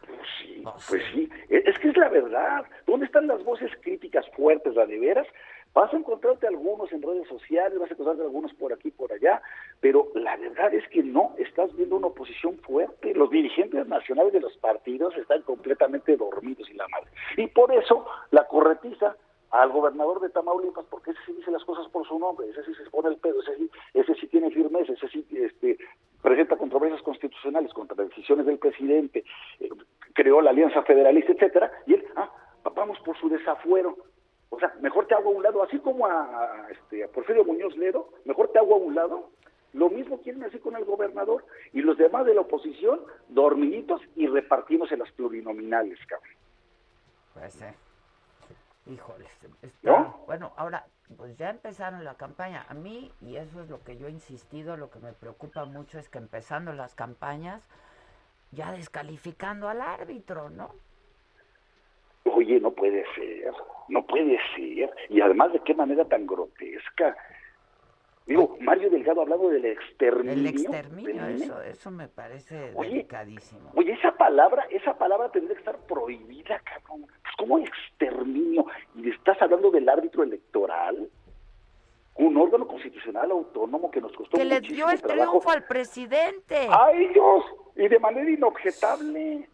[0.90, 2.66] Pues sí, e- es que es la verdad.
[2.88, 5.28] ¿Dónde están las voces críticas fuertes, la de veras?
[5.74, 9.42] Vas a encontrarte algunos en redes sociales, vas a encontrarte algunos por aquí, por allá,
[9.80, 13.14] pero la verdad es que no, estás viendo una oposición fuerte.
[13.16, 17.10] Los dirigentes nacionales de los partidos están completamente dormidos y la madre.
[17.38, 19.16] Y por eso la corretiza
[19.54, 22.74] al gobernador de Tamaulipas, porque ese sí dice las cosas por su nombre, ese sí
[22.74, 25.78] se pone el pedo, ese sí, ese sí tiene firmeza, ese sí este,
[26.24, 29.24] presenta controversias constitucionales contra decisiones del presidente,
[29.60, 29.70] eh,
[30.14, 32.32] creó la Alianza Federalista, etcétera, y él, ah,
[32.76, 33.96] vamos por su desafuero.
[34.50, 37.78] O sea, mejor te hago a un lado, así como a, este, a Porfirio Muñoz
[37.78, 39.30] Ledo, mejor te hago a un lado.
[39.74, 44.26] Lo mismo quieren hacer con el gobernador y los demás de la oposición, dormiditos y
[44.26, 46.36] repartimos en las plurinominales, cabrón.
[47.36, 47.66] Pues sí.
[48.86, 49.26] Híjole,
[49.62, 50.24] está- ¿No?
[50.26, 50.86] bueno, ahora,
[51.18, 52.66] pues ya empezaron la campaña.
[52.68, 56.00] A mí, y eso es lo que yo he insistido, lo que me preocupa mucho
[56.00, 57.62] es que empezando las campañas,
[58.52, 60.72] ya descalificando al árbitro, ¿no?
[62.26, 63.54] Oye, no puede ser,
[63.90, 64.94] no puede ser.
[65.10, 67.16] Y además, ¿de qué manera tan grotesca?
[68.26, 70.32] Digo, Mario Delgado ha hablado del exterminio.
[70.34, 73.72] El exterminio, del eso, eso me parece Oye, delicadísimo.
[73.76, 77.02] Oye, esa palabra, esa palabra tendría que estar prohibida, cabrón.
[77.08, 78.66] Pues, ¿cómo exterminio?
[78.96, 81.10] Y estás hablando del árbitro electoral,
[82.16, 85.32] un órgano constitucional autónomo que nos costó Que le dio el trabajo.
[85.40, 86.68] triunfo al presidente.
[86.70, 87.44] a ellos
[87.76, 89.50] y de manera inobjetable.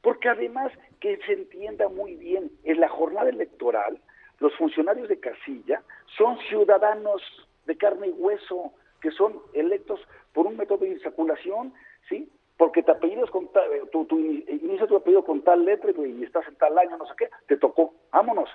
[0.00, 4.00] Porque además, que se entienda muy bien, en la jornada electoral,
[4.40, 5.80] los funcionarios de casilla
[6.16, 7.22] son ciudadanos
[7.66, 10.00] de carne y hueso, que son electos
[10.32, 11.72] por un método de insaculación,
[12.08, 12.28] ¿sí?
[12.56, 16.22] Porque te apellidas con tal, tu, tu ini- inicia tu apellido con tal letra y
[16.22, 18.48] estás en tal año, no sé qué, te tocó, vámonos.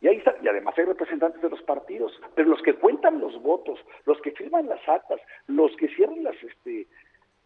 [0.00, 3.40] Y ahí está, y además hay representantes de los partidos, pero los que cuentan los
[3.40, 6.88] votos, los que firman las actas, los que cierran las este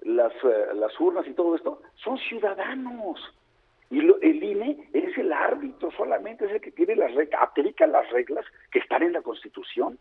[0.02, 3.18] las, eh, las urnas y todo esto, son ciudadanos.
[3.90, 7.86] Y lo- el INE es el árbitro solamente, es el que tiene las reglas, aplica
[7.86, 9.98] las reglas que están en la Constitución.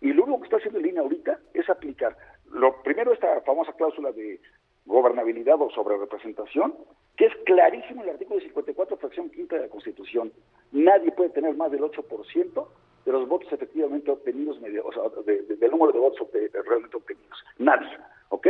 [0.00, 2.16] Y lo único que está haciendo el INE ahorita es aplicar,
[2.50, 4.40] lo primero esta famosa cláusula de
[4.86, 6.74] gobernabilidad o sobre representación,
[7.16, 10.32] que es clarísimo en el artículo 54, fracción quinta de la Constitución.
[10.72, 12.68] Nadie puede tener más del 8%
[13.04, 16.50] de los votos efectivamente obtenidos, medio- o sea, de- de- del número de votos obte-
[16.52, 17.44] realmente obtenidos.
[17.58, 17.88] Nadie,
[18.30, 18.46] ¿ok?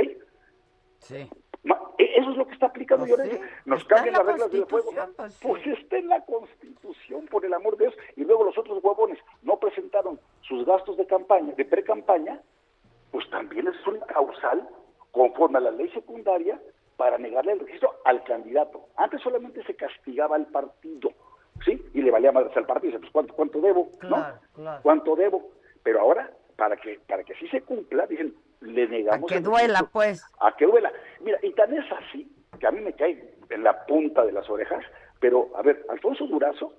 [0.99, 1.29] Sí.
[1.99, 4.65] E- Eso es lo que está aplicando Pues sí, Nos cambian la las reglas del
[4.65, 4.91] juego.
[5.17, 5.47] Pues sí.
[5.47, 7.97] Pues está en la Constitución, por el amor de Dios.
[8.17, 12.41] Y luego los otros huevones no presentaron sus gastos de campaña, de pre-campaña,
[13.11, 14.69] pues también es una causal
[15.11, 16.61] conforme a la ley secundaria
[16.97, 18.87] para negarle el registro al candidato.
[18.97, 21.13] Antes solamente se castigaba al partido,
[21.65, 21.83] ¿sí?
[21.95, 23.91] Y le valía más al partido, dice, pues ¿cuánto, cuánto debo?
[23.99, 24.55] Claro, ¿no?
[24.55, 24.81] claro.
[24.83, 25.51] ¿Cuánto debo?
[25.83, 29.43] Pero ahora, para que para que sí se cumpla, dicen, le A negamos que el
[29.43, 30.23] duela, pues.
[30.41, 30.93] a que duela.
[31.21, 34.49] Mira, y tan es así que a mí me cae en la punta de las
[34.51, 34.85] orejas,
[35.19, 36.75] pero a ver, Alfonso Durazo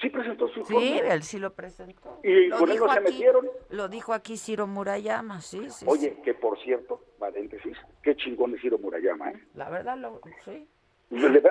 [0.00, 1.12] sí presentó su Sí, informe.
[1.14, 2.18] él sí lo presentó.
[2.24, 3.48] Y Lo con él no se metieron.
[3.70, 5.84] Lo dijo aquí Ciro Murayama, sí, sí.
[5.88, 6.22] Oye, sí.
[6.24, 9.40] que por cierto, paréntesis, qué chingón es Ciro Murayama, ¿eh?
[9.54, 10.68] La verdad, lo, sí.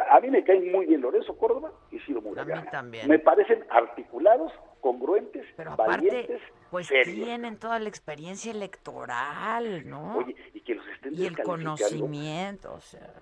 [0.09, 2.69] A mí me caen muy bien Lorenzo Córdoba y Ciro Murayama.
[2.69, 3.07] también.
[3.07, 4.51] Me parecen articulados,
[4.81, 7.15] congruentes, Pero aparte, valientes, pues serios.
[7.15, 10.17] tienen toda la experiencia electoral, ¿no?
[10.17, 13.13] Oye, y que los estén y el conocimiento, o sea.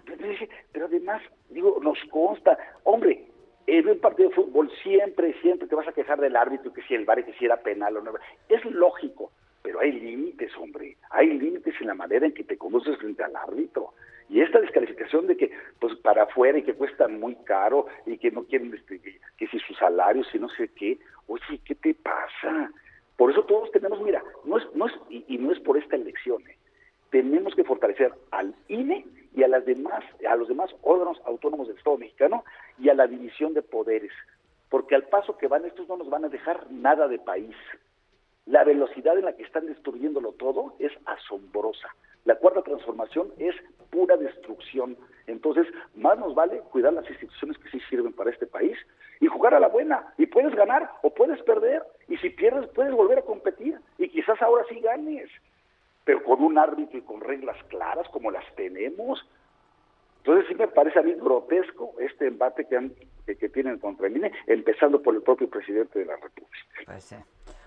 [0.71, 3.27] Pero además, digo, nos consta, hombre,
[3.67, 6.95] en un partido de fútbol siempre, siempre te vas a quejar del árbitro, que si
[6.95, 8.13] el VAR, que si era penal o no.
[8.49, 9.31] Es lógico,
[9.61, 10.97] pero hay límites, hombre.
[11.11, 13.93] Hay límites en la manera en que te conduces frente al árbitro.
[14.31, 18.31] Y esta descalificación de que, pues, para afuera y que cuestan muy caro y que
[18.31, 20.97] no quieren, este, que, si sus salarios y no sé qué.
[21.27, 22.71] Oye, ¿qué te pasa?
[23.17, 25.97] Por eso todos tenemos, mira, no es, no es, y, y no es por esta
[25.97, 26.55] elección, ¿eh?
[27.09, 29.05] tenemos que fortalecer al INE
[29.35, 32.45] y a las demás, a los demás órganos autónomos del Estado mexicano
[32.79, 34.13] y a la división de poderes,
[34.69, 37.55] porque al paso que van estos no nos van a dejar nada de país.
[38.45, 41.89] La velocidad en la que están destruyéndolo todo es asombrosa.
[42.23, 43.55] La cuarta transformación es
[43.91, 44.97] pura destrucción.
[45.27, 48.77] Entonces, más nos vale cuidar las instituciones que sí sirven para este país
[49.19, 50.13] y jugar a la buena.
[50.17, 51.83] Y puedes ganar o puedes perder.
[52.07, 53.79] Y si pierdes, puedes volver a competir.
[53.97, 55.29] Y quizás ahora sí ganes.
[56.03, 59.23] Pero con un árbitro y con reglas claras como las tenemos.
[60.17, 62.93] Entonces sí me parece a mí grotesco este embate que, han,
[63.25, 66.81] que, que tienen contra el INE, empezando por el propio presidente de la República.
[66.85, 67.15] Pues sí.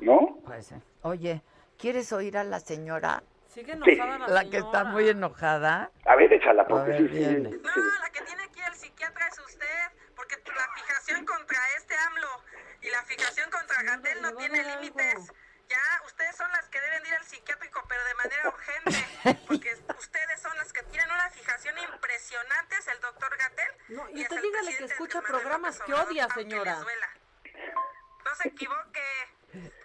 [0.00, 0.38] ¿No?
[0.44, 0.74] Pues sí.
[1.02, 1.42] Oye,
[1.78, 3.22] ¿quieres oír a la señora?
[3.54, 5.92] Sigue enojada la La que está muy enojada.
[6.04, 7.50] A ver, échala, porque ver, sí, sí, viene.
[7.50, 11.58] sí, No, la que tiene que ir al psiquiatra es usted, porque la fijación contra
[11.76, 12.42] este AMLO
[12.82, 15.32] y la fijación contra Gatel no tiene límites.
[15.68, 20.42] Ya, ustedes son las que deben ir al psiquiátrico, pero de manera urgente, porque ustedes
[20.42, 23.72] son las que tienen una fijación impresionante, es el doctor Gatel.
[23.88, 26.80] No, y es usted el dígale que escucha programas que odia, señora.
[28.24, 29.00] No se equivoque.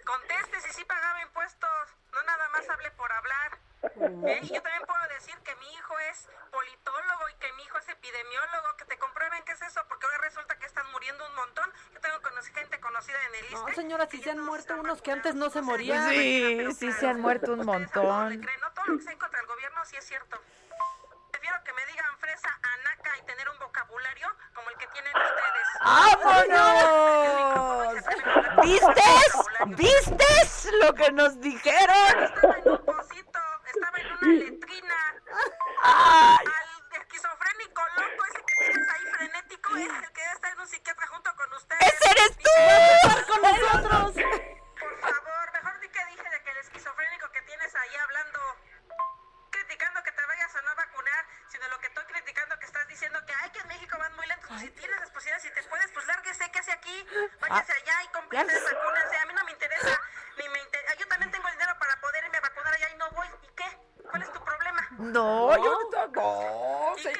[0.04, 1.70] Conteste si sí pagaba impuestos.
[2.12, 3.58] No nada más hable por hablar.
[3.82, 4.40] ¿Eh?
[4.42, 7.88] Y yo también puedo decir que mi hijo es politólogo y que mi hijo es
[7.88, 8.76] epidemiólogo.
[8.76, 11.72] Que te comprueben qué es eso, porque ahora resulta que están muriendo un montón.
[11.94, 12.20] Yo tengo
[12.54, 13.74] gente conocida en el No, ISSSTE.
[13.74, 16.08] señora, si se han muerto unos que antes no se morían.
[16.10, 18.40] Sí, sí se han muerto un montón.
[18.40, 20.40] No todo lo que sea en contra del gobierno sí es cierto.
[21.50, 25.66] Prefiero que me digan fresa, anaca y tener un vocabulario como el que tienen ustedes.
[25.82, 27.94] ¡Vámonos!
[28.62, 29.34] ¿Vistes?
[29.76, 32.22] ¿Vistes lo que nos dijeron?
[32.22, 33.40] Estaba en un pocito,
[33.74, 34.94] estaba en una letrina.
[35.82, 36.46] Ay.
[36.46, 36.68] Al
[37.00, 41.06] esquizofrénico loco ese que tienes ahí frenético es el que debe estar en un psiquiatra
[41.08, 41.82] junto con ustedes.
[41.82, 42.50] ¡Ese eres tú!
[43.26, 44.12] con nosotros!
[44.78, 48.38] Por favor, mejor di que dije de que el esquizofrénico que tienes ahí hablando,
[49.50, 53.18] criticando que te vayas a no vacunar, sino lo que estoy criticando que estás diciendo
[53.26, 54.48] que ay que en México van muy lentos.
[54.48, 57.06] Pues si tienes las posibilidades, si te puedes, pues lárguese, ¿qué hace aquí?
[57.40, 59.16] Váyase allá y cómprese, vacúnense.
[59.16, 60.00] A mí no me interesa,
[60.38, 60.94] ni me interesa.
[60.94, 63.28] Yo también tengo el dinero para poder irme a vacunar allá y no voy.
[63.42, 63.78] ¿Y qué?
[64.08, 64.86] ¿Cuál es tu problema?
[64.98, 66.06] No, yo no.
[66.08, 67.12] no, ¿Y se-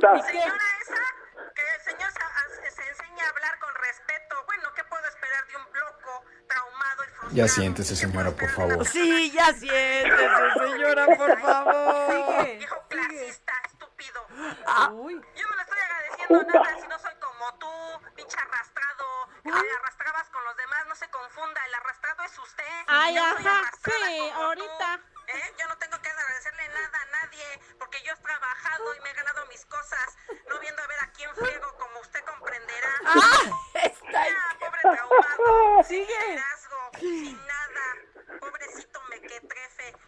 [0.00, 0.14] Puta.
[0.14, 4.44] Mi señora esa, que el señor se, se enseña a hablar con respeto.
[4.46, 7.34] Bueno, ¿qué puedo esperar de un loco traumado y frustrado?
[7.36, 8.86] Ya siéntese, señora, por favor.
[8.86, 12.44] Sí, ya siéntese, señora, por favor.
[12.46, 14.26] Viejo clasista, estúpido.
[14.66, 14.88] Ah.
[14.90, 15.20] Uy.
[15.36, 19.72] Yo no le estoy agradeciendo nada si no soy como tú, pinche arrastrado, que te
[19.82, 22.64] arrastrabas con los demás, no se confunda, el arrastrado es usted.
[22.86, 25.00] Ay, Yo no soy ajá, arrastrada sí, como tú, ahorita.
[25.28, 25.54] ¿eh?
[25.60, 29.14] Yo no tengo que agradecerle nada a nadie, porque yo he trabajado y me he
[29.14, 30.16] ganado mis cosas,
[30.48, 32.88] no viendo a ver a quién friego, como usted comprenderá.
[33.06, 33.42] Ah,
[33.74, 35.84] está Ya, pobre traumado,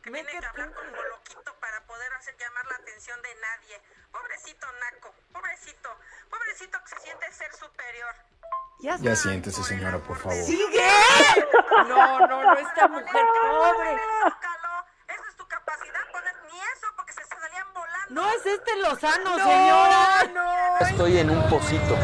[0.02, 3.80] tiene que hablar como loquito para poder hacer llamar la atención de nadie.
[4.10, 5.96] Pobrecito Naco, pobrecito,
[6.30, 8.14] pobrecito que se siente ser superior.
[9.12, 10.42] Ya, siéntese, señora, por favor.
[10.42, 10.88] ¡Sigue!
[11.86, 13.92] No, no, no, esta mujer pobre.
[15.06, 18.06] Esa es tu capacidad, poner ni eso porque se salían volando.
[18.08, 20.24] No es este Lozano, No, señora.
[20.32, 20.86] no.
[20.86, 21.94] Estoy en un pocito.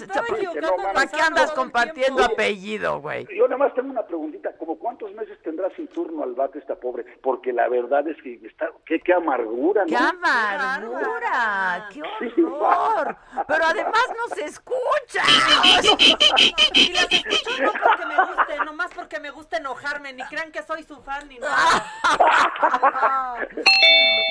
[0.00, 0.62] De
[0.94, 2.32] ¿Para qué andas compartiendo tiempo.
[2.32, 3.26] apellido, güey?
[3.36, 6.74] Yo nada más tengo una preguntita, ¿como cuántos meses tendrá sin turno al bate esta
[6.74, 7.04] pobre?
[7.22, 9.88] Porque la verdad es que está, qué, qué amargura, ¿no?
[9.88, 11.88] ¡Qué amargura!
[11.92, 12.02] ¡Qué
[12.42, 13.16] horror!
[13.46, 15.22] Pero además no se escucha.
[16.74, 20.62] Y las escucho no porque me guste, nomás porque me gusta enojarme, ni crean que
[20.62, 21.84] soy su fan ni nada.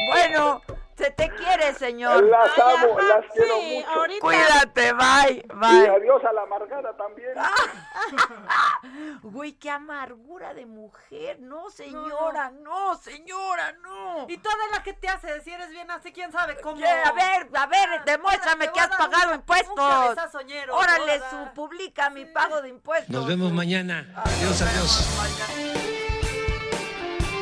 [0.07, 0.61] Bueno,
[0.95, 2.23] se te quiere, señor.
[2.23, 3.89] Las amo, las quiero sí, mucho.
[3.99, 4.19] ahorita.
[4.21, 5.89] Cuídate, bye, Y bye.
[5.89, 7.33] adiós a la amargada también.
[9.23, 11.39] Güey, qué amargura de mujer.
[11.39, 14.25] No, señora, no, señora, no.
[14.27, 16.77] Y toda la que te hace decir eres bien así, quién sabe cómo.
[16.77, 19.73] A ver, a ver, demuéstrame te que has pagado un- impuestos.
[19.77, 21.29] un Órale, a dar.
[21.29, 23.09] su publica mi pago de impuestos.
[23.09, 24.07] Nos vemos mañana.
[24.15, 25.09] Adiós, adiós.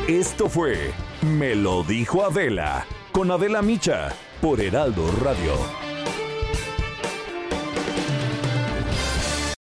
[0.07, 4.09] Esto fue Me lo dijo Adela con Adela Micha
[4.41, 5.90] por Heraldo Radio.